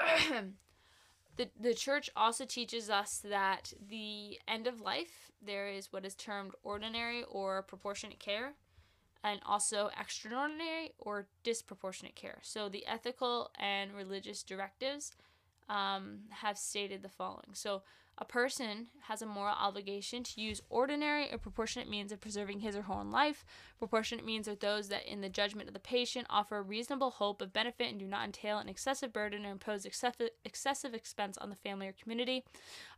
the, 1.36 1.48
the 1.58 1.74
church 1.74 2.10
also 2.16 2.44
teaches 2.44 2.90
us 2.90 3.20
that 3.24 3.72
the 3.88 4.38
end 4.46 4.66
of 4.66 4.80
life, 4.80 5.30
there 5.44 5.68
is 5.68 5.92
what 5.92 6.04
is 6.04 6.14
termed 6.14 6.52
ordinary 6.62 7.24
or 7.24 7.62
proportionate 7.62 8.18
care, 8.18 8.54
and 9.24 9.40
also 9.44 9.90
extraordinary 9.98 10.90
or 10.98 11.26
disproportionate 11.42 12.14
care. 12.14 12.38
So 12.42 12.68
the 12.68 12.86
ethical 12.86 13.50
and 13.58 13.92
religious 13.92 14.42
directives 14.42 15.12
um, 15.68 16.20
have 16.30 16.58
stated 16.58 17.02
the 17.02 17.08
following. 17.08 17.50
So 17.52 17.82
a 18.20 18.24
person 18.24 18.88
has 19.02 19.22
a 19.22 19.26
moral 19.26 19.54
obligation 19.54 20.24
to 20.24 20.40
use 20.40 20.60
ordinary 20.70 21.32
or 21.32 21.38
proportionate 21.38 21.88
means 21.88 22.10
of 22.10 22.20
preserving 22.20 22.60
his 22.60 22.74
or 22.74 22.82
her 22.82 22.94
own 22.94 23.12
life. 23.12 23.44
Proportionate 23.78 24.24
means 24.24 24.48
are 24.48 24.56
those 24.56 24.88
that, 24.88 25.06
in 25.06 25.20
the 25.20 25.28
judgment 25.28 25.68
of 25.68 25.74
the 25.74 25.80
patient, 25.80 26.26
offer 26.28 26.56
a 26.56 26.62
reasonable 26.62 27.10
hope 27.10 27.40
of 27.40 27.52
benefit 27.52 27.88
and 27.88 28.00
do 28.00 28.06
not 28.06 28.24
entail 28.24 28.58
an 28.58 28.68
excessive 28.68 29.12
burden 29.12 29.46
or 29.46 29.52
impose 29.52 29.84
excessive, 29.84 30.30
excessive 30.44 30.94
expense 30.94 31.38
on 31.38 31.48
the 31.48 31.54
family 31.54 31.86
or 31.86 31.92
community. 31.92 32.44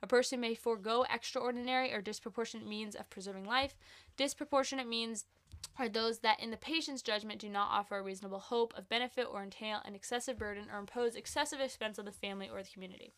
A 0.02 0.06
person 0.06 0.40
may 0.40 0.54
forego 0.54 1.04
extraordinary 1.12 1.92
or 1.92 2.00
disproportionate 2.00 2.66
means 2.66 2.94
of 2.94 3.10
preserving 3.10 3.44
life. 3.44 3.76
Disproportionate 4.16 4.88
means 4.88 5.26
are 5.78 5.88
those 5.88 6.18
that, 6.18 6.40
in 6.40 6.50
the 6.50 6.56
patient's 6.56 7.02
judgment, 7.02 7.40
do 7.40 7.48
not 7.48 7.70
offer 7.70 7.98
a 7.98 8.02
reasonable 8.02 8.38
hope 8.38 8.74
of 8.76 8.88
benefit 8.88 9.26
or 9.30 9.42
entail 9.42 9.80
an 9.84 9.94
excessive 9.94 10.38
burden 10.38 10.66
or 10.72 10.78
impose 10.78 11.14
excessive 11.14 11.60
expense 11.60 11.98
on 11.98 12.04
the 12.04 12.12
family 12.12 12.48
or 12.52 12.62
the 12.62 12.68
community. 12.68 13.12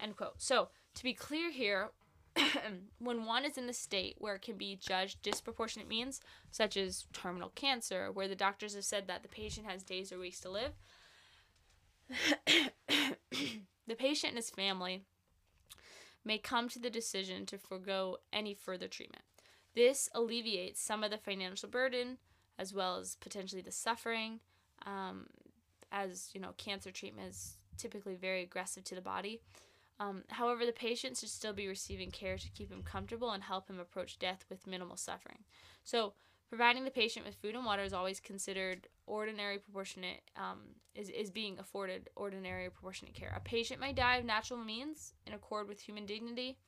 End 0.00 0.16
quote. 0.16 0.40
So, 0.40 0.68
to 0.94 1.02
be 1.02 1.12
clear 1.12 1.50
here, 1.50 1.90
when 2.98 3.24
one 3.26 3.44
is 3.44 3.58
in 3.58 3.66
the 3.66 3.72
state 3.72 4.16
where 4.18 4.36
it 4.36 4.42
can 4.42 4.56
be 4.56 4.76
judged 4.80 5.22
disproportionate 5.22 5.88
means, 5.88 6.20
such 6.50 6.76
as 6.76 7.06
terminal 7.12 7.50
cancer, 7.54 8.10
where 8.10 8.28
the 8.28 8.34
doctors 8.34 8.74
have 8.74 8.84
said 8.84 9.06
that 9.06 9.22
the 9.22 9.28
patient 9.28 9.66
has 9.66 9.82
days 9.82 10.12
or 10.12 10.18
weeks 10.18 10.40
to 10.40 10.50
live, 10.50 10.72
the 13.86 13.94
patient 13.96 14.30
and 14.30 14.38
his 14.38 14.50
family 14.50 15.02
may 16.24 16.38
come 16.38 16.68
to 16.68 16.78
the 16.78 16.90
decision 16.90 17.44
to 17.46 17.58
forego 17.58 18.18
any 18.32 18.54
further 18.54 18.88
treatment. 18.88 19.24
This 19.74 20.08
alleviates 20.14 20.80
some 20.80 21.02
of 21.02 21.10
the 21.10 21.18
financial 21.18 21.68
burden 21.68 22.18
as 22.58 22.74
well 22.74 22.98
as 22.98 23.16
potentially 23.16 23.62
the 23.62 23.72
suffering, 23.72 24.40
um, 24.84 25.26
as 25.90 26.30
you 26.34 26.40
know, 26.40 26.52
cancer 26.58 26.90
treatment 26.90 27.28
is 27.28 27.56
typically 27.78 28.14
very 28.14 28.42
aggressive 28.42 28.84
to 28.84 28.94
the 28.94 29.00
body. 29.00 29.40
Um, 29.98 30.24
however, 30.28 30.66
the 30.66 30.72
patient 30.72 31.16
should 31.16 31.28
still 31.28 31.52
be 31.52 31.68
receiving 31.68 32.10
care 32.10 32.36
to 32.36 32.50
keep 32.50 32.70
him 32.70 32.82
comfortable 32.82 33.30
and 33.30 33.42
help 33.42 33.68
him 33.68 33.78
approach 33.78 34.18
death 34.18 34.44
with 34.50 34.66
minimal 34.66 34.96
suffering. 34.96 35.38
So, 35.84 36.14
Providing 36.52 36.84
the 36.84 36.90
patient 36.90 37.24
with 37.24 37.36
food 37.36 37.54
and 37.54 37.64
water 37.64 37.82
is 37.82 37.94
always 37.94 38.20
considered 38.20 38.86
ordinary 39.06 39.56
proportionate, 39.56 40.20
um, 40.36 40.58
is, 40.94 41.08
is 41.08 41.30
being 41.30 41.58
afforded 41.58 42.10
ordinary 42.14 42.68
proportionate 42.68 43.14
care. 43.14 43.32
A 43.34 43.40
patient 43.40 43.80
may 43.80 43.94
die 43.94 44.16
of 44.16 44.26
natural 44.26 44.60
means 44.60 45.14
in 45.26 45.32
accord 45.32 45.66
with 45.66 45.80
human 45.80 46.04
dignity, 46.04 46.58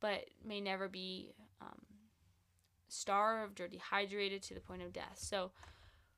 but 0.00 0.26
may 0.44 0.60
never 0.60 0.86
be 0.86 1.32
starved 2.92 3.60
or 3.60 3.68
dehydrated 3.68 4.42
to 4.42 4.54
the 4.54 4.60
point 4.60 4.82
of 4.82 4.92
death. 4.92 5.16
So, 5.16 5.52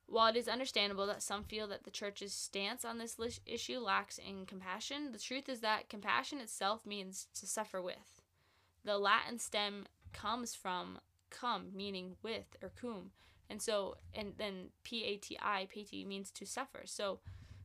while 0.07 0.27
it 0.27 0.35
is 0.35 0.47
understandable 0.47 1.07
that 1.07 1.23
some 1.23 1.43
feel 1.43 1.67
that 1.67 1.83
the 1.83 1.89
church's 1.89 2.31
stance 2.31 2.85
on 2.85 2.99
this 2.99 3.17
issue 3.45 3.79
lacks 3.79 4.19
in 4.19 4.45
compassion, 4.45 5.11
the 5.11 5.17
truth 5.17 5.49
is 5.49 5.61
that 5.61 5.89
compassion 5.89 6.39
itself 6.39 6.85
means 6.85 7.27
to 7.39 7.47
suffer 7.47 7.81
with. 7.81 8.21
The 8.83 8.99
Latin 8.99 9.39
stem 9.39 9.85
comes 10.13 10.53
from 10.53 10.99
cum, 11.31 11.71
meaning 11.73 12.17
with, 12.21 12.55
or 12.61 12.69
cum. 12.69 13.11
And 13.49 13.61
so, 13.61 13.97
and 14.13 14.33
then 14.37 14.69
P 14.83 15.03
A 15.05 15.17
T 15.17 15.37
I, 15.41 15.67
pati, 15.73 16.05
means 16.05 16.29
to 16.31 16.45
suffer. 16.45 16.81
So, 16.85 17.19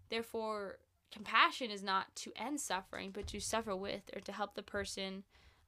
therefore, 0.09 0.79
compassion 1.13 1.71
is 1.71 1.83
not 1.83 2.15
to 2.17 2.33
end 2.37 2.61
suffering, 2.61 3.11
but 3.13 3.27
to 3.29 3.41
suffer 3.41 3.77
with 3.77 4.11
or 4.15 4.21
to 4.21 4.33
help 4.33 4.55
the 4.55 4.63
person 4.63 5.25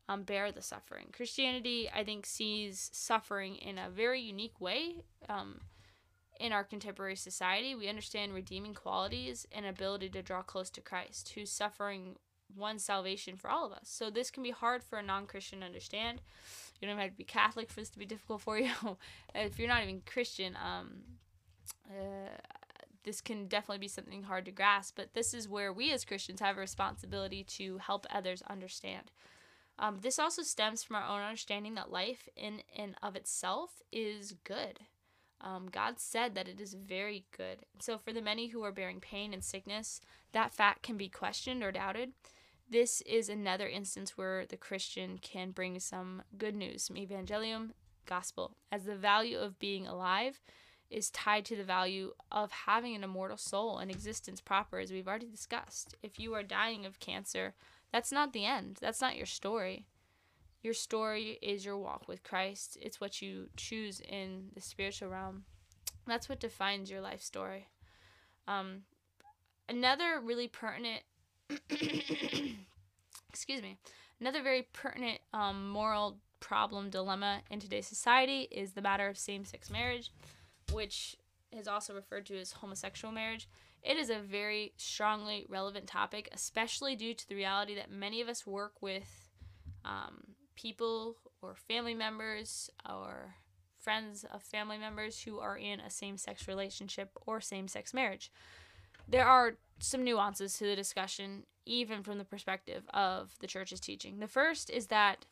um, 0.09 0.23
bear 0.23 0.53
the 0.53 0.63
suffering. 0.63 1.07
Christianity, 1.13 1.89
I 1.95 2.05
think, 2.05 2.27
sees 2.27 2.91
suffering 2.93 3.57
in 3.57 3.79
a 3.79 3.91
very 3.91 4.21
unique 4.21 4.61
way. 4.61 5.05
Um, 5.29 5.61
in 6.41 6.53
our 6.53 6.65
contemporary 6.65 7.17
society, 7.17 7.75
we 7.75 7.89
understand 7.89 8.35
redeeming 8.35 8.75
qualities 8.75 9.47
and 9.53 9.65
ability 9.65 10.09
to 10.11 10.23
draw 10.23 10.43
close 10.43 10.71
to 10.71 10.81
Christ, 10.81 11.33
who's 11.35 11.53
suffering 11.53 12.17
one 12.55 12.79
salvation 12.79 13.37
for 13.37 13.49
all 13.49 13.65
of 13.65 13.73
us. 13.73 13.85
So 13.89 14.11
this 14.11 14.31
can 14.31 14.43
be 14.43 14.51
hard 14.51 14.83
for 14.83 14.99
a 14.99 15.03
non-Christian 15.03 15.61
to 15.61 15.67
understand. 15.67 16.21
You 16.81 16.89
don't 16.89 16.99
have 16.99 17.11
to 17.11 17.17
be 17.17 17.25
Catholic 17.25 17.71
for 17.71 17.81
this 17.81 17.91
to 17.91 17.99
be 17.99 18.07
difficult 18.07 18.43
for 18.43 18.59
you. 18.59 18.73
if 19.35 19.59
you're 19.59 19.69
not 19.69 19.83
even 19.83 20.03
Christian, 20.05 20.57
um, 20.57 21.03
uh, 21.89 22.37
this 23.05 23.21
can 23.21 23.47
definitely 23.47 23.79
be 23.79 23.89
something 23.89 24.25
hard 24.25 24.45
to 24.47 24.51
grasp. 24.51 24.97
But 24.97 25.15
this 25.15 25.35
is 25.35 25.49
where 25.49 25.73
we 25.73 25.93
as 25.93 26.05
Christians 26.05 26.41
have 26.41 26.57
a 26.57 26.61
responsibility 26.61 27.45
to 27.45 27.79
help 27.79 28.07
others 28.11 28.43
understand. 28.49 29.11
Um, 29.83 29.99
this 30.01 30.21
also 30.21 30.43
stems 30.43 30.85
from 30.85 30.95
our 30.95 31.05
own 31.05 31.23
understanding 31.23 31.75
that 31.75 31.91
life 31.91 32.29
in 32.37 32.63
and 32.79 32.95
of 33.03 33.17
itself 33.17 33.83
is 33.91 34.37
good. 34.45 34.79
Um, 35.41 35.69
God 35.73 35.99
said 35.99 36.37
that 36.37 36.47
it 36.47 36.61
is 36.61 36.75
very 36.75 37.25
good. 37.37 37.67
So, 37.81 37.99
for 37.99 38.13
the 38.13 38.23
many 38.23 38.47
who 38.47 38.63
are 38.63 38.71
bearing 38.71 39.01
pain 39.01 39.35
and 39.35 39.43
sickness, 39.43 40.01
that 40.31 40.55
fact 40.55 40.85
can 40.85 40.97
be 40.97 41.09
questioned 41.09 41.65
or 41.65 41.73
doubted. 41.73 42.13
This 42.71 43.01
is 43.03 43.29
another 43.29 43.67
instance 43.67 44.17
where 44.17 44.47
the 44.47 44.57
Christian 44.57 45.19
can 45.19 45.51
bring 45.51 45.81
some 45.81 46.23
good 46.39 46.55
news, 46.55 46.85
some 46.85 46.97
evangelium, 46.97 47.73
gospel, 48.07 48.53
as 48.71 48.85
the 48.85 48.95
value 48.95 49.37
of 49.37 49.59
being 49.59 49.89
alive 49.89 50.41
is 50.93 51.11
tied 51.11 51.45
to 51.47 51.57
the 51.57 51.65
value 51.65 52.13
of 52.31 52.53
having 52.53 52.95
an 52.95 53.03
immortal 53.03 53.37
soul 53.37 53.79
and 53.79 53.91
existence 53.91 54.41
proper, 54.41 54.79
as 54.79 54.93
we've 54.93 55.09
already 55.09 55.29
discussed. 55.29 55.97
If 56.03 56.21
you 56.21 56.35
are 56.35 56.43
dying 56.43 56.87
of 56.87 57.01
cancer, 57.01 57.55
that's 57.93 58.11
not 58.13 58.33
the 58.33 58.45
end. 58.45 58.79
That's 58.81 59.01
not 59.01 59.17
your 59.17 59.27
story. 59.27 59.87
Your 60.63 60.75
story 60.75 61.39
is 61.43 61.65
your 61.65 61.77
walk 61.77 62.09
with 62.09 62.23
Christ. 62.23 62.79
It's 62.81 63.01
what 63.01 63.21
you 63.21 63.49
choose 63.57 64.01
in 64.01 64.51
the 64.55 64.61
spiritual 64.61 65.09
realm. 65.09 65.45
That's 66.07 66.29
what 66.29 66.41
defines 66.41 66.91
your 66.91 67.01
life 67.01 67.21
story. 67.21 67.69
Um, 68.49 68.83
another 69.69 70.21
really 70.23 70.49
pertinent, 70.49 71.03
excuse 73.29 73.63
me, 73.63 73.77
another 74.21 74.43
very 74.43 74.69
pertinent 74.73 75.19
um, 75.33 75.69
moral 75.69 76.19
problem 76.41 76.91
dilemma 76.91 77.41
in 77.51 77.61
today's 77.61 77.87
society 77.87 78.49
is 78.51 78.73
the 78.73 78.83
matter 78.83 79.09
of 79.09 79.17
same-sex 79.19 79.71
marriage, 79.71 80.11
which 80.73 81.17
is 81.53 81.69
also 81.69 81.95
referred 81.95 82.27
to 82.27 82.39
as 82.39 82.53
homosexual 82.53 83.13
marriage. 83.13 83.49
It 83.83 83.97
is 83.97 84.11
a 84.11 84.19
very 84.19 84.73
strongly 84.77 85.47
relevant 85.49 85.87
topic, 85.87 86.29
especially 86.33 86.95
due 86.95 87.15
to 87.15 87.29
the 87.29 87.35
reality 87.35 87.75
that 87.75 87.91
many 87.91 88.21
of 88.21 88.29
us 88.29 88.47
work 88.47 88.75
with 88.81 89.31
um, 89.85 90.35
people 90.55 91.17
or 91.41 91.55
family 91.55 91.95
members 91.95 92.71
or 92.89 93.35
friends 93.81 94.25
of 94.33 94.43
family 94.43 94.79
members 94.79 95.23
who 95.23 95.41
are 95.41 95.59
in 95.59 95.81
a 95.81 95.91
same 95.91 96.17
sex 96.17 96.47
relationship 96.47 97.11
or 97.27 97.41
same 97.41 97.67
sex 97.67 97.93
marriage. 97.93 98.31
There 99.09 99.27
are 99.27 99.57
some 99.81 100.05
nuances 100.05 100.57
to 100.59 100.65
the 100.65 100.77
discussion, 100.77 101.43
even 101.67 102.05
from 102.05 102.19
the 102.19 102.25
perspective 102.25 102.85
of 102.95 103.35
the 103.41 103.49
church's 103.49 103.81
teaching. 103.81 104.21
The 104.21 104.29
first 104.29 104.71
is 104.71 104.87
that 104.87 105.27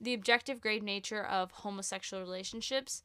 the 0.00 0.14
objective 0.14 0.60
grade 0.60 0.82
nature 0.82 1.24
of 1.24 1.50
homosexual 1.50 2.22
relationships. 2.22 3.02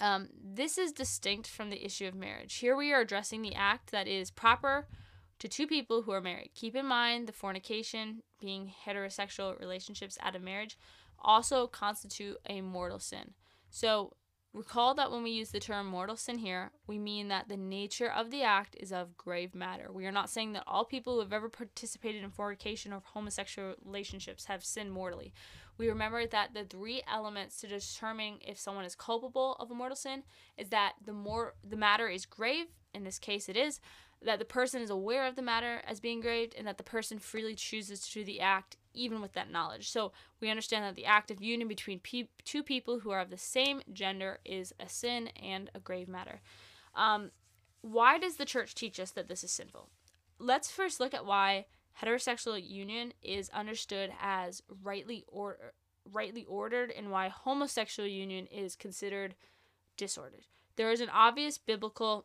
Um, 0.00 0.28
this 0.42 0.78
is 0.78 0.92
distinct 0.92 1.46
from 1.46 1.68
the 1.68 1.84
issue 1.84 2.06
of 2.06 2.14
marriage. 2.14 2.56
Here 2.56 2.74
we 2.74 2.92
are 2.92 3.02
addressing 3.02 3.42
the 3.42 3.54
act 3.54 3.90
that 3.90 4.08
is 4.08 4.30
proper 4.30 4.88
to 5.38 5.48
two 5.48 5.66
people 5.66 6.02
who 6.02 6.12
are 6.12 6.20
married. 6.20 6.50
Keep 6.54 6.74
in 6.74 6.86
mind 6.86 7.26
the 7.26 7.32
fornication, 7.32 8.22
being 8.40 8.72
heterosexual 8.86 9.58
relationships 9.60 10.18
out 10.22 10.34
of 10.34 10.42
marriage, 10.42 10.78
also 11.18 11.66
constitute 11.66 12.38
a 12.48 12.62
mortal 12.62 12.98
sin. 12.98 13.34
So 13.70 14.14
recall 14.52 14.94
that 14.94 15.10
when 15.10 15.22
we 15.22 15.30
use 15.30 15.50
the 15.50 15.60
term 15.60 15.86
mortal 15.86 16.16
sin 16.16 16.38
here, 16.38 16.72
we 16.86 16.98
mean 16.98 17.28
that 17.28 17.48
the 17.48 17.56
nature 17.56 18.10
of 18.10 18.30
the 18.30 18.42
act 18.42 18.76
is 18.80 18.92
of 18.92 19.16
grave 19.16 19.54
matter. 19.54 19.92
We 19.92 20.06
are 20.06 20.12
not 20.12 20.30
saying 20.30 20.54
that 20.54 20.64
all 20.66 20.84
people 20.84 21.14
who 21.14 21.20
have 21.20 21.32
ever 21.32 21.48
participated 21.48 22.24
in 22.24 22.30
fornication 22.30 22.92
or 22.92 23.02
homosexual 23.04 23.74
relationships 23.84 24.46
have 24.46 24.64
sinned 24.64 24.92
mortally. 24.92 25.32
We 25.80 25.88
remember 25.88 26.26
that 26.26 26.52
the 26.52 26.64
three 26.64 27.02
elements 27.10 27.58
to 27.62 27.66
determining 27.66 28.40
if 28.46 28.58
someone 28.58 28.84
is 28.84 28.94
culpable 28.94 29.56
of 29.58 29.70
a 29.70 29.74
mortal 29.74 29.96
sin 29.96 30.24
is 30.58 30.68
that 30.68 30.92
the 31.02 31.14
more 31.14 31.54
the 31.66 31.74
matter 31.74 32.06
is 32.06 32.26
grave, 32.26 32.66
in 32.92 33.04
this 33.04 33.18
case 33.18 33.48
it 33.48 33.56
is, 33.56 33.80
that 34.20 34.38
the 34.38 34.44
person 34.44 34.82
is 34.82 34.90
aware 34.90 35.26
of 35.26 35.36
the 35.36 35.42
matter 35.42 35.80
as 35.86 35.98
being 35.98 36.20
grave 36.20 36.52
and 36.58 36.66
that 36.66 36.76
the 36.76 36.84
person 36.84 37.18
freely 37.18 37.54
chooses 37.54 38.00
to 38.00 38.12
do 38.12 38.24
the 38.26 38.42
act 38.42 38.76
even 38.92 39.22
with 39.22 39.32
that 39.32 39.50
knowledge. 39.50 39.88
So 39.88 40.12
we 40.38 40.50
understand 40.50 40.84
that 40.84 40.96
the 40.96 41.06
act 41.06 41.30
of 41.30 41.40
union 41.40 41.66
between 41.66 42.00
pe- 42.00 42.28
two 42.44 42.62
people 42.62 42.98
who 42.98 43.10
are 43.10 43.20
of 43.20 43.30
the 43.30 43.38
same 43.38 43.80
gender 43.90 44.40
is 44.44 44.74
a 44.78 44.86
sin 44.86 45.28
and 45.28 45.70
a 45.74 45.80
grave 45.80 46.08
matter. 46.08 46.42
Um, 46.94 47.30
why 47.80 48.18
does 48.18 48.36
the 48.36 48.44
church 48.44 48.74
teach 48.74 49.00
us 49.00 49.12
that 49.12 49.28
this 49.28 49.42
is 49.42 49.50
sinful? 49.50 49.88
Let's 50.38 50.70
first 50.70 51.00
look 51.00 51.14
at 51.14 51.24
why 51.24 51.64
heterosexual 52.02 52.60
union 52.62 53.12
is 53.22 53.50
understood 53.50 54.12
as 54.20 54.62
rightly 54.82 55.24
or 55.28 55.72
rightly 56.10 56.44
ordered 56.44 56.90
and 56.90 57.10
why 57.10 57.28
homosexual 57.28 58.08
union 58.08 58.46
is 58.46 58.76
considered 58.76 59.34
disordered. 59.96 60.46
There 60.76 60.90
is 60.90 61.00
an 61.00 61.10
obvious 61.10 61.58
biblical 61.58 62.24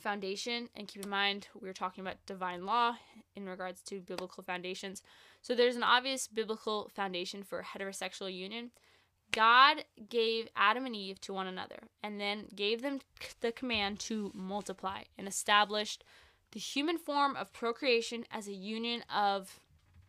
foundation 0.00 0.68
and 0.74 0.88
keep 0.88 1.02
in 1.02 1.10
mind 1.10 1.48
we 1.60 1.68
are 1.68 1.74
talking 1.74 2.02
about 2.02 2.24
divine 2.26 2.64
law 2.64 2.96
in 3.34 3.48
regards 3.48 3.80
to 3.82 4.00
biblical 4.00 4.42
foundations 4.42 5.02
so 5.40 5.54
there's 5.54 5.76
an 5.76 5.82
obvious 5.82 6.28
biblical 6.28 6.90
foundation 6.94 7.42
for 7.42 7.62
heterosexual 7.62 8.32
union 8.32 8.70
god 9.32 9.84
gave 10.08 10.48
adam 10.54 10.86
and 10.86 10.94
eve 10.94 11.20
to 11.20 11.32
one 11.32 11.46
another 11.46 11.88
and 12.02 12.20
then 12.20 12.46
gave 12.54 12.82
them 12.82 13.00
the 13.40 13.50
command 13.52 13.98
to 13.98 14.30
multiply 14.34 15.02
and 15.18 15.26
established 15.26 16.04
the 16.52 16.60
human 16.60 16.98
form 16.98 17.36
of 17.36 17.52
procreation 17.52 18.24
as 18.30 18.46
a 18.46 18.52
union 18.52 19.02
of 19.14 19.60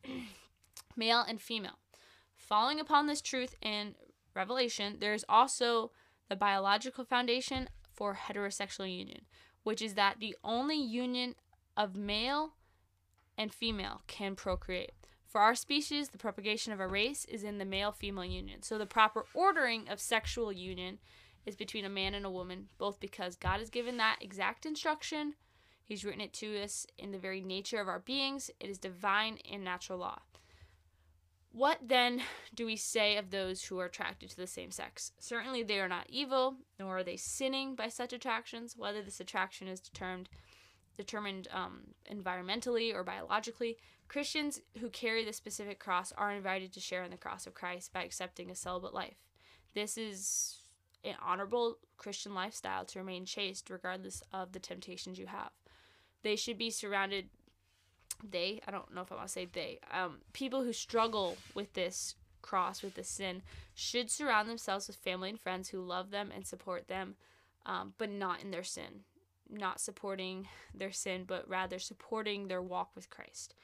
male 0.95 1.23
and 1.27 1.41
female 1.41 1.79
following 2.35 2.79
upon 2.79 3.07
this 3.07 3.21
truth 3.21 3.55
in 3.61 3.95
revelation 4.35 4.97
there's 4.99 5.25
also 5.27 5.91
the 6.29 6.35
biological 6.35 7.03
foundation 7.03 7.69
for 7.91 8.15
heterosexual 8.27 8.91
union 8.91 9.21
which 9.63 9.81
is 9.81 9.95
that 9.95 10.19
the 10.19 10.35
only 10.43 10.75
union 10.75 11.35
of 11.75 11.95
male 11.95 12.53
and 13.37 13.53
female 13.53 14.01
can 14.07 14.35
procreate. 14.35 14.91
For 15.25 15.41
our 15.41 15.55
species, 15.55 16.09
the 16.09 16.17
propagation 16.17 16.73
of 16.73 16.79
a 16.79 16.87
race 16.87 17.25
is 17.25 17.43
in 17.43 17.57
the 17.57 17.65
male 17.65 17.91
female 17.91 18.25
union. 18.25 18.61
So 18.61 18.77
the 18.77 18.85
proper 18.85 19.25
ordering 19.33 19.89
of 19.89 19.99
sexual 19.99 20.51
union 20.51 20.99
is 21.45 21.55
between 21.55 21.85
a 21.85 21.89
man 21.89 22.13
and 22.13 22.25
a 22.25 22.31
woman, 22.31 22.67
both 22.77 22.99
because 22.99 23.35
God 23.35 23.59
has 23.59 23.69
given 23.69 23.97
that 23.97 24.19
exact 24.21 24.65
instruction, 24.65 25.33
He's 25.86 26.05
written 26.05 26.21
it 26.21 26.34
to 26.34 26.61
us 26.61 26.88
in 26.97 27.11
the 27.11 27.17
very 27.17 27.41
nature 27.41 27.81
of 27.81 27.88
our 27.88 27.99
beings, 27.99 28.49
it 28.59 28.69
is 28.69 28.77
divine 28.77 29.39
and 29.49 29.63
natural 29.63 29.99
law. 29.99 30.19
What 31.51 31.77
then 31.86 32.21
do 32.55 32.65
we 32.65 32.75
say 32.75 33.15
of 33.15 33.29
those 33.29 33.63
who 33.63 33.79
are 33.79 33.86
attracted 33.86 34.31
to 34.31 34.38
the 34.38 34.47
same 34.47 34.71
sex? 34.71 35.11
Certainly 35.19 35.63
they 35.63 35.79
are 35.79 35.88
not 35.88 36.09
evil, 36.09 36.55
nor 36.79 36.97
are 36.97 37.03
they 37.03 37.15
sinning 37.15 37.75
by 37.75 37.89
such 37.89 38.11
attractions, 38.11 38.75
whether 38.75 39.03
this 39.03 39.19
attraction 39.19 39.67
is 39.67 39.79
determined 39.79 40.29
determined 40.95 41.47
um, 41.51 41.81
environmentally 42.11 42.93
or 42.93 43.03
biologically. 43.03 43.77
Christians 44.07 44.61
who 44.79 44.89
carry 44.89 45.25
the 45.25 45.34
specific 45.34 45.79
cross 45.79 46.11
are 46.11 46.31
invited 46.31 46.71
to 46.73 46.79
share 46.79 47.03
in 47.03 47.09
the 47.11 47.17
cross 47.17 47.47
of 47.47 47.55
Christ 47.55 47.91
by 47.93 48.03
accepting 48.03 48.51
a 48.51 48.55
celibate 48.55 48.93
life. 48.93 49.17
This 49.73 49.97
is 49.97 50.59
an 51.03 51.15
honorable 51.23 51.79
Christian 51.97 52.36
lifestyle 52.36 52.86
to 52.86 52.99
remain 52.99 53.25
chaste 53.25 53.69
regardless 53.69 54.21
of 54.31 54.51
the 54.51 54.59
temptations 54.59 55.17
you 55.17 55.27
have. 55.27 55.49
They 56.24 56.36
should 56.36 56.57
be 56.57 56.69
surrounded 56.69 57.30
they 58.32 58.61
i 58.65 58.71
don't 58.71 58.93
know 58.93 59.01
if 59.01 59.11
i 59.11 59.15
want 59.15 59.28
to 59.28 59.34
say 59.34 59.43
they 59.51 59.80
um, 59.91 60.19
people 60.32 60.63
who 60.63 60.71
struggle 60.71 61.36
with 61.55 61.74
this 61.74 62.15
cross 62.43 62.84
with 62.84 62.93
this 62.93 63.09
sin 63.09 63.41
should 63.74 64.11
surround 64.11 64.47
themselves 64.47 64.88
with 64.88 64.97
family 64.97 65.30
and 65.30 65.39
friends 65.39 65.69
who 65.69 65.82
love 65.82 66.11
them 66.11 66.30
and 66.34 66.45
support 66.45 66.88
them, 66.88 67.15
um, 67.65 67.93
but 67.97 68.11
not 68.11 68.41
in 68.41 68.51
their 68.51 68.63
sin. 68.63 69.05
Not 69.49 69.82
supporting 69.82 70.47
their 70.74 70.91
sin, 70.91 71.24
but 71.26 71.49
rather 71.49 71.80
supporting 71.80 72.47
their 72.47 72.61
walk 72.61 72.91
with 72.95 73.09
Christ. 73.09 73.55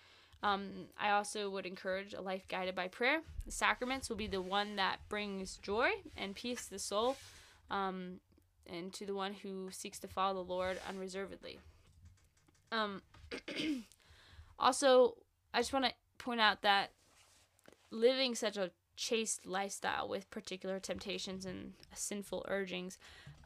Um, 0.41 0.87
I 0.97 1.11
also 1.11 1.49
would 1.49 1.65
encourage 1.65 2.13
a 2.13 2.21
life 2.21 2.47
guided 2.47 2.75
by 2.75 2.87
prayer. 2.87 3.21
The 3.45 3.51
sacraments 3.51 4.09
will 4.09 4.15
be 4.15 4.27
the 4.27 4.41
one 4.41 4.77
that 4.77 4.97
brings 5.09 5.57
joy 5.57 5.89
and 6.15 6.35
peace 6.35 6.65
to 6.65 6.71
the 6.71 6.79
soul 6.79 7.17
um, 7.69 8.19
and 8.65 8.93
to 8.93 9.05
the 9.05 9.15
one 9.15 9.33
who 9.33 9.69
seeks 9.71 9.99
to 9.99 10.07
follow 10.07 10.43
the 10.43 10.49
Lord 10.49 10.79
unreservedly. 10.87 11.59
Um, 12.71 13.01
also, 14.59 15.15
I 15.53 15.59
just 15.59 15.73
want 15.73 15.85
to 15.85 15.93
point 16.17 16.41
out 16.41 16.61
that 16.61 16.91
living 17.91 18.35
such 18.35 18.57
a 18.57 18.71
chaste 18.95 19.45
lifestyle 19.45 20.09
with 20.09 20.29
particular 20.29 20.79
temptations 20.79 21.45
and 21.45 21.73
sinful 21.93 22.45
urgings, 22.49 22.97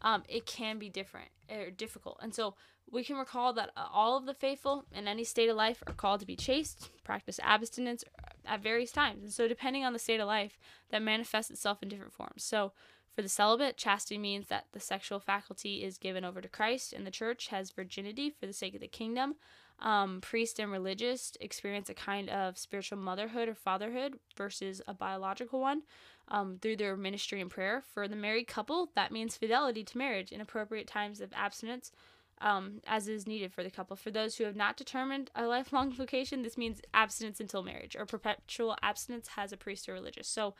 um, 0.01 0.23
it 0.27 0.45
can 0.45 0.79
be 0.79 0.89
different 0.89 1.29
or 1.49 1.69
difficult. 1.69 2.17
And 2.21 2.33
so 2.33 2.55
we 2.91 3.03
can 3.03 3.17
recall 3.17 3.53
that 3.53 3.69
uh, 3.77 3.85
all 3.91 4.17
of 4.17 4.25
the 4.25 4.33
faithful 4.33 4.85
in 4.93 5.07
any 5.07 5.23
state 5.23 5.49
of 5.49 5.55
life 5.55 5.83
are 5.87 5.93
called 5.93 6.19
to 6.21 6.25
be 6.25 6.35
chaste, 6.35 6.89
practice 7.03 7.39
abstinence 7.43 8.03
at 8.45 8.61
various 8.61 8.91
times. 8.91 9.23
And 9.23 9.31
so, 9.31 9.47
depending 9.47 9.85
on 9.85 9.93
the 9.93 9.99
state 9.99 10.19
of 10.19 10.27
life, 10.27 10.57
that 10.89 11.01
manifests 11.01 11.51
itself 11.51 11.81
in 11.81 11.89
different 11.89 12.13
forms. 12.13 12.43
So, 12.43 12.73
for 13.15 13.21
the 13.21 13.29
celibate, 13.29 13.77
chastity 13.77 14.17
means 14.17 14.47
that 14.47 14.65
the 14.71 14.79
sexual 14.79 15.19
faculty 15.19 15.83
is 15.83 15.97
given 15.97 16.25
over 16.25 16.41
to 16.41 16.47
Christ, 16.47 16.93
and 16.93 17.05
the 17.05 17.11
church 17.11 17.47
has 17.47 17.71
virginity 17.71 18.31
for 18.31 18.47
the 18.47 18.53
sake 18.53 18.73
of 18.73 18.81
the 18.81 18.87
kingdom. 18.87 19.35
Um, 19.79 20.21
priest 20.21 20.59
and 20.59 20.71
religious 20.71 21.33
experience 21.41 21.89
a 21.89 21.93
kind 21.93 22.29
of 22.29 22.57
spiritual 22.57 22.97
motherhood 22.97 23.49
or 23.49 23.55
fatherhood 23.55 24.17
versus 24.37 24.81
a 24.87 24.93
biological 24.93 25.59
one 25.59 25.81
um, 26.29 26.57
through 26.61 26.77
their 26.77 26.95
ministry 26.95 27.41
and 27.41 27.51
prayer. 27.51 27.83
For 27.93 28.07
the 28.07 28.15
married 28.15 28.47
couple, 28.47 28.89
that 28.95 29.11
means 29.11 29.37
fidelity 29.37 29.83
to 29.83 29.97
marriage 29.97 30.31
in 30.31 30.41
appropriate 30.41 30.87
times 30.87 31.21
of 31.21 31.33
abstinence, 31.33 31.91
um, 32.41 32.81
as 32.87 33.07
is 33.07 33.27
needed 33.27 33.53
for 33.53 33.63
the 33.63 33.69
couple. 33.69 33.95
For 33.95 34.09
those 34.09 34.35
who 34.37 34.45
have 34.45 34.55
not 34.55 34.77
determined 34.77 35.31
a 35.35 35.45
lifelong 35.45 35.91
vocation, 35.91 36.43
this 36.43 36.57
means 36.57 36.81
abstinence 36.93 37.39
until 37.39 37.63
marriage 37.63 37.95
or 37.95 38.05
perpetual 38.05 38.77
abstinence 38.81 39.29
has 39.29 39.51
a 39.51 39.57
priest 39.57 39.87
or 39.89 39.93
religious. 39.93 40.27
So, 40.27 40.55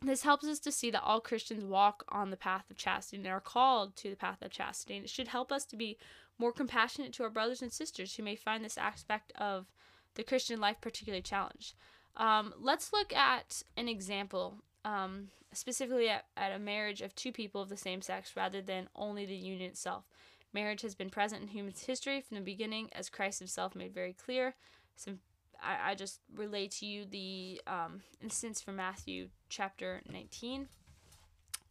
this 0.00 0.22
helps 0.22 0.46
us 0.46 0.58
to 0.60 0.72
see 0.72 0.90
that 0.90 1.02
all 1.02 1.20
Christians 1.20 1.64
walk 1.64 2.04
on 2.08 2.30
the 2.30 2.36
path 2.36 2.70
of 2.70 2.76
chastity 2.76 3.16
and 3.16 3.26
are 3.26 3.40
called 3.40 3.96
to 3.96 4.10
the 4.10 4.16
path 4.16 4.42
of 4.42 4.50
chastity. 4.50 4.96
And 4.96 5.04
it 5.04 5.10
should 5.10 5.28
help 5.28 5.50
us 5.50 5.64
to 5.66 5.76
be 5.76 5.98
more 6.38 6.52
compassionate 6.52 7.12
to 7.14 7.24
our 7.24 7.30
brothers 7.30 7.62
and 7.62 7.72
sisters 7.72 8.14
who 8.14 8.22
may 8.22 8.36
find 8.36 8.64
this 8.64 8.78
aspect 8.78 9.32
of 9.36 9.66
the 10.14 10.22
Christian 10.22 10.60
life 10.60 10.76
particularly 10.80 11.22
challenged. 11.22 11.74
Um, 12.16 12.54
let's 12.60 12.92
look 12.92 13.12
at 13.12 13.62
an 13.76 13.88
example, 13.88 14.58
um, 14.84 15.28
specifically 15.52 16.08
at, 16.08 16.26
at 16.36 16.52
a 16.52 16.58
marriage 16.58 17.00
of 17.00 17.14
two 17.14 17.32
people 17.32 17.60
of 17.60 17.68
the 17.68 17.76
same 17.76 18.02
sex 18.02 18.32
rather 18.36 18.62
than 18.62 18.88
only 18.94 19.26
the 19.26 19.34
union 19.34 19.70
itself. 19.70 20.04
Marriage 20.52 20.82
has 20.82 20.94
been 20.94 21.10
present 21.10 21.42
in 21.42 21.48
human 21.48 21.74
history 21.74 22.20
from 22.20 22.36
the 22.36 22.42
beginning, 22.42 22.88
as 22.92 23.10
Christ 23.10 23.38
himself 23.38 23.74
made 23.74 23.94
very 23.94 24.12
clear. 24.12 24.54
Some 24.96 25.18
I, 25.62 25.90
I 25.90 25.94
just 25.94 26.20
relay 26.34 26.68
to 26.68 26.86
you 26.86 27.04
the 27.04 27.60
um, 27.66 28.02
instance 28.22 28.60
from 28.60 28.76
Matthew 28.76 29.28
chapter 29.48 30.02
19. 30.10 30.68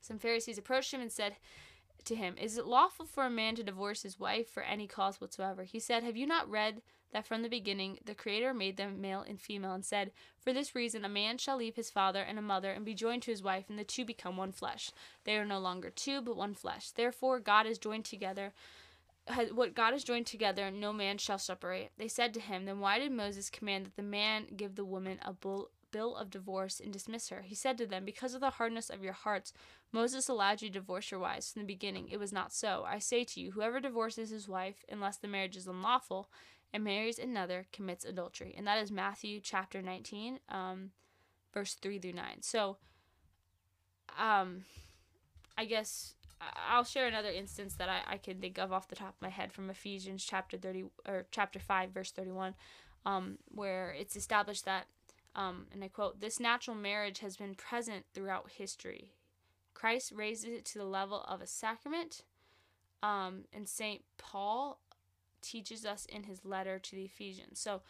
Some 0.01 0.19
Pharisees 0.19 0.57
approached 0.57 0.93
him 0.93 1.01
and 1.01 1.11
said 1.11 1.35
to 2.05 2.15
him, 2.15 2.35
Is 2.38 2.57
it 2.57 2.65
lawful 2.65 3.05
for 3.05 3.25
a 3.25 3.29
man 3.29 3.55
to 3.55 3.63
divorce 3.63 4.03
his 4.03 4.19
wife 4.19 4.49
for 4.49 4.63
any 4.63 4.88
cause 4.88 5.19
whatsoever? 5.19 5.63
He 5.63 5.79
said, 5.79 6.03
Have 6.03 6.17
you 6.17 6.25
not 6.25 6.49
read 6.49 6.81
that 7.11 7.25
from 7.25 7.41
the 7.41 7.49
beginning 7.49 7.99
the 8.05 8.15
Creator 8.15 8.53
made 8.53 8.77
them 8.77 9.01
male 9.01 9.23
and 9.27 9.39
female, 9.39 9.73
and 9.73 9.85
said, 9.85 10.11
For 10.39 10.53
this 10.53 10.75
reason 10.75 11.05
a 11.05 11.09
man 11.09 11.38
shall 11.38 11.57
leave 11.57 11.75
his 11.75 11.89
father 11.89 12.21
and 12.21 12.38
a 12.38 12.41
mother 12.41 12.71
and 12.71 12.85
be 12.85 12.93
joined 12.93 13.23
to 13.23 13.31
his 13.31 13.43
wife, 13.43 13.65
and 13.69 13.79
the 13.79 13.83
two 13.83 14.05
become 14.05 14.38
one 14.38 14.51
flesh. 14.51 14.91
They 15.23 15.38
are 15.38 15.45
no 15.45 15.59
longer 15.59 15.89
two, 15.89 16.21
but 16.21 16.35
one 16.35 16.53
flesh. 16.53 16.91
Therefore 16.91 17.39
God 17.39 17.65
is 17.65 17.77
joined 17.77 18.05
together 18.05 18.53
what 19.53 19.75
God 19.75 19.93
has 19.93 20.03
joined 20.03 20.25
together, 20.25 20.71
no 20.71 20.93
man 20.93 21.17
shall 21.17 21.38
separate. 21.38 21.91
They 21.97 22.07
said 22.07 22.34
to 22.34 22.39
him, 22.39 22.65
Then 22.65 22.80
why 22.80 22.99
did 22.99 23.11
Moses 23.11 23.49
command 23.49 23.86
that 23.86 23.95
the 23.95 24.03
man 24.03 24.47
give 24.55 24.75
the 24.75 24.86
woman 24.86 25.19
a 25.23 25.34
bull, 25.34 25.69
bill 25.91 26.15
of 26.15 26.30
divorce 26.30 26.80
and 26.80 26.91
dismiss 26.91 27.30
her? 27.30 27.41
He 27.41 27.55
said 27.55 27.78
to 27.78 27.86
them, 27.86 28.05
Because 28.05 28.34
of 28.34 28.41
the 28.41 28.51
hardness 28.51 28.89
of 28.89 29.03
your 29.03 29.13
hearts, 29.13 29.53
Moses 29.91 30.30
allowed 30.30 30.61
you 30.61 30.69
to 30.69 30.73
divorce 30.73 31.11
your 31.11 31.19
wives 31.19 31.51
from 31.51 31.61
the 31.61 31.67
beginning. 31.67 32.09
It 32.09 32.19
was 32.19 32.32
not 32.32 32.53
so. 32.53 32.86
I 32.88 32.99
say 32.99 33.23
to 33.25 33.39
you, 33.39 33.51
whoever 33.51 33.80
divorces 33.80 34.30
his 34.30 34.47
wife, 34.47 34.84
unless 34.89 35.17
the 35.17 35.28
marriage 35.28 35.57
is 35.57 35.67
unlawful, 35.67 36.30
and 36.73 36.84
marries 36.84 37.17
another, 37.17 37.65
commits 37.71 38.05
adultery. 38.05 38.53
And 38.57 38.67
that 38.67 38.82
is 38.82 38.91
Matthew 38.91 39.39
chapter 39.41 39.82
19, 39.82 40.39
um, 40.49 40.91
verse 41.53 41.75
3 41.75 41.99
through 41.99 42.13
9. 42.13 42.41
So, 42.41 42.78
um, 44.19 44.65
I 45.57 45.65
guess 45.65 46.13
I'll 46.39 46.83
share 46.83 47.07
another 47.07 47.29
instance 47.29 47.73
that 47.75 47.89
I, 47.89 48.01
I 48.13 48.17
can 48.17 48.39
think 48.39 48.57
of 48.57 48.71
off 48.71 48.88
the 48.88 48.95
top 48.95 49.15
of 49.15 49.21
my 49.21 49.29
head 49.29 49.51
from 49.51 49.69
Ephesians 49.69 50.23
chapter 50.23 50.57
30 50.57 50.85
or 51.07 51.25
chapter 51.31 51.59
5 51.59 51.91
verse 51.91 52.11
31 52.11 52.53
um, 53.05 53.38
where 53.49 53.95
it's 53.97 54.15
established 54.15 54.65
that 54.65 54.88
um, 55.38 55.67
and 55.71 55.83
I 55.83 55.88
quote 55.88 56.19
this 56.19 56.39
natural 56.39 56.75
marriage 56.75 57.19
has 57.19 57.38
been 57.38 57.53
present 57.53 58.05
throughout 58.13 58.51
history. 58.57 59.13
Christ 59.75 60.11
raises 60.13 60.45
it 60.45 60.65
to 60.65 60.79
the 60.79 60.85
level 60.85 61.23
of 61.27 61.41
a 61.41 61.47
sacrament. 61.47 62.23
Um, 63.03 63.43
and 63.53 63.69
St. 63.69 64.03
Paul 64.17 64.79
teaches 65.43 65.85
us 65.85 66.05
in 66.05 66.23
his 66.23 66.43
letter 66.43 66.79
to 66.79 66.95
the 66.95 67.03
Ephesians. 67.03 67.59
So 67.59 67.83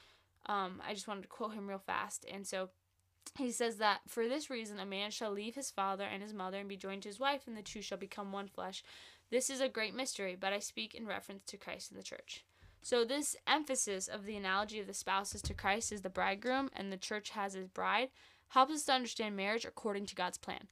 um, 0.48 0.82
I 0.86 0.94
just 0.94 1.08
wanted 1.08 1.22
to 1.22 1.30
quote 1.30 1.54
him 1.54 1.68
real 1.68 1.80
fast. 1.80 2.26
And 2.32 2.46
so 2.46 2.70
he 3.36 3.52
says 3.52 3.78
that 3.78 4.02
for 4.08 4.28
this 4.28 4.50
reason 4.50 4.80
a 4.80 4.86
man 4.86 5.12
shall 5.12 5.32
leave 5.32 5.56
his 5.56 5.72
father 5.72 6.04
and 6.04 6.22
his 6.22 6.34
mother 6.34 6.60
and 6.60 6.70
be 6.70 6.78
joined 6.78 7.04
to 7.04 7.10
his 7.10 7.20
wife, 7.20 7.48
and 7.48 7.58
the 7.58 7.62
two 7.62 7.82
shall 7.82 7.98
become 7.98 8.32
one 8.32 8.48
flesh. 8.48 8.84
This 9.30 9.50
is 9.50 9.60
a 9.60 9.70
great 9.70 9.94
mystery, 9.94 10.38
but 10.40 10.54
I 10.54 10.60
speak 10.60 10.96
in 10.96 11.06
reference 11.06 11.44
to 11.46 11.58
Christ 11.58 11.92
and 11.92 12.00
the 12.00 12.04
church. 12.04 12.46
So, 12.82 13.04
this 13.04 13.36
emphasis 13.46 14.08
of 14.08 14.26
the 14.26 14.38
analogy 14.38 14.80
of 14.80 14.88
the 14.88 14.94
spouses 14.94 15.42
to 15.44 15.54
Christ 15.54 15.92
as 15.92 16.02
the 16.02 16.10
bridegroom 16.10 16.70
and 16.74 16.92
the 16.92 16.98
church 16.98 17.32
has 17.32 17.54
his 17.54 17.68
bride 17.68 18.10
helps 18.50 18.74
us 18.74 18.84
to 18.86 18.94
understand 18.94 19.36
marriage 19.36 19.66
according 19.66 20.06
to 20.06 20.16
God's 20.16 20.38
plan. 20.38 20.68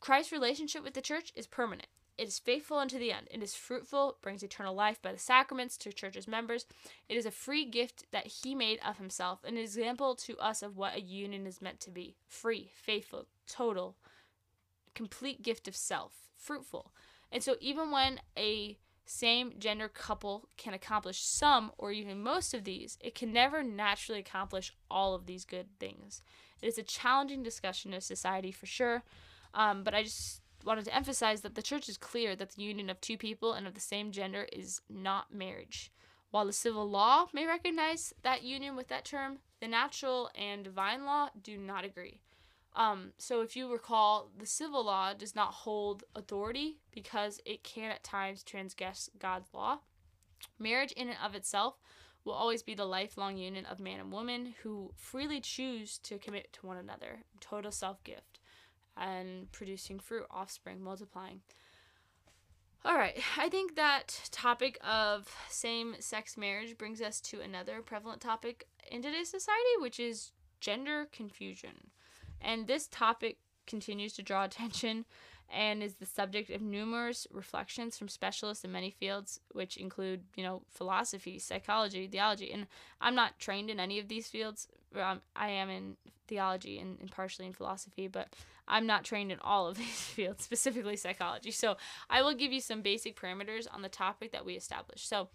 Christ's 0.00 0.32
relationship 0.32 0.82
with 0.82 0.94
the 0.94 1.00
church 1.00 1.32
is 1.36 1.46
permanent. 1.46 1.88
It 2.20 2.28
is 2.28 2.38
faithful 2.38 2.76
unto 2.76 2.98
the 2.98 3.12
end. 3.12 3.28
It 3.30 3.42
is 3.42 3.54
fruitful, 3.54 4.18
brings 4.20 4.42
eternal 4.42 4.74
life 4.74 5.00
by 5.00 5.10
the 5.10 5.18
sacraments 5.18 5.78
to 5.78 5.90
church's 5.90 6.28
members. 6.28 6.66
It 7.08 7.16
is 7.16 7.24
a 7.24 7.30
free 7.30 7.64
gift 7.64 8.04
that 8.12 8.26
he 8.26 8.54
made 8.54 8.78
of 8.86 8.98
himself, 8.98 9.42
an 9.42 9.56
example 9.56 10.14
to 10.16 10.36
us 10.36 10.60
of 10.60 10.76
what 10.76 10.94
a 10.94 11.00
union 11.00 11.46
is 11.46 11.62
meant 11.62 11.80
to 11.80 11.90
be 11.90 12.16
free, 12.28 12.72
faithful, 12.74 13.24
total, 13.46 13.96
complete 14.94 15.40
gift 15.40 15.66
of 15.66 15.74
self, 15.74 16.28
fruitful. 16.36 16.92
And 17.32 17.42
so, 17.42 17.56
even 17.58 17.90
when 17.90 18.20
a 18.36 18.76
same 19.06 19.54
gender 19.58 19.88
couple 19.88 20.46
can 20.58 20.74
accomplish 20.74 21.22
some 21.22 21.72
or 21.78 21.90
even 21.90 22.22
most 22.22 22.52
of 22.52 22.64
these, 22.64 22.98
it 23.00 23.14
can 23.14 23.32
never 23.32 23.62
naturally 23.62 24.20
accomplish 24.20 24.74
all 24.90 25.14
of 25.14 25.24
these 25.24 25.46
good 25.46 25.68
things. 25.78 26.20
It 26.60 26.66
is 26.66 26.76
a 26.76 26.82
challenging 26.82 27.42
discussion 27.42 27.94
of 27.94 28.02
society 28.02 28.52
for 28.52 28.66
sure, 28.66 29.04
um, 29.54 29.84
but 29.84 29.94
I 29.94 30.02
just 30.02 30.42
wanted 30.64 30.84
to 30.84 30.94
emphasize 30.94 31.40
that 31.40 31.54
the 31.54 31.62
church 31.62 31.88
is 31.88 31.96
clear 31.96 32.36
that 32.36 32.50
the 32.50 32.62
union 32.62 32.90
of 32.90 33.00
two 33.00 33.16
people 33.16 33.52
and 33.52 33.66
of 33.66 33.74
the 33.74 33.80
same 33.80 34.12
gender 34.12 34.46
is 34.52 34.80
not 34.88 35.32
marriage. 35.32 35.90
While 36.30 36.46
the 36.46 36.52
civil 36.52 36.88
law 36.88 37.26
may 37.32 37.46
recognize 37.46 38.12
that 38.22 38.42
union 38.42 38.76
with 38.76 38.88
that 38.88 39.04
term, 39.04 39.38
the 39.60 39.68
natural 39.68 40.30
and 40.34 40.62
divine 40.62 41.04
law 41.04 41.28
do 41.42 41.56
not 41.56 41.84
agree. 41.84 42.20
Um, 42.76 43.12
so, 43.18 43.40
if 43.40 43.56
you 43.56 43.70
recall, 43.70 44.30
the 44.38 44.46
civil 44.46 44.84
law 44.84 45.12
does 45.12 45.34
not 45.34 45.52
hold 45.52 46.04
authority 46.14 46.78
because 46.92 47.40
it 47.44 47.64
can 47.64 47.90
at 47.90 48.04
times 48.04 48.44
transgress 48.44 49.10
God's 49.18 49.52
law. 49.52 49.80
Marriage, 50.56 50.92
in 50.92 51.08
and 51.08 51.18
of 51.24 51.34
itself, 51.34 51.80
will 52.24 52.32
always 52.32 52.62
be 52.62 52.74
the 52.74 52.84
lifelong 52.84 53.36
union 53.36 53.66
of 53.66 53.80
man 53.80 53.98
and 53.98 54.12
woman 54.12 54.54
who 54.62 54.92
freely 54.94 55.40
choose 55.40 55.98
to 55.98 56.18
commit 56.18 56.52
to 56.52 56.66
one 56.66 56.76
another, 56.76 57.24
total 57.40 57.72
self 57.72 58.04
gift 58.04 58.29
and 58.96 59.50
producing 59.52 59.98
fruit, 59.98 60.26
offspring, 60.30 60.82
multiplying. 60.82 61.40
All 62.84 62.94
right, 62.94 63.18
I 63.36 63.50
think 63.50 63.76
that 63.76 64.28
topic 64.30 64.78
of 64.82 65.28
same 65.50 65.96
sex 65.98 66.38
marriage 66.38 66.78
brings 66.78 67.02
us 67.02 67.20
to 67.22 67.40
another 67.40 67.82
prevalent 67.82 68.22
topic 68.22 68.66
in 68.90 69.02
today's 69.02 69.28
society, 69.28 69.58
which 69.80 70.00
is 70.00 70.32
gender 70.60 71.06
confusion. 71.12 71.90
And 72.40 72.66
this 72.66 72.88
topic 72.88 73.36
continues 73.66 74.14
to 74.14 74.22
draw 74.22 74.44
attention 74.46 75.04
and 75.52 75.82
is 75.82 75.94
the 75.94 76.06
subject 76.06 76.48
of 76.50 76.62
numerous 76.62 77.26
reflections 77.32 77.98
from 77.98 78.08
specialists 78.08 78.64
in 78.64 78.72
many 78.72 78.90
fields, 78.90 79.40
which 79.52 79.76
include, 79.76 80.22
you 80.36 80.44
know, 80.44 80.62
philosophy, 80.70 81.38
psychology, 81.38 82.06
theology. 82.06 82.52
And 82.52 82.66
I'm 83.00 83.16
not 83.16 83.38
trained 83.38 83.68
in 83.68 83.80
any 83.80 83.98
of 83.98 84.08
these 84.08 84.28
fields. 84.28 84.68
Um, 84.98 85.20
I 85.36 85.50
am 85.50 85.70
in 85.70 85.96
theology 86.26 86.78
and, 86.78 86.98
and 87.00 87.10
partially 87.10 87.46
in 87.46 87.52
philosophy, 87.52 88.08
but 88.08 88.34
I'm 88.66 88.86
not 88.86 89.04
trained 89.04 89.32
in 89.32 89.38
all 89.40 89.66
of 89.66 89.76
these 89.78 90.00
fields, 90.00 90.44
specifically 90.44 90.96
psychology. 90.96 91.50
So 91.50 91.76
I 92.08 92.22
will 92.22 92.34
give 92.34 92.52
you 92.52 92.60
some 92.60 92.82
basic 92.82 93.20
parameters 93.20 93.66
on 93.70 93.82
the 93.82 93.88
topic 93.88 94.32
that 94.32 94.46
we 94.46 94.54
established. 94.54 95.08
So, 95.08 95.28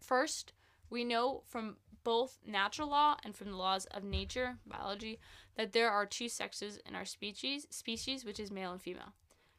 first, 0.00 0.52
we 0.90 1.04
know 1.04 1.42
from 1.46 1.76
both 2.04 2.38
natural 2.46 2.88
law 2.88 3.16
and 3.24 3.34
from 3.36 3.50
the 3.50 3.56
laws 3.56 3.86
of 3.86 4.02
nature, 4.04 4.56
biology, 4.66 5.18
that 5.56 5.72
there 5.72 5.90
are 5.90 6.06
two 6.06 6.28
sexes 6.28 6.78
in 6.86 6.94
our 6.94 7.04
species, 7.04 7.66
species 7.70 8.24
which 8.24 8.40
is 8.40 8.50
male 8.50 8.72
and 8.72 8.80
female. 8.80 9.12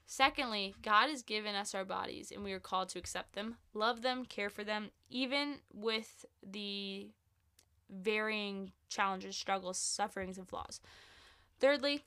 Secondly, 0.07 0.73
God 0.81 1.09
has 1.09 1.21
given 1.21 1.53
us 1.53 1.75
our 1.75 1.85
bodies 1.85 2.31
and 2.31 2.43
we 2.43 2.53
are 2.53 2.59
called 2.59 2.89
to 2.89 2.99
accept 2.99 3.33
them, 3.33 3.57
love 3.75 4.01
them, 4.01 4.25
care 4.25 4.49
for 4.49 4.63
them, 4.63 4.89
even 5.09 5.57
with 5.71 6.25
the 6.41 7.11
varying 7.89 8.71
challenges, 8.87 9.35
struggles, 9.35 9.77
sufferings, 9.77 10.37
and 10.37 10.47
flaws. 10.47 10.79
Thirdly, 11.59 12.03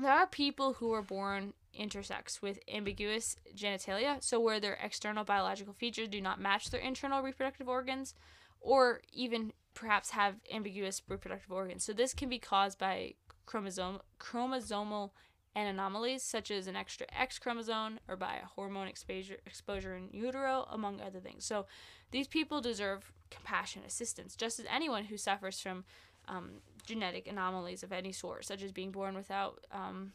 there 0.00 0.12
are 0.12 0.26
people 0.26 0.74
who 0.74 0.92
are 0.92 1.02
born 1.02 1.54
intersex 1.78 2.40
with 2.42 2.58
ambiguous 2.72 3.36
genitalia, 3.56 4.22
so 4.22 4.38
where 4.38 4.60
their 4.60 4.78
external 4.82 5.24
biological 5.24 5.74
features 5.74 6.08
do 6.08 6.20
not 6.20 6.40
match 6.40 6.70
their 6.70 6.80
internal 6.80 7.22
reproductive 7.22 7.68
organs, 7.68 8.14
or 8.60 9.00
even 9.12 9.52
perhaps 9.74 10.10
have 10.10 10.36
ambiguous 10.52 11.02
reproductive 11.08 11.52
organs. 11.52 11.84
So 11.84 11.92
this 11.92 12.14
can 12.14 12.28
be 12.28 12.38
caused 12.38 12.78
by 12.78 13.14
chromosome 13.46 14.00
chromosomal 14.20 15.10
anomalies 15.54 16.22
such 16.22 16.50
as 16.50 16.66
an 16.66 16.76
extra 16.76 17.06
X 17.16 17.38
chromosome 17.38 17.98
or 18.08 18.16
by 18.16 18.36
a 18.36 18.46
hormone 18.46 18.88
exposure 18.88 19.38
exposure 19.46 19.96
in 19.96 20.08
utero 20.12 20.66
among 20.70 21.00
other 21.00 21.20
things. 21.20 21.44
So 21.44 21.66
these 22.10 22.28
people 22.28 22.60
deserve 22.60 23.12
compassion, 23.30 23.82
assistance, 23.86 24.36
just 24.36 24.58
as 24.58 24.66
anyone 24.70 25.04
who 25.04 25.16
suffers 25.16 25.60
from 25.60 25.84
um, 26.28 26.60
genetic 26.86 27.26
anomalies 27.26 27.82
of 27.82 27.92
any 27.92 28.12
sort, 28.12 28.44
such 28.44 28.62
as 28.62 28.72
being 28.72 28.92
born 28.92 29.14
without 29.14 29.64
um, 29.72 30.12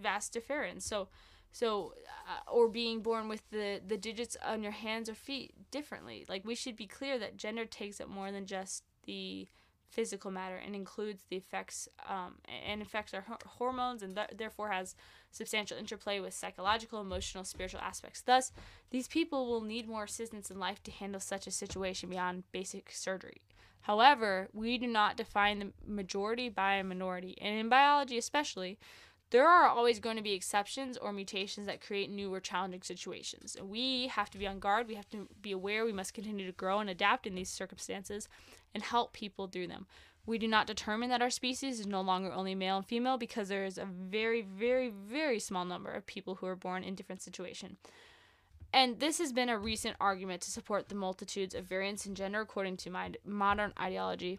vas 0.00 0.30
deferens. 0.30 0.82
So, 0.82 1.08
so 1.52 1.94
uh, 2.28 2.50
or 2.50 2.68
being 2.68 3.00
born 3.00 3.28
with 3.28 3.48
the 3.50 3.80
the 3.86 3.96
digits 3.96 4.36
on 4.44 4.62
your 4.62 4.72
hands 4.72 5.08
or 5.08 5.14
feet 5.14 5.70
differently. 5.70 6.24
Like 6.28 6.44
we 6.44 6.54
should 6.54 6.76
be 6.76 6.86
clear 6.86 7.18
that 7.18 7.36
gender 7.36 7.66
takes 7.66 8.00
up 8.00 8.08
more 8.08 8.32
than 8.32 8.46
just 8.46 8.84
the 9.04 9.48
physical 9.92 10.30
matter 10.30 10.56
and 10.56 10.74
includes 10.74 11.22
the 11.28 11.36
effects 11.36 11.88
um, 12.08 12.36
and 12.66 12.80
affects 12.80 13.12
our 13.12 13.24
hormones 13.46 14.02
and 14.02 14.16
th- 14.16 14.30
therefore 14.36 14.70
has 14.70 14.96
substantial 15.30 15.76
interplay 15.76 16.18
with 16.18 16.32
psychological, 16.32 17.00
emotional, 17.00 17.44
spiritual 17.44 17.80
aspects. 17.80 18.22
Thus, 18.22 18.52
these 18.90 19.06
people 19.06 19.46
will 19.46 19.60
need 19.60 19.86
more 19.86 20.04
assistance 20.04 20.50
in 20.50 20.58
life 20.58 20.82
to 20.84 20.90
handle 20.90 21.20
such 21.20 21.46
a 21.46 21.50
situation 21.50 22.08
beyond 22.08 22.44
basic 22.52 22.90
surgery. 22.90 23.42
However, 23.82 24.48
we 24.52 24.78
do 24.78 24.86
not 24.86 25.16
define 25.16 25.58
the 25.58 25.72
majority 25.86 26.48
by 26.48 26.74
a 26.74 26.84
minority, 26.84 27.36
and 27.40 27.58
in 27.58 27.68
biology 27.68 28.16
especially, 28.16 28.78
there 29.30 29.48
are 29.48 29.66
always 29.66 29.98
going 29.98 30.16
to 30.16 30.22
be 30.22 30.34
exceptions 30.34 30.98
or 30.98 31.10
mutations 31.10 31.66
that 31.66 31.80
create 31.80 32.10
new 32.10 32.32
or 32.32 32.38
challenging 32.38 32.82
situations. 32.82 33.56
We 33.62 34.08
have 34.08 34.30
to 34.30 34.38
be 34.38 34.46
on 34.46 34.58
guard, 34.58 34.88
we 34.88 34.94
have 34.94 35.08
to 35.08 35.26
be 35.40 35.52
aware, 35.52 35.84
we 35.84 35.92
must 35.92 36.12
continue 36.12 36.46
to 36.46 36.52
grow 36.52 36.80
and 36.80 36.90
adapt 36.90 37.26
in 37.26 37.34
these 37.34 37.48
circumstances 37.48 38.28
and 38.74 38.82
help 38.82 39.12
people 39.12 39.46
through 39.46 39.68
them. 39.68 39.86
We 40.24 40.38
do 40.38 40.46
not 40.46 40.66
determine 40.66 41.08
that 41.10 41.22
our 41.22 41.30
species 41.30 41.80
is 41.80 41.86
no 41.86 42.00
longer 42.00 42.32
only 42.32 42.54
male 42.54 42.76
and 42.76 42.86
female 42.86 43.18
because 43.18 43.48
there 43.48 43.64
is 43.64 43.76
a 43.76 43.84
very, 43.84 44.42
very, 44.42 44.88
very 44.90 45.38
small 45.38 45.64
number 45.64 45.90
of 45.90 46.06
people 46.06 46.36
who 46.36 46.46
are 46.46 46.56
born 46.56 46.84
in 46.84 46.94
different 46.94 47.22
situations. 47.22 47.78
And 48.72 49.00
this 49.00 49.18
has 49.18 49.32
been 49.32 49.48
a 49.48 49.58
recent 49.58 49.96
argument 50.00 50.42
to 50.42 50.50
support 50.50 50.88
the 50.88 50.94
multitudes 50.94 51.54
of 51.54 51.64
variants 51.64 52.06
in 52.06 52.14
gender 52.14 52.40
according 52.40 52.76
to 52.78 52.90
my 52.90 53.10
modern 53.24 53.72
ideology 53.78 54.38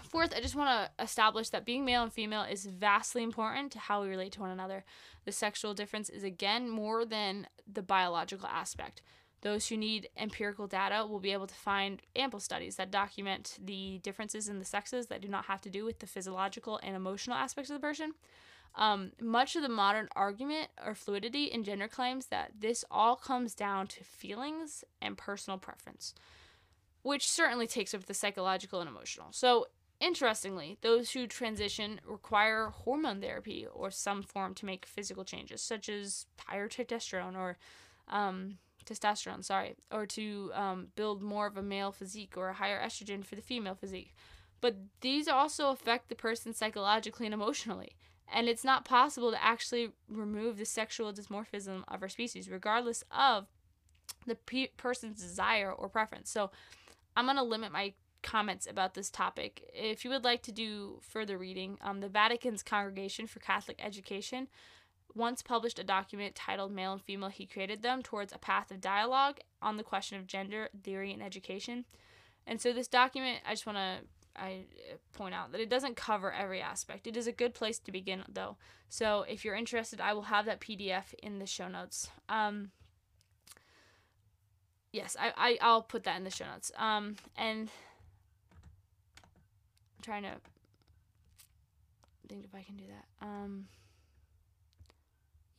Fourth, 0.00 0.34
I 0.34 0.40
just 0.40 0.54
want 0.54 0.90
to 0.96 1.02
establish 1.02 1.50
that 1.50 1.64
being 1.64 1.84
male 1.84 2.02
and 2.02 2.12
female 2.12 2.42
is 2.42 2.66
vastly 2.66 3.22
important 3.22 3.72
to 3.72 3.78
how 3.78 4.02
we 4.02 4.08
relate 4.08 4.32
to 4.32 4.40
one 4.40 4.50
another. 4.50 4.84
The 5.24 5.32
sexual 5.32 5.74
difference 5.74 6.08
is 6.08 6.24
again 6.24 6.68
more 6.68 7.04
than 7.04 7.46
the 7.70 7.82
biological 7.82 8.48
aspect. 8.48 9.02
Those 9.42 9.68
who 9.68 9.76
need 9.76 10.08
empirical 10.16 10.66
data 10.66 11.06
will 11.06 11.20
be 11.20 11.32
able 11.32 11.46
to 11.46 11.54
find 11.54 12.00
ample 12.16 12.40
studies 12.40 12.76
that 12.76 12.90
document 12.90 13.58
the 13.62 13.98
differences 14.02 14.48
in 14.48 14.58
the 14.58 14.64
sexes 14.64 15.06
that 15.06 15.20
do 15.20 15.28
not 15.28 15.46
have 15.46 15.60
to 15.62 15.70
do 15.70 15.84
with 15.84 15.98
the 15.98 16.06
physiological 16.06 16.80
and 16.82 16.96
emotional 16.96 17.36
aspects 17.36 17.70
of 17.70 17.74
the 17.74 17.86
person. 17.86 18.12
Um, 18.74 19.12
much 19.20 19.54
of 19.54 19.62
the 19.62 19.68
modern 19.68 20.08
argument 20.16 20.68
or 20.84 20.94
fluidity 20.94 21.44
in 21.44 21.62
gender 21.62 21.88
claims 21.88 22.26
that 22.26 22.52
this 22.58 22.84
all 22.90 23.16
comes 23.16 23.54
down 23.54 23.86
to 23.88 24.04
feelings 24.04 24.82
and 25.02 25.18
personal 25.18 25.58
preference 25.58 26.14
which 27.02 27.28
certainly 27.28 27.66
takes 27.66 27.94
over 27.94 28.06
the 28.06 28.14
psychological 28.14 28.80
and 28.80 28.88
emotional. 28.88 29.28
So, 29.32 29.66
interestingly, 30.00 30.78
those 30.80 31.10
who 31.10 31.26
transition 31.26 32.00
require 32.04 32.68
hormone 32.68 33.20
therapy 33.20 33.66
or 33.72 33.90
some 33.90 34.22
form 34.22 34.54
to 34.54 34.66
make 34.66 34.86
physical 34.86 35.24
changes, 35.24 35.60
such 35.60 35.88
as 35.88 36.26
higher 36.46 36.68
testosterone 36.68 37.36
or 37.36 37.58
um, 38.08 38.58
testosterone, 38.84 39.44
sorry, 39.44 39.76
or 39.90 40.06
to 40.06 40.50
um, 40.54 40.88
build 40.96 41.22
more 41.22 41.46
of 41.46 41.56
a 41.56 41.62
male 41.62 41.92
physique 41.92 42.34
or 42.36 42.48
a 42.48 42.54
higher 42.54 42.80
estrogen 42.80 43.24
for 43.24 43.34
the 43.34 43.42
female 43.42 43.74
physique. 43.74 44.14
But 44.60 44.76
these 45.00 45.28
also 45.28 45.70
affect 45.70 46.08
the 46.08 46.14
person 46.14 46.54
psychologically 46.54 47.26
and 47.26 47.34
emotionally. 47.34 47.96
And 48.32 48.48
it's 48.48 48.64
not 48.64 48.84
possible 48.84 49.30
to 49.30 49.42
actually 49.42 49.90
remove 50.08 50.56
the 50.56 50.64
sexual 50.64 51.12
dysmorphism 51.12 51.82
of 51.88 52.02
our 52.02 52.08
species, 52.08 52.48
regardless 52.48 53.04
of 53.10 53.46
the 54.26 54.36
pe- 54.36 54.68
person's 54.76 55.20
desire 55.20 55.70
or 55.70 55.88
preference. 55.88 56.30
So, 56.30 56.50
I'm 57.14 57.26
going 57.26 57.36
to 57.36 57.42
limit 57.42 57.72
my 57.72 57.92
comments 58.22 58.66
about 58.66 58.94
this 58.94 59.10
topic. 59.10 59.68
If 59.74 60.04
you 60.04 60.10
would 60.10 60.24
like 60.24 60.42
to 60.44 60.52
do 60.52 61.00
further 61.02 61.36
reading, 61.36 61.76
um, 61.82 62.00
the 62.00 62.08
Vatican's 62.08 62.62
Congregation 62.62 63.26
for 63.26 63.40
Catholic 63.40 63.80
Education 63.84 64.48
once 65.14 65.42
published 65.42 65.78
a 65.78 65.84
document 65.84 66.34
titled 66.34 66.72
Male 66.72 66.92
and 66.92 67.02
Female 67.02 67.28
He 67.28 67.46
Created 67.46 67.82
Them 67.82 68.02
Towards 68.02 68.32
a 68.32 68.38
Path 68.38 68.70
of 68.70 68.80
Dialogue 68.80 69.38
on 69.60 69.76
the 69.76 69.82
question 69.82 70.18
of 70.18 70.26
gender, 70.26 70.68
theory, 70.82 71.12
and 71.12 71.22
education. 71.22 71.84
And 72.46 72.60
so, 72.60 72.72
this 72.72 72.88
document, 72.88 73.40
I 73.46 73.50
just 73.50 73.66
want 73.66 73.78
to 73.78 74.06
I 74.34 74.64
point 75.12 75.34
out 75.34 75.52
that 75.52 75.60
it 75.60 75.68
doesn't 75.68 75.96
cover 75.96 76.32
every 76.32 76.62
aspect. 76.62 77.06
It 77.06 77.16
is 77.16 77.26
a 77.26 77.32
good 77.32 77.54
place 77.54 77.78
to 77.80 77.92
begin, 77.92 78.24
though. 78.28 78.56
So, 78.88 79.24
if 79.28 79.44
you're 79.44 79.54
interested, 79.54 80.00
I 80.00 80.14
will 80.14 80.22
have 80.22 80.46
that 80.46 80.60
PDF 80.60 81.14
in 81.22 81.38
the 81.38 81.46
show 81.46 81.68
notes. 81.68 82.08
Um, 82.28 82.70
yes, 84.92 85.16
I, 85.20 85.32
I 85.36 85.58
I'll 85.60 85.82
put 85.82 86.04
that 86.04 86.16
in 86.16 86.24
the 86.24 86.30
show 86.30 86.46
notes. 86.46 86.72
Um, 86.76 87.16
and 87.36 87.68
I'm 89.96 90.02
trying 90.02 90.22
to 90.22 90.36
think 92.28 92.44
if 92.44 92.54
I 92.54 92.62
can 92.62 92.76
do 92.76 92.84
that. 92.88 93.26
Um, 93.26 93.66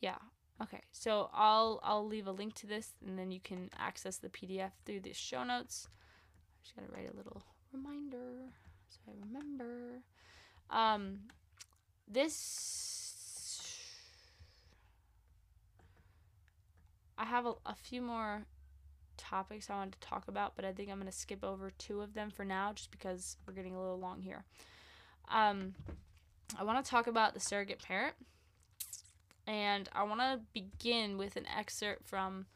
yeah. 0.04 0.18
Okay. 0.62 0.82
So 0.92 1.30
I'll 1.32 1.80
I'll 1.82 2.06
leave 2.06 2.26
a 2.26 2.32
link 2.32 2.54
to 2.56 2.66
this, 2.66 2.92
and 3.04 3.18
then 3.18 3.30
you 3.30 3.40
can 3.40 3.70
access 3.78 4.18
the 4.18 4.28
PDF 4.28 4.72
through 4.84 5.00
the 5.00 5.14
show 5.14 5.42
notes. 5.44 5.88
I 5.88 6.62
just 6.62 6.76
gotta 6.76 6.88
write 6.92 7.12
a 7.12 7.16
little 7.16 7.42
reminder 7.72 8.52
so 8.90 8.98
I 9.08 9.26
remember. 9.26 10.02
Um, 10.70 11.20
this. 12.06 13.00
I 17.16 17.24
have 17.24 17.46
a, 17.46 17.54
a 17.64 17.74
few 17.74 18.02
more 18.02 18.44
topics 19.16 19.70
I 19.70 19.76
wanted 19.76 20.00
to 20.00 20.08
talk 20.08 20.28
about, 20.28 20.56
but 20.56 20.64
I 20.64 20.72
think 20.72 20.90
I'm 20.90 21.00
to 21.02 21.12
skip 21.12 21.44
over 21.44 21.70
two 21.78 22.00
of 22.00 22.12
them 22.12 22.30
for 22.30 22.44
now 22.44 22.72
just 22.74 22.90
because 22.90 23.36
we're 23.46 23.54
getting 23.54 23.74
a 23.74 23.80
little 23.80 23.98
long 23.98 24.20
here. 24.20 24.44
Um, 25.30 25.74
I 26.58 26.64
want 26.64 26.84
to 26.84 26.90
talk 26.90 27.06
about 27.06 27.32
the 27.32 27.40
surrogate 27.40 27.80
parent, 27.82 28.16
and 29.46 29.88
I 29.92 30.02
want 30.04 30.20
to 30.20 30.40
begin 30.52 31.18
with 31.18 31.36
an 31.36 31.46
excerpt 31.46 32.06
from 32.06 32.46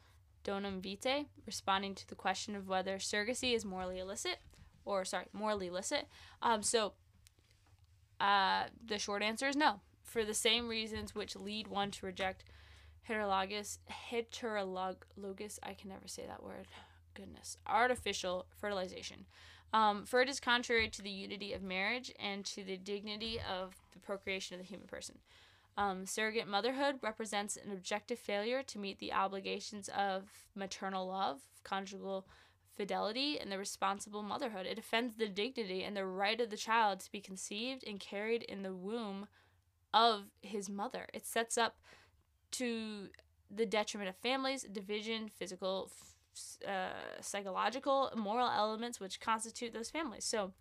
Donum 0.43 0.81
Vitae 0.81 1.25
responding 1.45 1.95
to 1.95 2.07
the 2.07 2.15
question 2.15 2.55
of 2.55 2.67
whether 2.67 2.97
surrogacy 2.97 3.55
is 3.55 3.65
morally 3.65 3.99
illicit, 3.99 4.37
or 4.85 5.05
sorry, 5.05 5.25
morally 5.33 5.67
illicit. 5.67 6.07
Um, 6.41 6.63
so 6.63 6.93
uh, 8.19 8.63
the 8.83 8.97
short 8.97 9.21
answer 9.21 9.47
is 9.47 9.55
no, 9.55 9.81
for 10.03 10.23
the 10.23 10.33
same 10.33 10.67
reasons 10.67 11.13
which 11.13 11.35
lead 11.35 11.67
one 11.67 11.91
to 11.91 12.05
reject 12.05 12.43
heterologous 13.09 13.79
heterologous 14.11 15.59
I 15.63 15.73
can 15.73 15.89
never 15.89 16.07
say 16.07 16.25
that 16.27 16.43
word. 16.43 16.67
Goodness. 17.13 17.57
Artificial 17.67 18.45
fertilization. 18.55 19.25
Um, 19.73 20.05
for 20.05 20.21
it 20.21 20.29
is 20.29 20.39
contrary 20.39 20.89
to 20.89 21.01
the 21.01 21.09
unity 21.09 21.53
of 21.53 21.61
marriage 21.61 22.11
and 22.19 22.43
to 22.45 22.63
the 22.63 22.77
dignity 22.77 23.39
of 23.39 23.75
the 23.93 23.99
procreation 23.99 24.55
of 24.55 24.61
the 24.61 24.67
human 24.67 24.87
person. 24.87 25.19
Um, 25.77 26.05
surrogate 26.05 26.47
motherhood 26.47 26.95
represents 27.01 27.55
an 27.55 27.71
objective 27.71 28.19
failure 28.19 28.63
to 28.63 28.79
meet 28.79 28.99
the 28.99 29.13
obligations 29.13 29.89
of 29.89 30.23
maternal 30.55 31.07
love, 31.07 31.41
conjugal 31.63 32.27
fidelity, 32.75 33.39
and 33.39 33.51
the 33.51 33.57
responsible 33.57 34.23
motherhood. 34.23 34.65
It 34.65 34.79
offends 34.79 35.15
the 35.15 35.27
dignity 35.27 35.83
and 35.83 35.95
the 35.95 36.05
right 36.05 36.39
of 36.39 36.49
the 36.49 36.57
child 36.57 37.01
to 37.01 37.11
be 37.11 37.21
conceived 37.21 37.83
and 37.85 37.99
carried 37.99 38.43
in 38.43 38.63
the 38.63 38.73
womb 38.73 39.27
of 39.93 40.25
his 40.41 40.69
mother. 40.69 41.07
It 41.13 41.25
sets 41.25 41.57
up 41.57 41.77
to 42.51 43.09
the 43.49 43.65
detriment 43.65 44.09
of 44.09 44.15
families, 44.17 44.63
division, 44.63 45.29
physical, 45.29 45.91
uh, 46.67 46.89
psychological, 47.21 48.11
moral 48.15 48.49
elements 48.49 48.99
which 48.99 49.19
constitute 49.19 49.73
those 49.73 49.89
families. 49.89 50.25
So, 50.25 50.53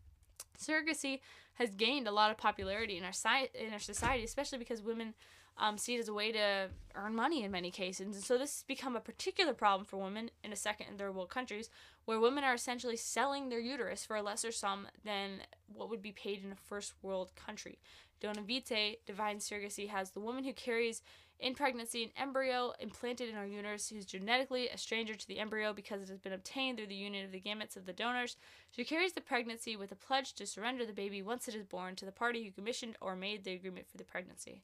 surrogacy 0.58 1.20
has 1.58 1.74
gained 1.74 2.06
a 2.06 2.12
lot 2.12 2.30
of 2.30 2.36
popularity 2.36 2.96
in 2.96 3.04
our 3.04 3.12
in 3.54 3.72
our 3.72 3.78
society, 3.78 4.24
especially 4.24 4.58
because 4.58 4.80
women 4.80 5.14
um, 5.58 5.76
see 5.76 5.96
it 5.96 6.00
as 6.00 6.08
a 6.08 6.14
way 6.14 6.30
to 6.30 6.68
earn 6.94 7.16
money 7.16 7.42
in 7.42 7.50
many 7.50 7.70
cases. 7.70 8.06
And 8.06 8.24
so 8.24 8.38
this 8.38 8.58
has 8.58 8.62
become 8.62 8.94
a 8.94 9.00
particular 9.00 9.52
problem 9.52 9.84
for 9.84 9.96
women 9.96 10.30
in 10.44 10.52
a 10.52 10.56
second 10.56 10.86
and 10.88 10.98
third 10.98 11.14
world 11.14 11.30
countries 11.30 11.68
where 12.04 12.20
women 12.20 12.44
are 12.44 12.54
essentially 12.54 12.96
selling 12.96 13.48
their 13.48 13.58
uterus 13.58 14.04
for 14.04 14.16
a 14.16 14.22
lesser 14.22 14.52
sum 14.52 14.86
than 15.04 15.42
what 15.66 15.90
would 15.90 16.00
be 16.00 16.12
paid 16.12 16.44
in 16.44 16.52
a 16.52 16.56
first 16.56 16.94
world 17.02 17.32
country. 17.34 17.80
Donum 18.22 18.46
Vitae, 18.46 18.96
divine 19.06 19.38
surrogacy, 19.38 19.88
has 19.88 20.10
the 20.10 20.20
woman 20.20 20.44
who 20.44 20.52
carries 20.52 21.02
in 21.40 21.54
pregnancy 21.54 22.02
an 22.02 22.10
embryo 22.16 22.72
implanted 22.80 23.28
in 23.28 23.36
our 23.36 23.46
uterus 23.46 23.88
who's 23.88 24.04
genetically 24.04 24.68
a 24.68 24.76
stranger 24.76 25.14
to 25.14 25.28
the 25.28 25.38
embryo 25.38 25.72
because 25.72 26.02
it 26.02 26.08
has 26.08 26.18
been 26.18 26.32
obtained 26.32 26.78
through 26.78 26.88
the 26.88 26.94
union 26.94 27.24
of 27.24 27.32
the 27.32 27.40
gametes 27.40 27.76
of 27.76 27.86
the 27.86 27.92
donors. 27.92 28.36
She 28.70 28.84
carries 28.84 29.12
the 29.12 29.20
pregnancy 29.20 29.76
with 29.76 29.92
a 29.92 29.96
pledge 29.96 30.32
to 30.34 30.46
surrender 30.46 30.84
the 30.84 30.92
baby 30.92 31.22
once 31.22 31.46
it 31.46 31.54
is 31.54 31.64
born 31.64 31.94
to 31.96 32.04
the 32.04 32.12
party 32.12 32.44
who 32.44 32.50
commissioned 32.50 32.96
or 33.00 33.14
made 33.14 33.44
the 33.44 33.54
agreement 33.54 33.88
for 33.88 33.98
the 33.98 34.04
pregnancy. 34.04 34.62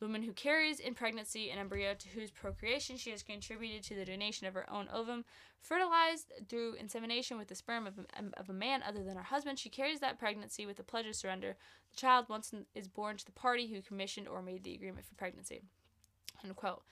Woman 0.00 0.22
who 0.22 0.32
carries 0.32 0.78
in 0.78 0.94
pregnancy 0.94 1.50
an 1.50 1.58
embryo 1.58 1.94
to 1.94 2.08
whose 2.10 2.30
procreation 2.30 2.98
she 2.98 3.10
has 3.12 3.22
contributed 3.22 3.82
to 3.84 3.94
the 3.94 4.04
donation 4.04 4.46
of 4.46 4.52
her 4.52 4.68
own 4.70 4.88
ovum, 4.92 5.24
fertilized 5.62 6.32
through 6.50 6.74
insemination 6.74 7.38
with 7.38 7.48
the 7.48 7.54
sperm 7.54 7.86
of 7.86 7.98
a, 7.98 8.18
um, 8.18 8.34
of 8.36 8.50
a 8.50 8.52
man 8.52 8.82
other 8.82 9.02
than 9.02 9.16
her 9.16 9.22
husband, 9.22 9.58
she 9.58 9.70
carries 9.70 10.00
that 10.00 10.18
pregnancy 10.18 10.66
with 10.66 10.78
a 10.78 10.82
pledge 10.82 11.06
of 11.06 11.14
surrender. 11.14 11.56
The 11.90 11.96
child 11.96 12.28
once 12.28 12.52
is 12.74 12.88
born 12.88 13.16
to 13.16 13.24
the 13.24 13.32
party 13.32 13.68
who 13.68 13.80
commissioned 13.80 14.28
or 14.28 14.42
made 14.42 14.64
the 14.64 14.74
agreement 14.74 15.06
for 15.06 15.14
pregnancy. 15.14 15.62
Unquote. 16.44 16.82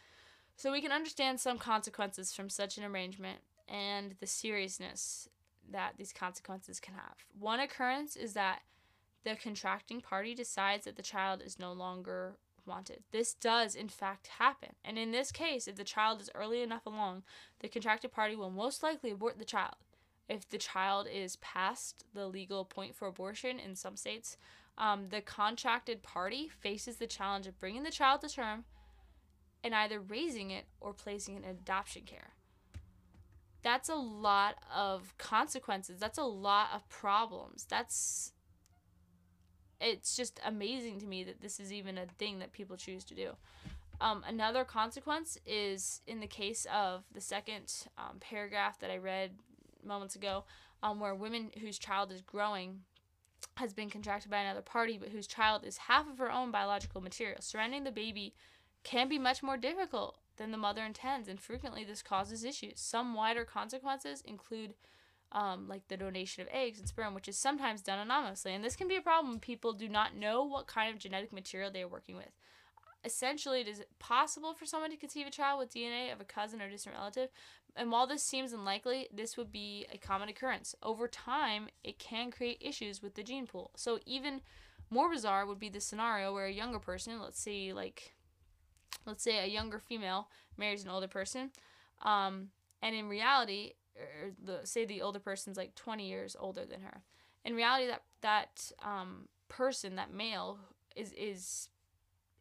So 0.57 0.71
we 0.71 0.81
can 0.81 0.93
understand 0.93 1.41
some 1.41 1.59
consequences 1.59 2.33
from 2.33 2.49
such 2.49 2.79
an 2.79 2.85
arrangement 2.85 3.41
and 3.69 4.15
the 4.21 4.27
seriousness 4.27 5.29
that 5.71 5.95
these 5.97 6.13
consequences 6.13 6.81
can 6.81 6.95
have. 6.95 7.15
One 7.39 7.61
occurrence 7.61 8.17
is 8.17 8.35
that 8.35 8.61
the 9.25 9.37
contracting 9.37 10.01
party 10.01 10.35
decides 10.35 10.85
that 10.85 10.97
the 10.97 11.03
child 11.03 11.43
is 11.45 11.59
no 11.59 11.73
longer 11.73 12.37
wanted. 12.67 13.03
This 13.11 13.35
does, 13.35 13.75
in 13.75 13.89
fact, 13.89 14.27
happen. 14.39 14.71
And 14.85 14.99
in 14.99 15.11
this 15.11 15.33
case, 15.33 15.67
if 15.67 15.77
the 15.77 15.85
child 15.85 16.21
is 16.21 16.31
early 16.35 16.63
enough 16.63 16.87
along, 16.87 17.23
the 17.61 17.69
contracted 17.69 18.13
party 18.13 18.37
will 18.37 18.51
most 18.51 18.83
likely 18.83 19.11
abort 19.11 19.39
the 19.39 19.45
child. 19.45 19.77
If 20.29 20.49
the 20.49 20.59
child 20.59 21.07
is 21.13 21.37
past 21.37 22.05
the 22.15 22.27
legal 22.27 22.65
point 22.65 22.95
for 22.95 23.09
abortion 23.09 23.59
in 23.59 23.77
some 23.77 23.97
states, 23.97 24.37
um, 24.79 25.09
the 25.11 25.21
contracted 25.21 26.03
party 26.03 26.49
faces 26.49 26.97
the 26.97 27.07
challenge 27.07 27.47
of 27.47 27.61
bringing 27.61 27.83
the 27.83 27.91
child 27.91 28.23
to 28.23 28.29
term 28.29 28.65
and 29.65 29.75
either 29.75 29.99
raising 29.99 30.51
it 30.51 30.67
or 30.81 30.93
placing 30.93 31.37
it 31.37 31.45
in 31.45 31.51
adoption 31.51 32.03
care. 32.03 32.35
That's 33.63 33.89
a 33.89 33.95
lot 33.95 34.57
of 34.73 35.17
consequences. 35.17 35.99
That's 35.99 36.19
a 36.19 36.25
lot 36.25 36.69
of 36.75 36.87
problems. 36.91 37.67
That's 37.69 38.33
it's 39.81 40.17
just 40.17 40.39
amazing 40.45 41.01
to 41.01 41.07
me 41.07 41.25
that 41.25 41.41
this 41.41 41.59
is 41.59 41.73
even 41.73 41.99
a 41.99 42.07
thing 42.19 42.39
that 42.39 42.53
people 42.53 42.77
choose 42.77 43.05
to 43.05 43.15
do. 43.15 43.31
Um, 44.01 44.23
another 44.27 44.65
consequence 44.65 45.39
is 45.47 46.03
in 46.07 46.21
the 46.21 46.27
case 46.27 46.67
of 46.73 47.05
the 47.13 47.21
second 47.21 47.73
um, 47.97 48.19
paragraph 48.21 48.79
that 48.81 48.91
I 48.91 48.99
read 48.99 49.33
moments 49.85 50.15
ago, 50.15 50.45
um, 50.83 51.01
where 51.01 51.15
women 51.15 51.51
whose 51.61 51.79
child 51.79 52.13
is 52.13 52.21
growing 52.21 52.81
has 53.57 53.73
been 53.73 53.91
contracted 53.91 54.31
by 54.31 54.39
another 54.39 54.63
party, 54.63 54.99
but 54.99 55.11
whose 55.11 55.27
child 55.27 55.65
is 55.65 55.77
half 55.77 56.09
of 56.09 56.19
her 56.19 56.31
own 56.31 56.51
biological 56.51 57.01
material. 57.01 57.39
Surrendering 57.41 57.85
the 57.85 57.93
baby 57.93 58.35
can 58.85 59.09
be 59.09 59.19
much 59.19 59.43
more 59.43 59.57
difficult 59.57 60.19
than 60.37 60.51
the 60.51 60.59
mother 60.59 60.85
intends, 60.85 61.29
and 61.29 61.41
frequently 61.41 61.85
this 61.85 62.03
causes 62.03 62.45
issues. 62.45 62.81
Some 62.81 63.15
wider 63.15 63.45
consequences 63.45 64.23
include 64.27 64.75
um, 65.33 65.67
like 65.69 65.89
the 65.89 65.97
donation 65.97 66.43
of 66.43 66.49
eggs 66.53 66.79
and 66.79 66.89
sperm, 66.89 67.15
which 67.15 67.29
is 67.29 67.37
sometimes 67.37 67.83
done 67.83 67.99
anonymously. 67.99 68.55
And 68.55 68.63
this 68.63 68.77
can 68.77 68.87
be 68.87 68.97
a 68.97 69.01
problem 69.01 69.33
when 69.33 69.41
people 69.41 69.73
do 69.73 69.89
not 69.89 70.15
know 70.15 70.45
what 70.45 70.69
kind 70.69 70.93
of 70.93 71.01
genetic 71.01 71.33
material 71.33 71.71
they 71.71 71.83
are 71.83 71.89
working 71.89 72.17
with. 72.17 72.31
Essentially, 73.05 73.61
it 73.61 73.69
is 73.69 73.83
possible 73.99 74.55
for 74.55 74.65
someone 74.65 74.91
to 74.91 74.97
conceive 74.97 75.27
a 75.27 75.31
child 75.31 75.59
with 75.59 75.75
DNA 75.75 76.13
of 76.13 76.21
a 76.21 76.25
cousin 76.25 76.63
or 76.63 76.71
distant 76.71 76.95
relative, 76.97 77.29
and 77.77 77.91
while 77.91 78.07
this 78.07 78.23
seems 78.23 78.53
unlikely, 78.53 79.09
this 79.13 79.37
would 79.37 79.51
be 79.51 79.85
a 79.93 79.99
common 79.99 80.29
occurrence. 80.29 80.75
Over 80.83 81.09
time, 81.09 81.69
it 81.83 81.99
can 81.99 82.31
create 82.31 82.59
issues 82.61 83.03
with 83.03 83.15
the 83.15 83.23
gene 83.23 83.47
pool. 83.47 83.73
So, 83.77 83.99
even 84.07 84.41
more 84.91 85.11
bizarre 85.11 85.45
would 85.45 85.59
be 85.59 85.69
the 85.69 85.81
scenario 85.81 86.33
where 86.33 86.47
a 86.47 86.53
younger 86.53 86.79
person, 86.79 87.21
let's 87.21 87.41
say, 87.41 87.73
like, 87.73 88.15
let's 89.07 89.23
say 89.23 89.39
a 89.39 89.47
younger 89.47 89.79
female 89.79 90.29
marries 90.57 90.85
an 90.85 90.91
older 90.91 91.09
person, 91.09 91.51
um, 92.03 92.49
and 92.83 92.95
in 92.95 93.09
reality, 93.09 93.73
or 93.97 94.33
the 94.43 94.67
say 94.67 94.85
the 94.85 95.03
older 95.03 95.19
person's 95.19 95.57
like 95.57 95.75
20 95.75 96.09
years 96.09 96.37
older 96.39 96.65
than 96.65 96.81
her. 96.81 97.03
In 97.45 97.55
reality, 97.55 97.87
that 97.87 98.03
that 98.23 98.73
um, 98.83 99.29
person, 99.49 99.97
that 99.97 100.13
male, 100.13 100.59
is 100.97 101.13
is 101.13 101.69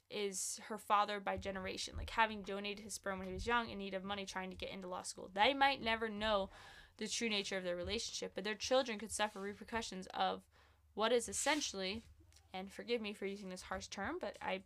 is 0.10 0.60
her 0.68 0.78
father 0.78 1.20
by 1.20 1.38
generation, 1.38 1.96
like 1.98 2.12
having 2.12 2.44
donated 2.44 2.84
his 2.84 2.94
sperm 2.94 3.20
when 3.20 3.28
he 3.28 3.34
was 3.34 3.48
young 3.48 3.70
in 3.70 3.80
need 3.80 3.94
of 3.94 4.04
money 4.04 4.26
trying 4.26 4.52
to 4.52 4.56
get 4.56 4.70
into 4.70 4.88
law 4.88 5.02
school. 5.02 5.30
They 5.34 5.54
might 5.54 5.82
never 5.82 6.08
know 6.08 6.50
the 6.98 7.08
true 7.08 7.30
nature 7.30 7.58
of 7.58 7.64
their 7.64 7.76
relationship, 7.76 8.34
but 8.36 8.44
their 8.44 8.54
children 8.54 9.00
could 9.00 9.12
suffer 9.12 9.40
repercussions 9.40 10.08
of 10.14 10.44
what 10.94 11.12
is 11.12 11.28
essentially, 11.28 12.04
and 12.54 12.72
forgive 12.72 13.02
me 13.02 13.14
for 13.14 13.26
using 13.26 13.50
this 13.50 13.64
harsh 13.64 13.88
term, 13.88 14.18
but 14.22 14.38
I 14.42 14.62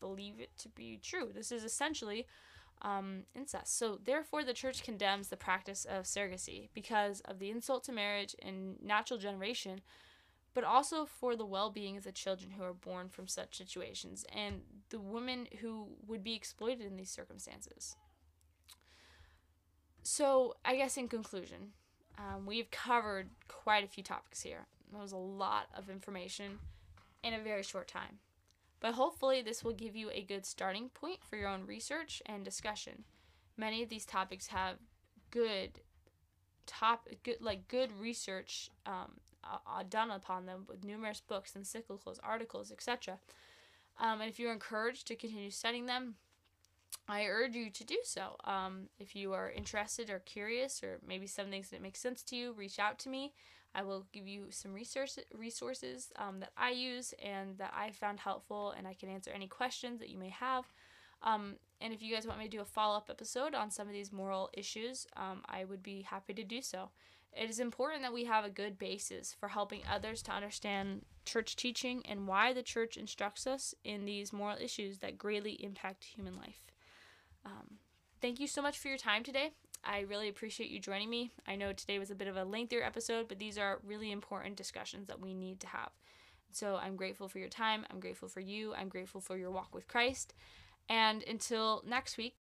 believe 0.00 0.40
it 0.40 0.56
to 0.58 0.68
be 0.68 0.98
true. 1.02 1.30
This 1.32 1.52
is 1.52 1.64
essentially 1.64 2.26
um, 2.82 3.24
incest. 3.34 3.78
So, 3.78 3.98
therefore, 4.02 4.44
the 4.44 4.54
church 4.54 4.82
condemns 4.82 5.28
the 5.28 5.36
practice 5.36 5.84
of 5.84 6.04
surrogacy 6.04 6.68
because 6.74 7.20
of 7.20 7.38
the 7.38 7.50
insult 7.50 7.84
to 7.84 7.92
marriage 7.92 8.34
and 8.42 8.82
natural 8.82 9.18
generation, 9.18 9.80
but 10.54 10.64
also 10.64 11.04
for 11.04 11.36
the 11.36 11.44
well 11.44 11.70
being 11.70 11.96
of 11.96 12.04
the 12.04 12.12
children 12.12 12.52
who 12.52 12.62
are 12.62 12.72
born 12.72 13.08
from 13.08 13.28
such 13.28 13.58
situations 13.58 14.24
and 14.34 14.62
the 14.88 14.98
women 14.98 15.46
who 15.60 15.88
would 16.06 16.24
be 16.24 16.34
exploited 16.34 16.86
in 16.86 16.96
these 16.96 17.10
circumstances. 17.10 17.96
So, 20.02 20.54
I 20.64 20.76
guess 20.76 20.96
in 20.96 21.08
conclusion, 21.08 21.72
um, 22.18 22.46
we've 22.46 22.70
covered 22.70 23.28
quite 23.48 23.84
a 23.84 23.88
few 23.88 24.02
topics 24.02 24.40
here. 24.42 24.66
That 24.92 25.00
was 25.00 25.12
a 25.12 25.16
lot 25.16 25.66
of 25.76 25.90
information 25.90 26.58
in 27.22 27.34
a 27.34 27.40
very 27.40 27.62
short 27.62 27.88
time. 27.88 28.18
But 28.80 28.94
hopefully, 28.94 29.42
this 29.42 29.62
will 29.62 29.74
give 29.74 29.94
you 29.94 30.10
a 30.10 30.22
good 30.22 30.46
starting 30.46 30.88
point 30.88 31.20
for 31.22 31.36
your 31.36 31.48
own 31.48 31.66
research 31.66 32.22
and 32.26 32.44
discussion. 32.44 33.04
Many 33.56 33.82
of 33.82 33.90
these 33.90 34.06
topics 34.06 34.48
have 34.48 34.76
good 35.30 35.80
top 36.66 37.08
good 37.24 37.36
like 37.40 37.68
good 37.68 37.90
research 38.00 38.70
um, 38.86 39.18
uh, 39.44 39.82
done 39.88 40.10
upon 40.10 40.46
them 40.46 40.64
with 40.68 40.84
numerous 40.84 41.20
books, 41.20 41.54
and 41.54 41.64
encyclicals, 41.64 42.18
articles, 42.22 42.72
etc. 42.72 43.18
Um, 43.98 44.20
and 44.20 44.30
if 44.30 44.38
you're 44.38 44.52
encouraged 44.52 45.06
to 45.08 45.16
continue 45.16 45.50
studying 45.50 45.86
them, 45.86 46.14
I 47.08 47.26
urge 47.26 47.54
you 47.54 47.70
to 47.70 47.84
do 47.84 47.98
so. 48.02 48.36
Um, 48.44 48.88
if 48.98 49.14
you 49.14 49.32
are 49.32 49.50
interested 49.50 50.10
or 50.10 50.20
curious, 50.20 50.82
or 50.82 51.00
maybe 51.06 51.26
some 51.26 51.50
things 51.50 51.70
that 51.70 51.82
make 51.82 51.96
sense 51.96 52.22
to 52.24 52.36
you, 52.36 52.52
reach 52.52 52.78
out 52.78 52.98
to 53.00 53.08
me. 53.08 53.34
I 53.74 53.82
will 53.82 54.06
give 54.12 54.26
you 54.26 54.46
some 54.50 54.72
resource, 54.72 55.18
resources 55.32 56.10
um, 56.16 56.40
that 56.40 56.50
I 56.56 56.70
use 56.70 57.14
and 57.22 57.56
that 57.58 57.72
I 57.76 57.90
found 57.92 58.20
helpful, 58.20 58.74
and 58.76 58.86
I 58.86 58.94
can 58.94 59.08
answer 59.08 59.30
any 59.30 59.46
questions 59.46 60.00
that 60.00 60.08
you 60.08 60.18
may 60.18 60.30
have. 60.30 60.64
Um, 61.22 61.56
and 61.80 61.92
if 61.92 62.02
you 62.02 62.14
guys 62.14 62.26
want 62.26 62.38
me 62.38 62.46
to 62.46 62.50
do 62.50 62.60
a 62.60 62.64
follow 62.64 62.96
up 62.96 63.08
episode 63.10 63.54
on 63.54 63.70
some 63.70 63.86
of 63.86 63.92
these 63.92 64.12
moral 64.12 64.50
issues, 64.52 65.06
um, 65.16 65.42
I 65.48 65.64
would 65.64 65.82
be 65.82 66.02
happy 66.02 66.34
to 66.34 66.44
do 66.44 66.62
so. 66.62 66.90
It 67.32 67.48
is 67.48 67.60
important 67.60 68.02
that 68.02 68.12
we 68.12 68.24
have 68.24 68.44
a 68.44 68.50
good 68.50 68.78
basis 68.78 69.34
for 69.38 69.48
helping 69.48 69.82
others 69.88 70.20
to 70.22 70.32
understand 70.32 71.04
church 71.24 71.54
teaching 71.54 72.02
and 72.06 72.26
why 72.26 72.52
the 72.52 72.62
church 72.62 72.96
instructs 72.96 73.46
us 73.46 73.74
in 73.84 74.04
these 74.04 74.32
moral 74.32 74.56
issues 74.60 74.98
that 74.98 75.18
greatly 75.18 75.52
impact 75.62 76.04
human 76.04 76.36
life. 76.36 76.60
Um, 77.44 77.78
thank 78.20 78.40
you 78.40 78.48
so 78.48 78.62
much 78.62 78.78
for 78.78 78.88
your 78.88 78.98
time 78.98 79.22
today. 79.22 79.52
I 79.84 80.00
really 80.00 80.28
appreciate 80.28 80.70
you 80.70 80.78
joining 80.78 81.10
me. 81.10 81.32
I 81.46 81.56
know 81.56 81.72
today 81.72 81.98
was 81.98 82.10
a 82.10 82.14
bit 82.14 82.28
of 82.28 82.36
a 82.36 82.44
lengthier 82.44 82.82
episode, 82.82 83.28
but 83.28 83.38
these 83.38 83.58
are 83.58 83.80
really 83.84 84.12
important 84.12 84.56
discussions 84.56 85.08
that 85.08 85.20
we 85.20 85.34
need 85.34 85.60
to 85.60 85.66
have. 85.66 85.90
So 86.52 86.76
I'm 86.76 86.96
grateful 86.96 87.28
for 87.28 87.38
your 87.38 87.48
time. 87.48 87.86
I'm 87.90 88.00
grateful 88.00 88.28
for 88.28 88.40
you. 88.40 88.74
I'm 88.74 88.88
grateful 88.88 89.20
for 89.20 89.36
your 89.36 89.50
walk 89.50 89.74
with 89.74 89.88
Christ. 89.88 90.34
And 90.88 91.22
until 91.22 91.82
next 91.86 92.18
week, 92.18 92.34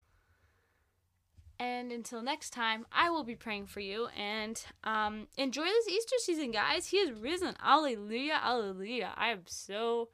and 1.60 1.90
until 1.90 2.22
next 2.22 2.50
time, 2.50 2.86
I 2.92 3.10
will 3.10 3.24
be 3.24 3.34
praying 3.34 3.66
for 3.66 3.80
you. 3.80 4.08
And 4.16 4.62
um, 4.84 5.26
enjoy 5.36 5.64
this 5.64 5.88
Easter 5.88 6.16
season, 6.18 6.52
guys. 6.52 6.86
He 6.86 6.98
is 6.98 7.10
risen. 7.10 7.56
Alleluia, 7.62 8.40
alleluia. 8.42 9.12
I 9.16 9.30
am 9.30 9.42
so, 9.46 10.08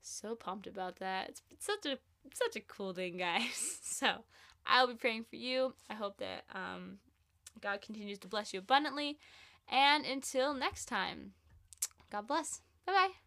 so 0.00 0.34
pumped 0.34 0.66
about 0.66 0.96
that. 0.96 1.28
It's, 1.30 1.42
it's 1.50 1.66
such 1.66 1.86
a 1.86 1.98
such 2.34 2.56
a 2.56 2.60
cool 2.60 2.92
thing, 2.92 3.16
guys. 3.16 3.78
So 3.82 4.24
I'll 4.66 4.86
be 4.86 4.94
praying 4.94 5.24
for 5.28 5.36
you. 5.36 5.74
I 5.90 5.94
hope 5.94 6.18
that 6.18 6.44
um, 6.54 6.98
God 7.60 7.80
continues 7.80 8.18
to 8.20 8.28
bless 8.28 8.52
you 8.52 8.60
abundantly. 8.60 9.18
And 9.70 10.04
until 10.04 10.54
next 10.54 10.86
time, 10.86 11.32
God 12.10 12.26
bless. 12.26 12.60
Bye 12.86 12.92
bye. 12.92 13.21